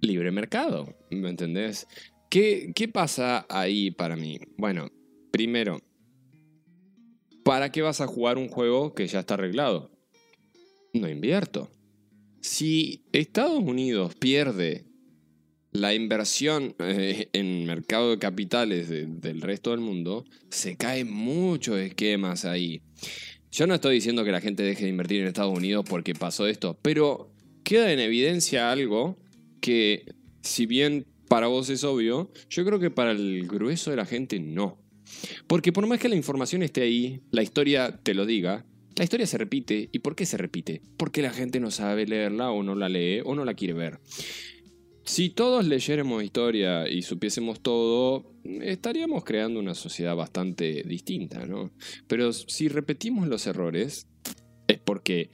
libre 0.00 0.30
mercado, 0.30 0.96
¿me 1.10 1.28
entendés? 1.28 1.86
¿Qué, 2.30 2.72
¿Qué 2.74 2.88
pasa 2.88 3.46
ahí 3.48 3.90
para 3.90 4.16
mí? 4.16 4.38
Bueno, 4.56 4.90
primero, 5.30 5.80
¿para 7.44 7.70
qué 7.72 7.82
vas 7.82 8.00
a 8.00 8.06
jugar 8.06 8.38
un 8.38 8.48
juego 8.48 8.94
que 8.94 9.06
ya 9.06 9.20
está 9.20 9.34
arreglado? 9.34 9.90
No 10.92 11.08
invierto. 11.08 11.70
Si 12.40 13.04
Estados 13.12 13.62
Unidos 13.62 14.14
pierde 14.14 14.88
la 15.72 15.94
inversión 15.94 16.74
eh, 16.78 17.28
en 17.32 17.66
mercado 17.66 18.10
de 18.10 18.18
capitales 18.18 18.88
del 18.88 19.40
resto 19.40 19.70
del 19.70 19.80
mundo, 19.80 20.24
se 20.50 20.76
caen 20.76 21.12
muchos 21.12 21.78
esquemas 21.78 22.44
ahí. 22.44 22.82
Yo 23.50 23.66
no 23.66 23.74
estoy 23.74 23.96
diciendo 23.96 24.24
que 24.24 24.32
la 24.32 24.40
gente 24.40 24.62
deje 24.62 24.84
de 24.84 24.90
invertir 24.90 25.20
en 25.20 25.28
Estados 25.28 25.56
Unidos 25.56 25.84
porque 25.88 26.14
pasó 26.14 26.46
esto, 26.46 26.78
pero 26.82 27.32
queda 27.64 27.92
en 27.92 27.98
evidencia 27.98 28.70
algo 28.70 29.18
que, 29.60 30.04
si 30.42 30.66
bien 30.66 31.06
para 31.28 31.46
vos 31.46 31.68
es 31.68 31.84
obvio, 31.84 32.30
yo 32.48 32.64
creo 32.64 32.78
que 32.78 32.90
para 32.90 33.12
el 33.12 33.46
grueso 33.46 33.90
de 33.90 33.96
la 33.96 34.06
gente 34.06 34.40
no. 34.40 34.78
Porque 35.46 35.72
por 35.72 35.86
más 35.86 36.00
que 36.00 36.08
la 36.08 36.16
información 36.16 36.62
esté 36.62 36.82
ahí, 36.82 37.20
la 37.30 37.42
historia 37.42 38.00
te 38.02 38.14
lo 38.14 38.26
diga, 38.26 38.64
la 38.96 39.04
historia 39.04 39.26
se 39.26 39.38
repite. 39.38 39.88
¿Y 39.92 40.00
por 40.00 40.16
qué 40.16 40.26
se 40.26 40.36
repite? 40.36 40.82
Porque 40.96 41.22
la 41.22 41.30
gente 41.30 41.60
no 41.60 41.70
sabe 41.70 42.06
leerla 42.06 42.50
o 42.50 42.62
no 42.62 42.74
la 42.74 42.88
lee 42.88 43.20
o 43.24 43.34
no 43.34 43.44
la 43.44 43.54
quiere 43.54 43.74
ver. 43.74 44.00
Si 45.04 45.30
todos 45.30 45.66
leyéramos 45.66 46.22
historia 46.22 46.88
y 46.88 47.00
supiésemos 47.02 47.60
todo, 47.60 48.34
estaríamos 48.44 49.24
creando 49.24 49.58
una 49.58 49.74
sociedad 49.74 50.14
bastante 50.14 50.82
distinta, 50.82 51.46
¿no? 51.46 51.70
Pero 52.06 52.32
si 52.32 52.68
repetimos 52.68 53.26
los 53.26 53.46
errores, 53.46 54.06
es 54.66 54.78
porque 54.78 55.30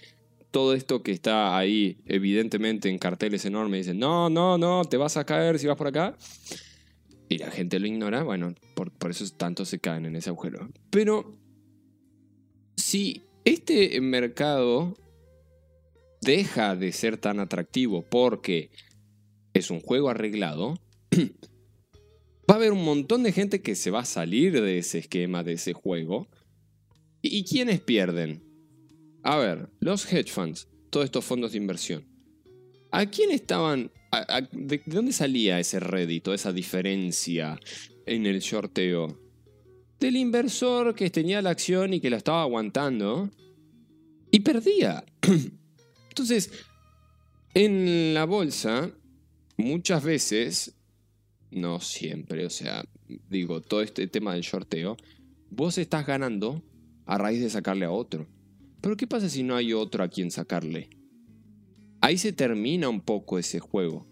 todo 0.52 0.74
esto 0.74 1.02
que 1.02 1.10
está 1.10 1.58
ahí, 1.58 1.98
evidentemente 2.06 2.88
en 2.88 2.98
carteles 2.98 3.44
enormes, 3.46 3.86
dicen, 3.86 3.98
no, 3.98 4.30
no, 4.30 4.58
no, 4.58 4.84
te 4.84 4.96
vas 4.96 5.16
a 5.16 5.24
caer 5.24 5.58
si 5.58 5.66
vas 5.66 5.76
por 5.76 5.88
acá. 5.88 6.16
Y 7.28 7.38
la 7.38 7.50
gente 7.50 7.78
lo 7.80 7.86
ignora, 7.86 8.22
bueno, 8.22 8.54
por, 8.74 8.92
por 8.92 9.10
eso 9.10 9.24
tanto 9.36 9.64
se 9.64 9.78
caen 9.78 10.06
en 10.06 10.16
ese 10.16 10.30
agujero. 10.30 10.68
Pero 10.90 11.38
si 12.76 13.22
este 13.44 14.00
mercado 14.00 14.94
deja 16.20 16.76
de 16.76 16.92
ser 16.92 17.16
tan 17.18 17.40
atractivo 17.40 18.02
porque 18.02 18.70
es 19.52 19.70
un 19.70 19.80
juego 19.80 20.10
arreglado, 20.10 20.80
va 22.50 22.54
a 22.54 22.56
haber 22.56 22.72
un 22.72 22.84
montón 22.84 23.22
de 23.22 23.32
gente 23.32 23.62
que 23.62 23.74
se 23.74 23.90
va 23.90 24.00
a 24.00 24.04
salir 24.04 24.60
de 24.60 24.78
ese 24.78 24.98
esquema, 24.98 25.42
de 25.42 25.54
ese 25.54 25.72
juego. 25.72 26.28
¿Y 27.22 27.44
quiénes 27.44 27.80
pierden? 27.80 28.42
A 29.22 29.36
ver, 29.38 29.70
los 29.80 30.10
hedge 30.12 30.30
funds, 30.30 30.68
todos 30.90 31.04
estos 31.04 31.24
fondos 31.24 31.52
de 31.52 31.58
inversión. 31.58 32.06
¿A 32.90 33.06
quién 33.06 33.30
estaban? 33.30 33.90
De, 34.52 34.82
dónde 34.86 35.12
salía 35.12 35.58
ese 35.58 35.80
rédito, 35.80 36.34
esa 36.34 36.52
diferencia 36.52 37.58
en 38.06 38.26
el 38.26 38.40
shorteo? 38.40 39.18
Del 40.00 40.16
inversor 40.16 40.94
que 40.94 41.10
tenía 41.10 41.40
la 41.42 41.50
acción 41.50 41.94
y 41.94 42.00
que 42.00 42.10
la 42.10 42.16
estaba 42.16 42.42
aguantando 42.42 43.30
y 44.30 44.40
perdía. 44.40 45.04
Entonces, 46.08 46.50
en 47.54 48.14
la 48.14 48.24
bolsa 48.24 48.90
muchas 49.56 50.02
veces, 50.02 50.74
no 51.50 51.80
siempre, 51.80 52.44
o 52.44 52.50
sea, 52.50 52.84
digo, 53.30 53.60
todo 53.60 53.82
este 53.82 54.06
tema 54.06 54.34
del 54.34 54.42
shorteo, 54.42 54.96
vos 55.50 55.78
estás 55.78 56.06
ganando 56.06 56.62
a 57.06 57.18
raíz 57.18 57.40
de 57.40 57.50
sacarle 57.50 57.84
a 57.84 57.90
otro. 57.90 58.26
Pero 58.80 58.96
¿qué 58.96 59.06
pasa 59.06 59.28
si 59.28 59.42
no 59.42 59.56
hay 59.56 59.72
otro 59.72 60.04
a 60.04 60.08
quien 60.08 60.30
sacarle? 60.30 60.90
Ahí 62.04 62.18
se 62.18 62.34
termina 62.34 62.90
un 62.90 63.00
poco 63.00 63.38
ese 63.38 63.60
juego. 63.60 64.06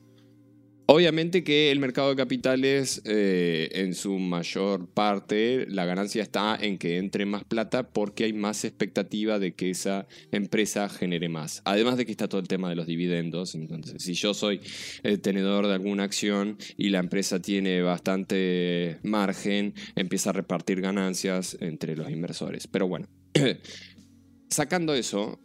Obviamente 0.86 1.44
que 1.44 1.70
el 1.70 1.78
mercado 1.78 2.08
de 2.08 2.16
capitales, 2.16 3.02
eh, 3.04 3.68
en 3.72 3.94
su 3.94 4.18
mayor 4.18 4.88
parte, 4.88 5.66
la 5.68 5.84
ganancia 5.84 6.22
está 6.22 6.56
en 6.58 6.78
que 6.78 6.96
entre 6.96 7.26
más 7.26 7.44
plata 7.44 7.90
porque 7.90 8.24
hay 8.24 8.32
más 8.32 8.64
expectativa 8.64 9.38
de 9.38 9.52
que 9.52 9.68
esa 9.68 10.06
empresa 10.30 10.88
genere 10.88 11.28
más. 11.28 11.60
Además 11.66 11.98
de 11.98 12.06
que 12.06 12.12
está 12.12 12.28
todo 12.28 12.40
el 12.40 12.48
tema 12.48 12.70
de 12.70 12.76
los 12.76 12.86
dividendos. 12.86 13.54
Entonces, 13.54 14.02
si 14.02 14.14
yo 14.14 14.32
soy 14.32 14.62
el 15.02 15.20
tenedor 15.20 15.66
de 15.66 15.74
alguna 15.74 16.04
acción 16.04 16.56
y 16.78 16.88
la 16.88 17.00
empresa 17.00 17.42
tiene 17.42 17.82
bastante 17.82 19.00
margen, 19.02 19.74
empieza 19.96 20.30
a 20.30 20.32
repartir 20.32 20.80
ganancias 20.80 21.58
entre 21.60 21.94
los 21.94 22.10
inversores. 22.10 22.66
Pero 22.68 22.88
bueno, 22.88 23.06
sacando 24.48 24.94
eso, 24.94 25.38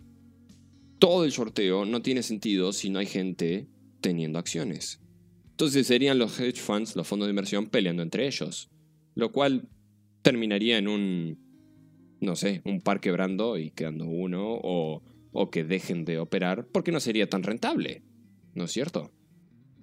todo 1.00 1.26
el 1.26 1.32
sorteo 1.32 1.86
no 1.86 2.02
tiene 2.02 2.24
sentido 2.24 2.74
si 2.74 2.89
no 2.89 3.00
hay 3.00 3.06
gente 3.06 3.68
teniendo 4.02 4.39
acciones. 4.39 5.02
Entonces 5.52 5.88
serían 5.88 6.20
los 6.20 6.39
hedge 6.39 6.60
funds, 6.60 6.95
los 6.95 7.08
fondos 7.08 7.28
de 7.28 7.32
inversión, 7.32 7.68
peleando 7.68 8.04
entre 8.04 8.28
ellos. 8.28 8.70
Lo 9.16 9.32
cual 9.32 9.70
terminaría 10.22 10.78
en 10.78 10.88
un, 10.88 11.39
no 12.22 12.36
sé, 12.36 12.62
un 12.66 12.82
par 12.82 13.00
quebrando 13.00 13.58
y 13.58 13.72
quedando 13.72 14.06
uno, 14.06 14.60
o, 14.62 15.02
que 15.52 15.64
dejen 15.64 16.04
de 16.06 16.20
operar, 16.20 16.68
porque 16.68 16.91
no 16.91 17.00
sería 17.00 17.30
tan 17.30 17.43
rentable. 17.43 18.04
¿No 18.54 18.66
es 18.66 18.72
cierto? 18.72 19.12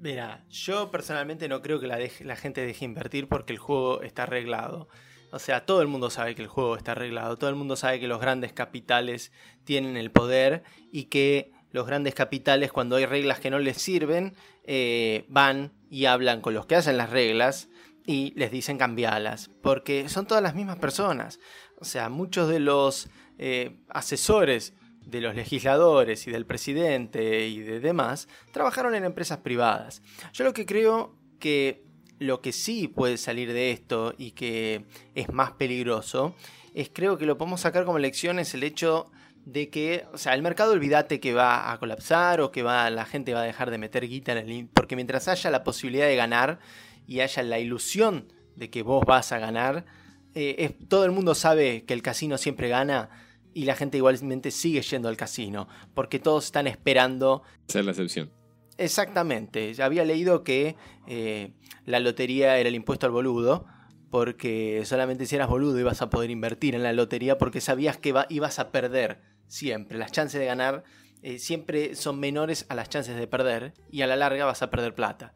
Mira, 0.01 0.45
yo 0.49 0.91
personalmente 0.91 1.49
no 1.49 1.63
creo 1.63 1.81
que 1.81 1.87
la 1.87 2.37
gente 2.37 2.61
deje 2.61 2.85
invertir 2.85 3.29
porque 3.29 3.53
el 3.53 3.59
juego 3.59 4.03
está 4.03 4.25
arreglado. 4.25 4.89
O 5.35 5.41
sea, 5.41 5.67
todo 5.67 5.83
el 5.83 5.89
mundo 5.89 6.11
sabe 6.11 6.37
que 6.37 6.43
el 6.43 6.49
juego 6.49 6.77
está 6.77 6.93
arreglado, 6.93 7.37
todo 7.37 7.51
el 7.51 7.57
mundo 7.57 7.75
sabe 7.75 7.99
que 7.99 8.07
los 8.07 8.21
grandes 8.21 8.53
capitales 8.53 9.33
tienen 9.65 9.97
el 9.97 10.13
poder 10.13 10.63
y 10.93 11.07
que 11.07 11.51
los 11.73 11.89
grandes 11.89 12.15
capitales, 12.15 12.71
cuando 12.71 12.95
hay 12.95 13.05
reglas 13.05 13.41
que 13.41 13.51
no 13.51 13.59
les 13.59 13.79
sirven, 13.79 14.37
eh, 14.63 15.25
van 15.29 15.73
y 15.91 16.05
hablan 16.05 16.41
con 16.41 16.55
los 16.55 16.67
que 16.67 16.77
hacen 16.77 16.97
las 16.97 17.11
reglas 17.11 17.69
y 18.07 18.33
les 18.37 18.53
dicen 18.53 18.79
cambialas, 18.79 19.51
porque 19.61 20.09
son 20.09 20.25
todas 20.25 20.41
las 20.41 20.55
mismas 20.55 20.77
personas. 20.77 21.41
O 21.81 21.85
sea, 21.85 22.11
muchos 22.11 22.49
de 22.49 22.61
los 22.61 23.09
eh, 23.39 23.81
asesores 23.89 24.73
de 25.05 25.21
los 25.21 25.35
legisladores 25.35 26.29
y 26.29 26.31
del 26.31 26.47
presidente 26.47 27.49
y 27.49 27.59
de 27.59 27.81
demás 27.81 28.29
trabajaron 28.53 28.95
en 28.95 29.03
empresas 29.03 29.39
privadas. 29.39 30.01
Yo 30.33 30.45
lo 30.45 30.53
que 30.53 30.65
creo 30.65 31.19
que 31.41 31.85
lo 32.19 32.41
que 32.41 32.53
sí 32.53 32.89
puede 32.89 33.17
salir 33.17 33.53
de 33.53 33.71
esto 33.71 34.15
y 34.17 34.33
que 34.33 34.85
es 35.15 35.33
más 35.33 35.53
peligroso 35.53 36.35
es 36.75 36.91
creo 36.93 37.19
que 37.19 37.27
lo 37.27 37.39
podemos 37.39 37.61
sacar 37.61 37.85
como 37.85 37.99
lección 37.99 38.39
es 38.39 38.55
el 38.55 38.63
hecho 38.63 39.11
de 39.45 39.69
que, 39.69 40.07
o 40.13 40.19
sea, 40.19 40.35
el 40.35 40.43
mercado 40.43 40.73
olvídate 40.73 41.21
que 41.21 41.35
va 41.35 41.71
a 41.71 41.79
colapsar 41.79 42.41
o 42.41 42.51
que 42.51 42.63
va, 42.63 42.89
la 42.91 43.05
gente 43.05 43.35
va 43.35 43.43
a 43.43 43.45
dejar 43.45 43.71
de 43.71 43.79
meter 43.79 44.09
guita 44.09 44.33
en 44.33 44.39
el... 44.39 44.69
Porque 44.69 44.97
mientras 44.97 45.29
haya 45.29 45.51
la 45.51 45.65
posibilidad 45.65 46.07
de 46.07 46.17
ganar 46.17 46.61
y 47.07 47.21
haya 47.21 47.43
la 47.43 47.59
ilusión 47.59 48.33
de 48.57 48.71
que 48.71 48.83
vos 48.83 49.05
vas 49.07 49.33
a 49.33 49.39
ganar, 49.39 49.85
eh, 50.35 50.75
todo 50.89 51.05
el 51.05 51.13
mundo 51.13 51.35
sabe 51.35 51.85
que 51.85 51.95
el 51.95 52.03
casino 52.03 52.39
siempre 52.39 52.69
gana 52.69 53.11
y 53.53 53.67
la 53.67 53.77
gente 53.77 53.99
igualmente 53.99 54.51
sigue 54.51 54.81
yendo 54.83 55.09
al 55.09 55.17
casino, 55.17 55.69
porque 55.95 56.19
todos 56.19 56.47
están 56.47 56.67
esperando... 56.67 57.43
Ser 57.69 57.85
la 57.85 57.93
excepción. 57.93 58.31
Exactamente, 58.77 59.73
ya 59.73 59.85
había 59.85 60.05
leído 60.05 60.43
que 60.43 60.77
eh, 61.07 61.53
la 61.85 62.01
lotería 62.01 62.59
era 62.59 62.69
el 62.69 62.75
impuesto 62.75 63.07
al 63.07 63.13
boludo, 63.13 63.67
porque 64.11 64.83
solamente 64.85 65.27
si 65.27 65.37
eras 65.37 65.49
boludo 65.49 65.79
ibas 65.79 66.03
a 66.03 66.11
poder 66.11 66.31
invertir 66.31 66.75
en 66.75 66.83
la 66.83 66.93
lotería 66.93 67.39
porque 67.39 67.61
sabías 67.61 67.99
que 67.99 68.15
ibas 68.29 68.59
a 68.59 68.71
perder 68.71 69.21
siempre. 69.49 69.99
Las 69.99 70.13
chances 70.13 70.39
de 70.41 70.47
ganar 70.47 70.85
eh, 71.23 71.39
siempre 71.39 71.95
son 71.95 72.21
menores 72.21 72.67
a 72.69 72.75
las 72.75 72.89
chances 72.89 73.17
de 73.17 73.27
perder 73.27 73.75
y 73.91 74.03
a 74.03 74.07
la 74.07 74.17
larga 74.17 74.45
vas 74.45 74.63
a 74.63 74.71
perder 74.71 74.95
plata. 74.95 75.35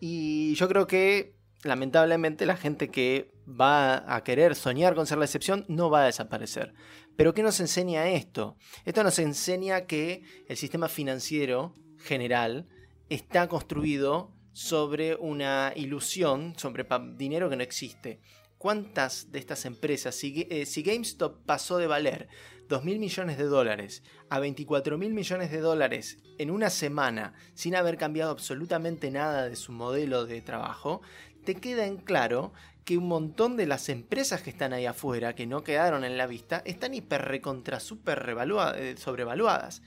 Y 0.00 0.54
yo 0.54 0.68
creo 0.68 0.86
que 0.86 1.36
lamentablemente 1.62 2.46
la 2.46 2.56
gente 2.56 2.88
que 2.88 3.32
va 3.48 4.14
a 4.14 4.24
querer 4.24 4.54
soñar 4.54 4.94
con 4.94 5.06
ser 5.06 5.18
la 5.18 5.26
excepción 5.26 5.64
no 5.68 5.90
va 5.90 6.02
a 6.02 6.06
desaparecer. 6.06 6.74
Pero 7.16 7.34
¿qué 7.34 7.42
nos 7.42 7.60
enseña 7.60 8.08
esto? 8.08 8.56
Esto 8.84 9.02
nos 9.02 9.18
enseña 9.18 9.86
que 9.86 10.22
el 10.48 10.56
sistema 10.56 10.88
financiero 10.88 11.74
general 12.00 12.66
está 13.08 13.48
construido 13.48 14.32
sobre 14.52 15.14
una 15.16 15.72
ilusión, 15.76 16.54
sobre 16.56 16.86
dinero 17.16 17.48
que 17.48 17.56
no 17.56 17.62
existe. 17.62 18.20
¿Cuántas 18.58 19.32
de 19.32 19.38
estas 19.38 19.64
empresas, 19.64 20.14
si, 20.14 20.46
eh, 20.50 20.66
GameStop 20.82 21.44
pasó 21.46 21.78
de 21.78 21.86
valer 21.86 22.28
2 22.68 22.84
mil 22.84 22.98
millones 22.98 23.38
de 23.38 23.44
dólares 23.44 24.02
a 24.28 24.38
24 24.38 24.96
mil 24.98 25.12
millones 25.12 25.50
de 25.50 25.60
dólares 25.60 26.18
en 26.38 26.50
una 26.50 26.70
semana 26.70 27.32
sin 27.54 27.74
haber 27.74 27.96
cambiado 27.96 28.30
absolutamente 28.30 29.10
nada 29.10 29.48
de 29.48 29.56
su 29.56 29.72
modelo 29.72 30.26
de 30.26 30.40
trabajo, 30.42 31.00
te 31.44 31.54
queda 31.54 31.86
en 31.86 31.96
claro 31.96 32.52
que 32.84 32.98
un 32.98 33.08
montón 33.08 33.56
de 33.56 33.66
las 33.66 33.88
empresas 33.88 34.42
que 34.42 34.50
están 34.50 34.72
ahí 34.72 34.86
afuera, 34.86 35.34
que 35.34 35.46
no 35.46 35.64
quedaron 35.64 36.04
en 36.04 36.16
la 36.16 36.26
vista, 36.26 36.62
están 36.64 36.94
hiper 36.94 37.22
recontra 37.22 37.78
eh, 37.78 38.94
sobrevaluadas. 38.98 39.82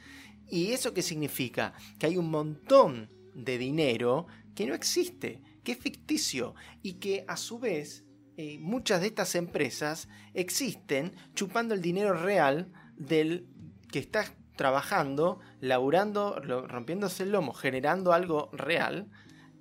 ¿Y 0.50 0.72
eso 0.72 0.94
qué 0.94 1.02
significa? 1.02 1.74
Que 2.00 2.08
hay 2.08 2.18
un 2.18 2.30
montón 2.30 3.10
de 3.34 3.58
dinero 3.58 4.28
que 4.56 4.66
no 4.66 4.76
existe, 4.76 5.41
que 5.64 5.74
es 5.74 5.78
ficticio 5.78 6.56
y 6.82 6.94
que 6.94 7.26
a 7.28 7.38
su 7.38 7.60
vez 7.60 8.04
eh, 8.38 8.58
muchas 8.60 9.02
de 9.02 9.08
estas 9.08 9.36
empresas 9.36 10.08
existen 10.34 11.14
chupando 11.34 11.74
el 11.74 11.82
dinero 11.82 12.14
real 12.14 12.72
del 12.98 13.48
que 13.91 14.00
está 14.00 14.26
trabajando, 14.56 15.39
laburando, 15.60 16.39
rompiéndose 16.39 17.24
el 17.24 17.32
lomo, 17.32 17.54
generando 17.54 18.14
algo 18.14 18.50
real 18.54 19.10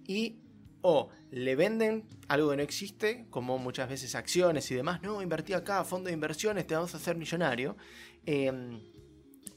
y 0.07 0.39
o 0.83 1.11
le 1.31 1.55
venden 1.55 2.07
algo 2.29 2.51
que 2.51 2.57
no 2.57 2.63
existe, 2.63 3.27
como 3.31 3.57
muchas 3.59 3.89
veces 3.89 4.15
acciones 4.15 4.71
y 4.71 4.75
demás, 4.75 5.01
no, 5.03 5.23
invertí 5.23 5.53
acá, 5.53 5.85
fondo 5.85 6.09
de 6.09 6.15
inversiones, 6.15 6.67
te 6.67 6.75
vamos 6.75 6.93
a 6.95 6.97
hacer 6.97 7.17
millonario, 7.17 7.77
em, 8.27 8.81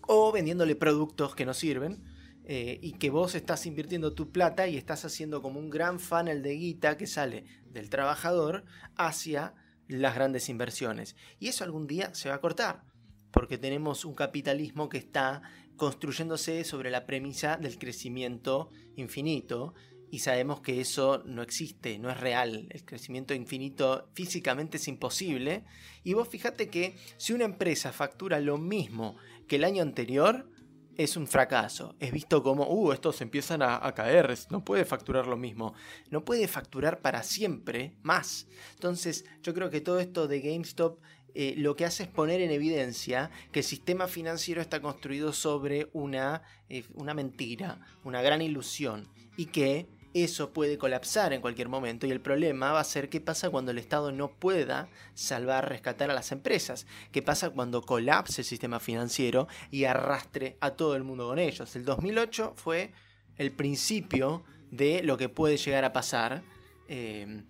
o 0.07 0.31
vendiéndole 0.31 0.75
productos 0.75 1.35
que 1.35 1.45
no 1.45 1.53
sirven, 1.53 2.03
eh, 2.47 2.77
y 2.81 2.93
que 2.93 3.09
vos 3.09 3.33
estás 3.33 3.65
invirtiendo 3.65 4.13
tu 4.13 4.31
plata 4.31 4.67
y 4.67 4.77
estás 4.77 5.03
haciendo 5.03 5.41
como 5.41 5.59
un 5.59 5.71
gran 5.71 5.99
funnel 5.99 6.43
de 6.43 6.53
guita 6.55 6.95
que 6.95 7.07
sale 7.07 7.45
del 7.65 7.89
trabajador 7.89 8.65
hacia 8.95 9.55
las 9.87 10.13
grandes 10.13 10.47
inversiones. 10.47 11.15
Y 11.39 11.47
eso 11.47 11.63
algún 11.63 11.87
día 11.87 12.13
se 12.13 12.29
va 12.29 12.35
a 12.35 12.41
cortar, 12.41 12.83
porque 13.31 13.57
tenemos 13.57 14.05
un 14.05 14.13
capitalismo 14.13 14.89
que 14.89 14.99
está 14.99 15.41
construyéndose 15.75 16.63
sobre 16.65 16.91
la 16.91 17.07
premisa 17.07 17.57
del 17.57 17.79
crecimiento 17.79 18.69
infinito 18.95 19.73
y 20.11 20.19
sabemos 20.19 20.61
que 20.61 20.79
eso 20.79 21.23
no 21.25 21.41
existe, 21.41 21.99
no 21.99 22.09
es 22.09 22.19
real. 22.19 22.67
El 22.69 22.85
crecimiento 22.85 23.33
infinito 23.33 24.07
físicamente 24.13 24.77
es 24.77 24.87
imposible. 24.87 25.65
Y 26.03 26.13
vos 26.13 26.27
fíjate 26.27 26.69
que 26.69 26.95
si 27.17 27.33
una 27.33 27.45
empresa 27.45 27.91
factura 27.91 28.39
lo 28.39 28.57
mismo 28.57 29.17
que 29.47 29.57
el 29.57 29.63
año 29.63 29.81
anterior, 29.81 30.49
es 30.97 31.17
un 31.17 31.27
fracaso. 31.27 31.95
Es 31.99 32.11
visto 32.11 32.41
como, 32.41 32.67
uh, 32.67 32.91
estos 32.91 33.21
empiezan 33.21 33.61
a, 33.61 33.91
caer, 33.93 34.33
no 34.49 34.63
puede 34.63 34.85
facturar 34.85 35.27
lo 35.27 35.37
mismo. 35.37 35.73
No 36.09 36.23
puede 36.23 36.47
facturar 36.47 37.01
para 37.01 37.23
siempre 37.23 37.95
más. 38.01 38.47
Entonces, 38.73 39.25
yo 39.41 39.53
creo 39.53 39.69
que 39.69 39.81
todo 39.81 39.99
esto 39.99 40.27
de 40.27 40.41
GameStop 40.41 40.99
eh, 41.33 41.53
lo 41.57 41.75
que 41.75 41.83
hace 41.83 42.03
es 42.03 42.09
poner 42.09 42.39
en 42.39 42.49
evidencia 42.49 43.29
que 43.51 43.59
el 43.59 43.65
sistema 43.65 44.07
financiero 44.07 44.61
está 44.61 44.81
construido 44.81 45.33
sobre 45.33 45.89
una, 45.91 46.43
eh, 46.69 46.85
una 46.93 47.13
mentira, 47.13 47.81
una 48.05 48.21
gran 48.21 48.41
ilusión, 48.41 49.09
y 49.35 49.47
que 49.47 49.85
eso 50.23 50.53
puede 50.53 50.77
colapsar 50.77 51.33
en 51.33 51.41
cualquier 51.41 51.67
momento 51.67 52.07
y 52.07 52.11
el 52.11 52.21
problema 52.21 52.71
va 52.71 52.79
a 52.79 52.85
ser 52.85 53.09
qué 53.09 53.19
pasa 53.19 53.49
cuando 53.49 53.71
el 53.71 53.77
Estado 53.77 54.13
no 54.13 54.29
pueda 54.29 54.87
salvar, 55.13 55.67
rescatar 55.67 56.09
a 56.09 56.13
las 56.13 56.31
empresas, 56.31 56.87
qué 57.11 57.21
pasa 57.21 57.49
cuando 57.49 57.81
colapse 57.81 58.41
el 58.41 58.45
sistema 58.45 58.79
financiero 58.79 59.49
y 59.71 59.83
arrastre 59.83 60.55
a 60.61 60.71
todo 60.71 60.95
el 60.95 61.03
mundo 61.03 61.27
con 61.27 61.37
ellos. 61.37 61.75
El 61.75 61.83
2008 61.83 62.53
fue 62.55 62.93
el 63.35 63.51
principio 63.51 64.45
de 64.71 65.03
lo 65.03 65.17
que 65.17 65.27
puede 65.27 65.57
llegar 65.57 65.83
a 65.83 65.91
pasar 65.91 66.43
eh, 66.87 67.43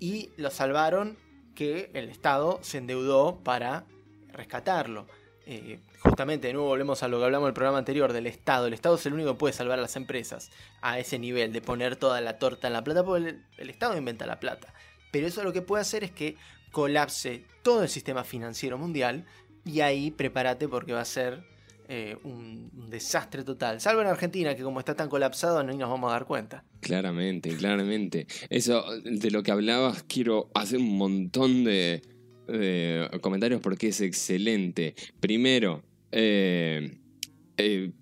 y 0.00 0.30
lo 0.38 0.50
salvaron 0.50 1.18
que 1.54 1.90
el 1.92 2.08
Estado 2.08 2.60
se 2.62 2.78
endeudó 2.78 3.40
para 3.44 3.84
rescatarlo. 4.32 5.06
Eh, 5.44 5.80
justamente 6.06 6.46
de 6.46 6.52
nuevo 6.52 6.68
volvemos 6.68 7.02
a 7.02 7.08
lo 7.08 7.18
que 7.18 7.24
hablamos 7.24 7.46
en 7.46 7.48
el 7.48 7.54
programa 7.54 7.78
anterior 7.78 8.12
del 8.12 8.26
Estado. 8.26 8.66
El 8.66 8.74
Estado 8.74 8.94
es 8.94 9.04
el 9.06 9.12
único 9.12 9.32
que 9.32 9.38
puede 9.38 9.52
salvar 9.52 9.78
a 9.78 9.82
las 9.82 9.96
empresas 9.96 10.50
a 10.80 10.98
ese 10.98 11.18
nivel 11.18 11.52
de 11.52 11.60
poner 11.60 11.96
toda 11.96 12.20
la 12.20 12.38
torta 12.38 12.68
en 12.68 12.72
la 12.72 12.84
plata, 12.84 13.04
porque 13.04 13.36
el, 13.58 13.70
Estado 13.70 13.96
inventa 13.96 14.26
la 14.26 14.40
plata. 14.40 14.72
Pero 15.10 15.26
eso 15.26 15.42
lo 15.42 15.52
que 15.52 15.62
puede 15.62 15.82
hacer 15.82 16.04
es 16.04 16.12
que 16.12 16.36
colapse 16.70 17.44
todo 17.62 17.82
el 17.82 17.88
sistema 17.88 18.24
financiero 18.24 18.78
mundial 18.78 19.24
y 19.64 19.80
ahí 19.80 20.10
prepárate 20.10 20.68
porque 20.68 20.92
va 20.92 21.00
a 21.00 21.04
ser 21.04 21.44
eh, 21.88 22.16
un, 22.22 22.70
desastre 22.88 23.42
total. 23.42 23.80
Salvo 23.80 24.00
en 24.00 24.06
Argentina, 24.06 24.54
que 24.54 24.62
como 24.62 24.78
está 24.78 24.94
tan 24.94 25.08
colapsado, 25.08 25.62
no 25.64 25.72
nos 25.72 25.90
vamos 25.90 26.10
a 26.10 26.12
dar 26.12 26.26
cuenta. 26.26 26.64
Claramente, 26.80 27.56
claramente. 27.56 28.26
Eso 28.48 28.84
de 29.02 29.30
lo 29.30 29.42
que 29.42 29.50
hablabas, 29.50 30.04
quiero 30.04 30.50
hacer 30.54 30.78
un 30.78 30.96
montón 30.96 31.64
de 31.64 32.02
comentarios 33.20 33.60
porque 33.60 33.88
es 33.88 34.00
excelente. 34.00 34.94
Primero, 35.18 35.82
eh, 36.12 36.98
eh, 37.56 37.92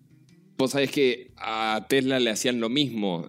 vos 0.56 0.70
sabés 0.70 0.90
que 0.90 1.32
a 1.36 1.86
Tesla 1.88 2.20
le 2.20 2.30
hacían 2.30 2.60
lo 2.60 2.68
mismo. 2.68 3.26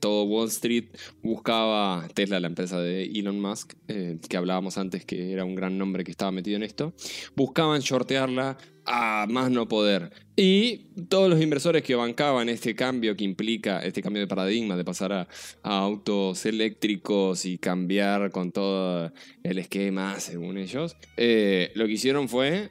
todo 0.00 0.24
Wall 0.24 0.48
Street 0.48 0.86
buscaba, 1.22 2.06
Tesla, 2.14 2.40
la 2.40 2.48
empresa 2.48 2.80
de 2.80 3.04
Elon 3.04 3.40
Musk, 3.40 3.74
que 3.86 4.36
hablábamos 4.36 4.78
antes 4.78 5.04
que 5.04 5.32
era 5.32 5.44
un 5.44 5.54
gran 5.54 5.78
nombre 5.78 6.04
que 6.04 6.10
estaba 6.10 6.30
metido 6.32 6.56
en 6.56 6.62
esto, 6.62 6.94
buscaban 7.34 7.80
shortearla 7.80 8.58
a 8.88 9.26
más 9.28 9.50
no 9.50 9.68
poder. 9.68 10.10
Y 10.34 10.78
todos 11.08 11.28
los 11.28 11.40
inversores 11.42 11.82
que 11.82 11.94
bancaban 11.94 12.48
este 12.48 12.74
cambio 12.74 13.16
que 13.16 13.24
implica, 13.24 13.80
este 13.80 14.02
cambio 14.02 14.20
de 14.20 14.26
paradigma 14.26 14.76
de 14.76 14.84
pasar 14.84 15.12
a, 15.12 15.28
autos 15.62 16.46
eléctricos 16.46 17.44
y 17.44 17.58
cambiar 17.58 18.30
con 18.30 18.50
todo 18.50 19.12
el 19.42 19.58
esquema, 19.58 20.18
según 20.20 20.56
ellos, 20.56 20.96
eh, 21.16 21.70
lo 21.74 21.86
que 21.86 21.92
hicieron 21.92 22.28
fue 22.28 22.70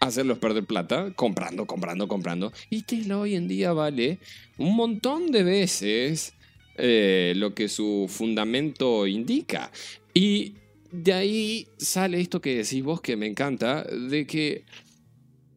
hacerlos 0.00 0.38
perder 0.38 0.64
plata, 0.64 1.12
comprando, 1.14 1.66
comprando, 1.66 2.08
comprando. 2.08 2.52
Y 2.70 2.82
Tesla 2.82 3.18
hoy 3.18 3.34
en 3.34 3.48
día 3.48 3.72
vale 3.72 4.18
un 4.58 4.76
montón 4.76 5.30
de 5.30 5.42
veces 5.42 6.34
eh, 6.76 7.32
lo 7.36 7.54
que 7.54 7.68
su 7.68 8.06
fundamento 8.08 9.06
indica. 9.06 9.70
Y 10.12 10.54
de 10.92 11.12
ahí 11.12 11.68
sale 11.78 12.20
esto 12.20 12.40
que 12.40 12.56
decís 12.56 12.82
vos 12.82 13.00
que 13.00 13.16
me 13.16 13.26
encanta, 13.26 13.84
de 13.84 14.26
que 14.26 14.64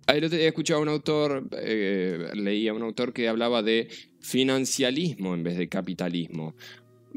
Ayer 0.10 0.34
he 0.34 0.48
escuchado 0.48 0.80
a 0.80 0.84
un 0.84 0.88
autor, 0.88 1.50
eh, 1.52 2.30
leía 2.34 2.72
a 2.72 2.74
un 2.74 2.82
autor 2.82 3.12
que 3.12 3.28
hablaba 3.28 3.62
de 3.62 3.90
financialismo 4.22 5.34
en 5.34 5.44
vez 5.44 5.58
de 5.58 5.68
capitalismo. 5.68 6.56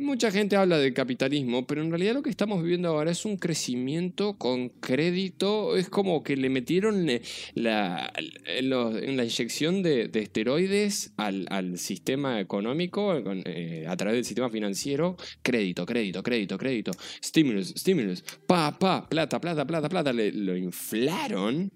Mucha 0.00 0.30
gente 0.30 0.56
habla 0.56 0.78
de 0.78 0.92
capitalismo, 0.92 1.66
pero 1.66 1.82
en 1.82 1.90
realidad 1.90 2.14
lo 2.14 2.22
que 2.22 2.30
estamos 2.30 2.62
viviendo 2.62 2.88
ahora 2.88 3.10
es 3.10 3.24
un 3.24 3.36
crecimiento 3.36 4.36
con 4.38 4.68
crédito. 4.68 5.76
Es 5.76 5.88
como 5.88 6.22
que 6.22 6.36
le 6.36 6.50
metieron 6.50 7.08
eh, 7.08 7.22
la, 7.54 8.12
en 8.16 9.16
la 9.16 9.24
inyección 9.24 9.82
de, 9.82 10.10
esteroides 10.12 11.12
al, 11.16 11.78
sistema 11.78 12.40
económico 12.40 13.14
eh, 13.44 13.84
a 13.88 13.96
través 13.96 14.16
del 14.16 14.24
sistema 14.24 14.50
financiero. 14.50 15.16
Crédito, 15.42 15.86
crédito, 15.86 16.22
crédito, 16.22 16.58
crédito. 16.58 16.92
Stimulus, 17.22 17.68
stimulus. 17.76 18.22
Pa, 18.46 18.78
pa, 18.78 19.08
plata, 19.08 19.40
plata, 19.40 19.66
plata, 19.66 19.88
plata. 19.88 20.12
Le, 20.12 20.32
lo 20.32 20.56
inflaron. 20.56 21.70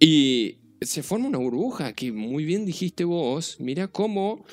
Y 0.00 0.58
se 0.80 1.02
forma 1.02 1.28
una 1.28 1.38
burbuja 1.38 1.92
que 1.92 2.12
muy 2.12 2.44
bien 2.44 2.66
dijiste 2.66 3.04
vos. 3.04 3.56
Mira 3.60 3.88
cómo 3.88 4.44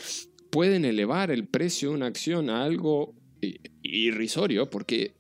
pueden 0.51 0.85
elevar 0.85 1.31
el 1.31 1.47
precio 1.47 1.89
de 1.89 1.95
una 1.95 2.05
acción 2.07 2.49
a 2.49 2.63
algo 2.63 3.15
irrisorio 3.81 4.69
porque 4.69 5.13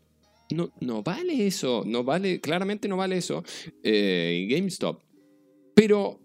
no, 0.53 0.71
no 0.79 1.01
vale 1.01 1.47
eso, 1.47 1.83
no 1.85 2.03
vale, 2.03 2.39
claramente 2.41 2.87
no 2.87 2.97
vale 2.97 3.17
eso 3.17 3.43
eh, 3.83 4.47
GameStop. 4.49 5.01
Pero, 5.73 6.19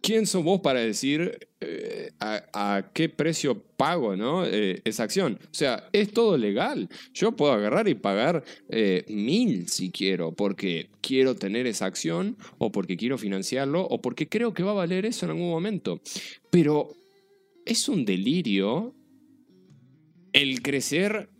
¿quién 0.00 0.26
sos 0.26 0.44
vos 0.44 0.60
para 0.60 0.80
decir 0.80 1.48
eh, 1.60 2.10
a, 2.20 2.90
qué 2.94 3.08
precio 3.08 3.60
pago 3.76 4.16
¿no? 4.16 4.46
Eh, 4.46 4.80
esa 4.84 5.02
acción? 5.02 5.38
O 5.42 5.54
sea, 5.54 5.88
es 5.92 6.12
todo 6.12 6.38
legal. 6.38 6.88
Yo 7.12 7.32
puedo 7.32 7.52
agarrar 7.52 7.88
y 7.88 7.94
pagar 7.94 8.44
mil 9.08 9.68
si 9.68 9.90
quiero, 9.90 10.32
porque 10.32 10.90
quiero 11.00 11.34
tener 11.34 11.66
esa 11.66 11.86
acción, 11.86 12.36
o 12.58 12.70
porque 12.70 12.96
quiero 12.96 13.18
financiarlo, 13.18 13.82
o 13.82 14.00
porque 14.00 14.28
creo 14.28 14.54
que 14.54 14.62
va 14.62 14.70
a 14.70 14.74
valer 14.74 15.04
eso 15.04 15.26
en 15.26 15.32
algún 15.32 15.50
momento. 15.50 16.00
Pero 16.50 16.94
es 17.64 17.88
un 17.88 18.04
delirio 18.04 18.94
el 20.32 20.62
crecer 20.62 21.30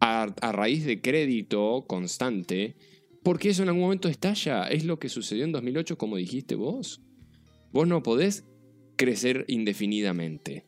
a, 0.00 0.26
raíz 0.52 0.84
de 0.84 1.00
crédito 1.00 1.84
constante, 1.86 2.76
porque 3.22 3.50
eso 3.50 3.62
en 3.62 3.68
algún 3.68 3.82
momento 3.82 4.08
estalla. 4.08 4.68
Es 4.68 4.84
lo 4.84 4.98
que 4.98 5.08
sucedió 5.08 5.44
en 5.44 5.52
2008, 5.52 5.98
como 5.98 6.16
dijiste 6.16 6.54
vos. 6.54 7.02
Vos 7.72 7.86
no 7.86 8.02
podés 8.02 8.44
crecer 8.96 9.44
indefinidamente. 9.48 10.66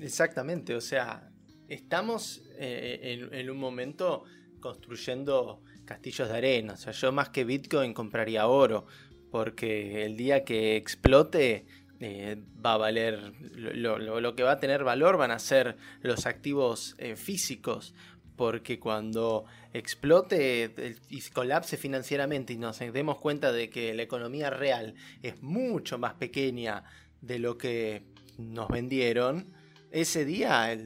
Exactamente, 0.00 0.74
o 0.74 0.80
sea, 0.80 1.30
estamos 1.68 2.42
eh, 2.58 3.28
en, 3.32 3.50
un 3.50 3.58
momento 3.58 4.24
construyendo 4.60 5.62
castillos 5.84 6.28
de 6.28 6.36
arena. 6.36 6.74
O 6.74 6.76
sea, 6.76 6.92
yo 6.92 7.12
más 7.12 7.30
que 7.30 7.44
Bitcoin 7.44 7.94
compraría 7.94 8.46
oro, 8.46 8.86
porque 9.30 10.04
el 10.04 10.16
día 10.16 10.44
que 10.44 10.76
explote 10.76 11.66
eh, 12.00 12.36
va 12.64 12.74
a 12.74 12.76
valer, 12.76 13.32
lo, 13.54 14.36
que 14.36 14.42
va 14.42 14.52
a 14.52 14.60
tener 14.60 14.84
valor 14.84 15.16
van 15.16 15.30
a 15.30 15.38
ser 15.38 15.76
los 16.02 16.26
activos 16.26 16.94
eh, 16.98 17.16
físicos, 17.16 17.94
porque 18.36 18.78
cuando 18.78 19.46
explote 19.72 20.94
y 21.08 21.20
colapse 21.30 21.78
financieramente 21.78 22.52
y 22.52 22.58
nos 22.58 22.78
demos 22.78 23.18
cuenta 23.18 23.50
de 23.50 23.70
que 23.70 23.94
la 23.94 24.02
economía 24.02 24.50
real 24.50 24.94
es 25.22 25.42
mucho 25.42 25.98
más 25.98 26.14
pequeña 26.14 26.84
de 27.22 27.38
lo 27.38 27.56
que 27.56 28.02
nos 28.36 28.68
vendieron, 28.68 29.46
ese 29.90 30.26
día 30.26 30.76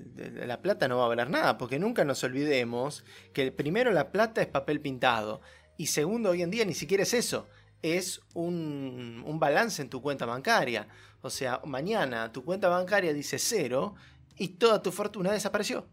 la 0.46 0.62
plata 0.62 0.86
no 0.86 0.98
va 0.98 1.06
a 1.06 1.08
valer 1.08 1.30
nada, 1.30 1.58
porque 1.58 1.80
nunca 1.80 2.04
nos 2.04 2.22
olvidemos 2.22 3.04
que 3.32 3.50
primero 3.50 3.90
la 3.90 4.12
plata 4.12 4.42
es 4.42 4.46
papel 4.46 4.80
pintado 4.80 5.40
y 5.76 5.86
segundo 5.86 6.30
hoy 6.30 6.42
en 6.42 6.50
día 6.50 6.64
ni 6.64 6.74
siquiera 6.74 7.02
es 7.02 7.14
eso 7.14 7.48
es 7.82 8.20
un, 8.34 9.24
balance 9.38 9.82
en 9.82 9.88
tu 9.88 10.02
cuenta 10.02 10.26
bancaria. 10.26 10.88
O 11.22 11.30
sea, 11.30 11.60
mañana 11.64 12.32
tu 12.32 12.44
cuenta 12.44 12.68
bancaria 12.68 13.12
dice 13.12 13.38
cero 13.38 13.94
y 14.36 14.48
toda 14.48 14.82
tu 14.82 14.92
fortuna 14.92 15.32
desapareció. 15.32 15.86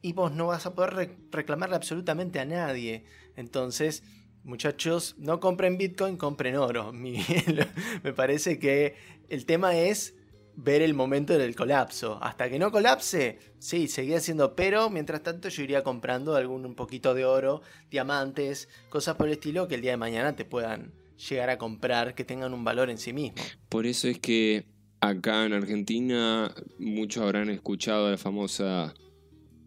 Y 0.00 0.12
vos 0.12 0.32
no 0.32 0.48
vas 0.48 0.66
a 0.66 0.74
poder 0.74 1.16
reclamarle 1.30 1.76
absolutamente 1.76 2.38
a 2.38 2.44
nadie. 2.44 3.04
Entonces, 3.36 4.04
muchachos, 4.44 5.16
no 5.18 5.40
compren 5.40 5.76
Bitcoin, 5.76 6.16
compren 6.16 6.56
oro. 6.56 6.92
me 8.02 8.12
parece 8.12 8.58
que 8.58 8.94
el 9.28 9.44
tema 9.44 9.76
es 9.76 10.14
ver 10.54 10.82
el 10.82 10.92
momento 10.92 11.38
del 11.38 11.54
colapso. 11.54 12.18
Hasta 12.20 12.50
que 12.50 12.58
no 12.58 12.72
colapse, 12.72 13.38
sí, 13.60 13.86
seguía 13.86 14.18
siendo 14.20 14.56
pero, 14.56 14.90
mientras 14.90 15.22
tanto 15.22 15.48
yo 15.48 15.62
iría 15.62 15.84
comprando 15.84 16.34
algún 16.34 16.66
un 16.66 16.74
poquito 16.74 17.14
de 17.14 17.24
oro, 17.24 17.62
diamantes, 17.90 18.68
cosas 18.88 19.14
por 19.14 19.28
el 19.28 19.34
estilo 19.34 19.68
que 19.68 19.76
el 19.76 19.82
día 19.82 19.92
de 19.92 19.98
mañana 19.98 20.34
te 20.34 20.44
puedan 20.44 20.92
llegar 21.18 21.50
a 21.50 21.58
comprar 21.58 22.14
que 22.14 22.24
tengan 22.24 22.54
un 22.54 22.64
valor 22.64 22.90
en 22.90 22.98
sí 22.98 23.12
mismo. 23.12 23.42
Por 23.68 23.86
eso 23.86 24.08
es 24.08 24.18
que 24.18 24.66
acá 25.00 25.44
en 25.44 25.52
Argentina 25.52 26.54
muchos 26.78 27.22
habrán 27.22 27.50
escuchado 27.50 28.10
la 28.10 28.18
famosa 28.18 28.94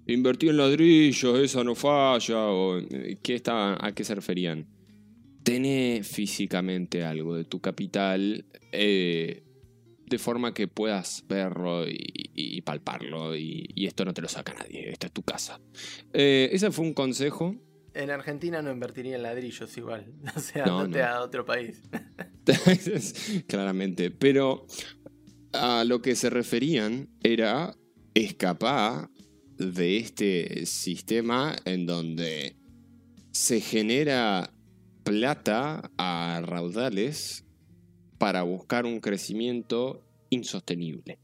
invertí 0.07 0.49
en 0.49 0.57
ladrillos, 0.57 1.39
esa 1.39 1.63
no 1.63 1.75
falla, 1.75 2.47
o 2.47 2.81
¿qué 3.21 3.35
está, 3.35 3.85
¿a 3.85 3.93
qué 3.93 4.03
se 4.03 4.15
referían? 4.15 4.67
Tené 5.43 6.01
físicamente 6.03 7.03
algo 7.03 7.35
de 7.35 7.45
tu 7.45 7.59
capital 7.59 8.45
eh, 8.71 9.43
de 10.05 10.17
forma 10.17 10.53
que 10.53 10.67
puedas 10.67 11.23
verlo 11.27 11.85
y, 11.87 12.61
palparlo 12.61 13.35
y, 13.35 13.85
esto 13.85 14.05
no 14.05 14.13
te 14.13 14.21
lo 14.21 14.27
saca 14.27 14.53
nadie, 14.53 14.89
esta 14.89 15.07
es 15.07 15.13
tu 15.13 15.23
casa. 15.23 15.59
Eh, 16.13 16.49
ese 16.51 16.71
fue 16.71 16.85
un 16.85 16.93
consejo 16.93 17.55
en 17.93 18.09
Argentina 18.09 18.61
no 18.61 18.71
invertiría 18.71 19.15
en 19.15 19.23
ladrillos 19.23 19.75
igual. 19.77 20.13
O 20.35 20.39
sea, 20.39 20.65
no, 20.65 20.89
te 20.89 21.01
a 21.01 21.21
otro 21.21 21.45
país. 21.45 21.81
Claramente. 23.47 24.11
Pero 24.11 24.65
a 25.53 25.83
lo 25.83 26.01
que 26.01 26.15
se 26.15 26.29
referían 26.29 27.09
era 27.23 27.75
escapar 28.13 29.09
de 29.57 29.97
este 29.97 30.65
sistema 30.65 31.55
en 31.65 31.85
donde 31.85 32.55
se 33.31 33.61
genera 33.61 34.53
plata 35.03 35.91
a 35.97 36.41
raudales 36.43 37.45
para 38.17 38.43
buscar 38.43 38.85
un 38.85 38.99
crecimiento 38.99 40.03
insostenible. 40.29 41.19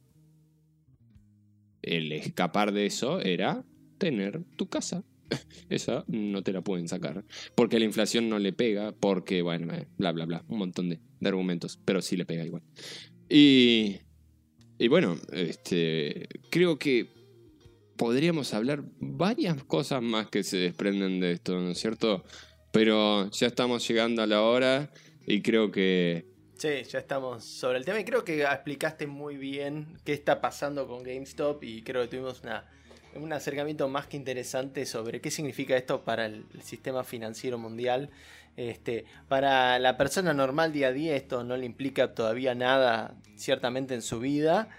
El 1.81 2.11
escapar 2.11 2.73
de 2.73 2.85
eso 2.85 3.19
era 3.21 3.65
tener 3.97 4.43
tu 4.55 4.67
casa 4.67 5.03
esa 5.69 6.03
no 6.07 6.43
te 6.43 6.53
la 6.53 6.61
pueden 6.61 6.87
sacar. 6.87 7.23
Porque 7.55 7.79
la 7.79 7.85
inflación 7.85 8.29
no 8.29 8.39
le 8.39 8.53
pega, 8.53 8.91
porque, 8.91 9.41
bueno, 9.41 9.73
eh, 9.73 9.87
bla, 9.97 10.11
bla, 10.11 10.25
bla, 10.25 10.45
un 10.47 10.59
montón 10.59 10.89
de, 10.89 10.99
argumentos, 11.23 11.79
pero 11.83 12.01
sí 12.01 12.15
le 12.17 12.25
pega 12.25 12.45
igual. 12.45 12.63
Y, 13.29 13.97
y 14.77 14.87
bueno, 14.87 15.17
este, 15.31 16.27
creo 16.49 16.77
que 16.77 17.09
podríamos 17.97 18.53
hablar 18.53 18.83
varias 18.99 19.63
cosas 19.63 20.01
más 20.01 20.29
que 20.29 20.43
se 20.43 20.57
desprenden 20.57 21.19
de 21.19 21.33
esto, 21.33 21.59
¿no 21.59 21.71
es 21.71 21.79
cierto? 21.79 22.23
Pero 22.71 23.29
ya 23.31 23.47
estamos 23.47 23.85
llegando 23.87 24.21
a 24.21 24.27
la 24.27 24.43
hora 24.43 24.91
y 25.25 25.41
creo 25.41 25.71
que... 25.71 26.25
Sí, 26.57 26.69
ya 26.89 26.99
estamos 26.99 27.43
sobre 27.43 27.77
el 27.77 27.85
tema 27.85 27.99
y 27.99 28.05
creo 28.05 28.23
que 28.23 28.43
explicaste 28.43 29.05
muy 29.05 29.37
bien 29.37 29.97
qué 30.03 30.13
está 30.13 30.41
pasando 30.41 30.87
con 30.87 31.03
GameStop 31.03 31.63
y 31.63 31.83
creo 31.83 32.01
que 32.03 32.07
tuvimos 32.07 32.41
una 32.41 32.65
un 33.17 33.33
acercamiento 33.33 33.87
más 33.87 34.07
que 34.07 34.17
interesante 34.17 34.85
sobre 34.85 35.21
qué 35.21 35.31
significa 35.31 35.75
esto 35.75 36.03
para 36.03 36.25
el, 36.25 36.45
sistema 36.61 37.03
financiero 37.03 37.57
mundial. 37.57 38.09
Este, 38.55 39.05
para 39.27 39.77
la 39.79 39.97
persona 39.97 40.33
normal 40.33 40.73
día 40.73 40.87
a 40.87 40.91
día 40.91 41.15
esto 41.15 41.43
no 41.43 41.57
le 41.57 41.65
implica 41.65 42.15
todavía 42.15 42.55
nada 42.55 43.15
ciertamente 43.35 43.93
en 43.93 44.01
su 44.01 44.19
vida, 44.19 44.69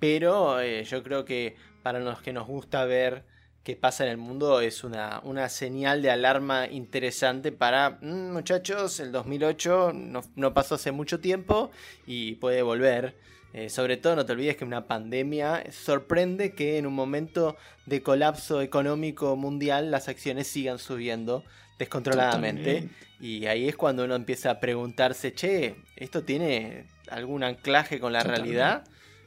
pero 0.00 0.60
eh, 0.60 0.82
yo 0.84 1.02
creo 1.02 1.24
que 1.24 1.56
para 1.82 2.00
los 2.00 2.20
que 2.20 2.32
nos 2.32 2.48
gusta 2.48 2.84
ver 2.84 3.24
qué 3.62 3.76
pasa 3.76 4.04
en 4.04 4.10
el 4.10 4.16
mundo 4.16 4.60
es 4.60 4.82
una, 4.82 5.20
una 5.24 5.48
señal 5.48 6.02
de 6.02 6.10
alarma 6.10 6.66
interesante 6.66 7.52
para 7.52 7.98
mm, 8.00 8.32
muchachos, 8.32 8.98
el 8.98 9.12
2008 9.12 9.92
no, 9.94 10.22
no 10.34 10.54
pasó 10.54 10.74
hace 10.74 10.90
mucho 10.90 11.20
tiempo 11.20 11.70
y 12.06 12.36
puede 12.36 12.62
volver. 12.62 13.14
Eh, 13.54 13.70
sobre 13.70 13.96
todo 13.96 14.14
no 14.16 14.26
te 14.26 14.32
olvides 14.32 14.56
que 14.56 14.64
una 14.64 14.86
pandemia 14.86 15.64
sorprende 15.72 16.52
que 16.52 16.76
en 16.76 16.86
un 16.86 16.94
momento 16.94 17.56
de 17.86 18.02
colapso 18.02 18.60
económico 18.60 19.36
mundial 19.36 19.90
las 19.90 20.08
acciones 20.08 20.46
sigan 20.46 20.78
subiendo 20.78 21.44
descontroladamente. 21.78 22.88
Y 23.20 23.46
ahí 23.46 23.68
es 23.68 23.76
cuando 23.76 24.04
uno 24.04 24.14
empieza 24.14 24.50
a 24.50 24.60
preguntarse, 24.60 25.32
che, 25.32 25.76
¿esto 25.96 26.22
tiene 26.22 26.86
algún 27.10 27.42
anclaje 27.42 27.98
con 27.98 28.12
la 28.12 28.22
realidad? 28.22 28.84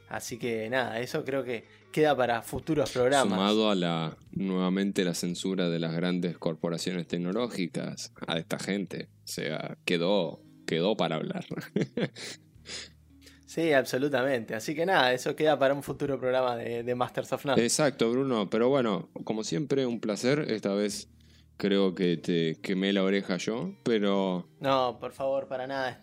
Así 0.08 0.38
que 0.38 0.68
nada, 0.70 1.00
eso 1.00 1.24
creo 1.24 1.42
que 1.42 1.64
queda 1.90 2.16
para 2.16 2.42
futuros 2.42 2.90
programas. 2.90 3.28
Sumado 3.28 3.70
a 3.70 3.74
la 3.74 4.16
nuevamente 4.32 5.04
la 5.04 5.14
censura 5.14 5.68
de 5.68 5.78
las 5.78 5.94
grandes 5.94 6.38
corporaciones 6.38 7.06
tecnológicas, 7.06 8.12
a 8.26 8.38
esta 8.38 8.58
gente. 8.58 9.08
O 9.24 9.28
sea, 9.28 9.76
quedó, 9.84 10.40
quedó 10.66 10.96
para 10.96 11.16
hablar. 11.16 11.44
Sí, 13.52 13.70
absolutamente. 13.74 14.54
Así 14.54 14.74
que 14.74 14.86
nada, 14.86 15.12
eso 15.12 15.36
queda 15.36 15.58
para 15.58 15.74
un 15.74 15.82
futuro 15.82 16.18
programa 16.18 16.56
de, 16.56 16.94
Masters 16.94 17.34
of 17.34 17.44
None. 17.44 17.62
Exacto, 17.62 18.10
Bruno. 18.10 18.48
Pero 18.48 18.70
bueno, 18.70 19.10
como 19.24 19.44
siempre, 19.44 19.84
un 19.84 20.00
placer. 20.00 20.46
Esta 20.48 20.72
vez 20.72 21.10
creo 21.58 21.94
que 21.94 22.16
te 22.16 22.58
quemé 22.62 22.94
la 22.94 23.02
oreja 23.02 23.36
yo, 23.36 23.74
pero... 23.82 24.48
No, 24.58 24.96
por 24.98 25.12
favor, 25.12 25.48
para 25.48 25.66
nada. 25.66 26.00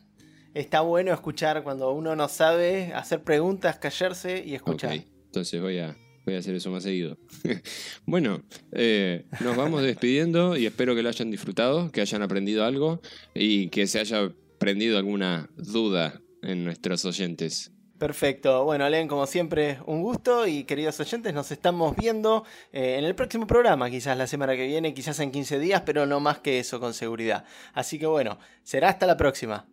Está 0.53 0.81
bueno 0.81 1.11
escuchar 1.11 1.63
cuando 1.63 1.91
uno 1.91 2.15
no 2.15 2.27
sabe, 2.27 2.93
hacer 2.93 3.23
preguntas, 3.23 3.79
callarse 3.79 4.43
y 4.45 4.53
escuchar. 4.53 5.03
Entonces 5.25 5.59
voy 5.59 5.79
a, 5.79 5.97
Voy 6.27 6.35
a 6.35 6.39
hacer 6.39 6.53
eso 6.53 6.69
más 6.69 6.83
seguido. 6.83 7.17
bueno, 8.05 8.43
eh, 8.73 9.25
nos 9.39 9.57
vamos 9.57 9.81
despidiendo 9.81 10.55
y 10.55 10.67
espero 10.67 10.93
que 10.93 11.01
lo 11.01 11.09
hayan 11.09 11.31
disfrutado, 11.31 11.91
que 11.91 12.01
hayan 12.01 12.21
aprendido 12.21 12.63
algo 12.63 13.01
y 13.33 13.69
que 13.69 13.87
se 13.87 13.99
haya 13.99 14.31
prendido 14.59 14.99
alguna 14.99 15.49
duda 15.57 16.21
en 16.41 16.63
nuestros 16.63 17.05
oyentes. 17.05 17.71
Perfecto. 17.99 18.63
Bueno, 18.63 18.85
Alen, 18.85 19.09
como 19.09 19.27
siempre, 19.27 19.79
un 19.85 20.01
gusto 20.01 20.47
y 20.47 20.63
queridos 20.63 20.97
oyentes, 21.01 21.33
nos 21.33 21.51
estamos 21.51 21.97
viendo 21.97 22.45
eh, 22.71 22.95
en 22.97 23.03
el 23.03 23.13
próximo 23.13 23.45
programa, 23.45 23.89
quizás 23.89 24.17
la 24.17 24.25
semana 24.25 24.55
que 24.55 24.65
viene, 24.65 24.93
quizás 24.93 25.19
en 25.19 25.31
15 25.31 25.59
días, 25.59 25.83
pero 25.85 26.05
no 26.05 26.21
más 26.21 26.39
que 26.39 26.59
eso 26.59 26.79
con 26.79 26.93
seguridad. 26.93 27.43
Así 27.73 27.99
que 27.99 28.05
bueno, 28.05 28.39
será 28.63 28.87
hasta 28.87 29.05
la 29.05 29.17
próxima. 29.17 29.67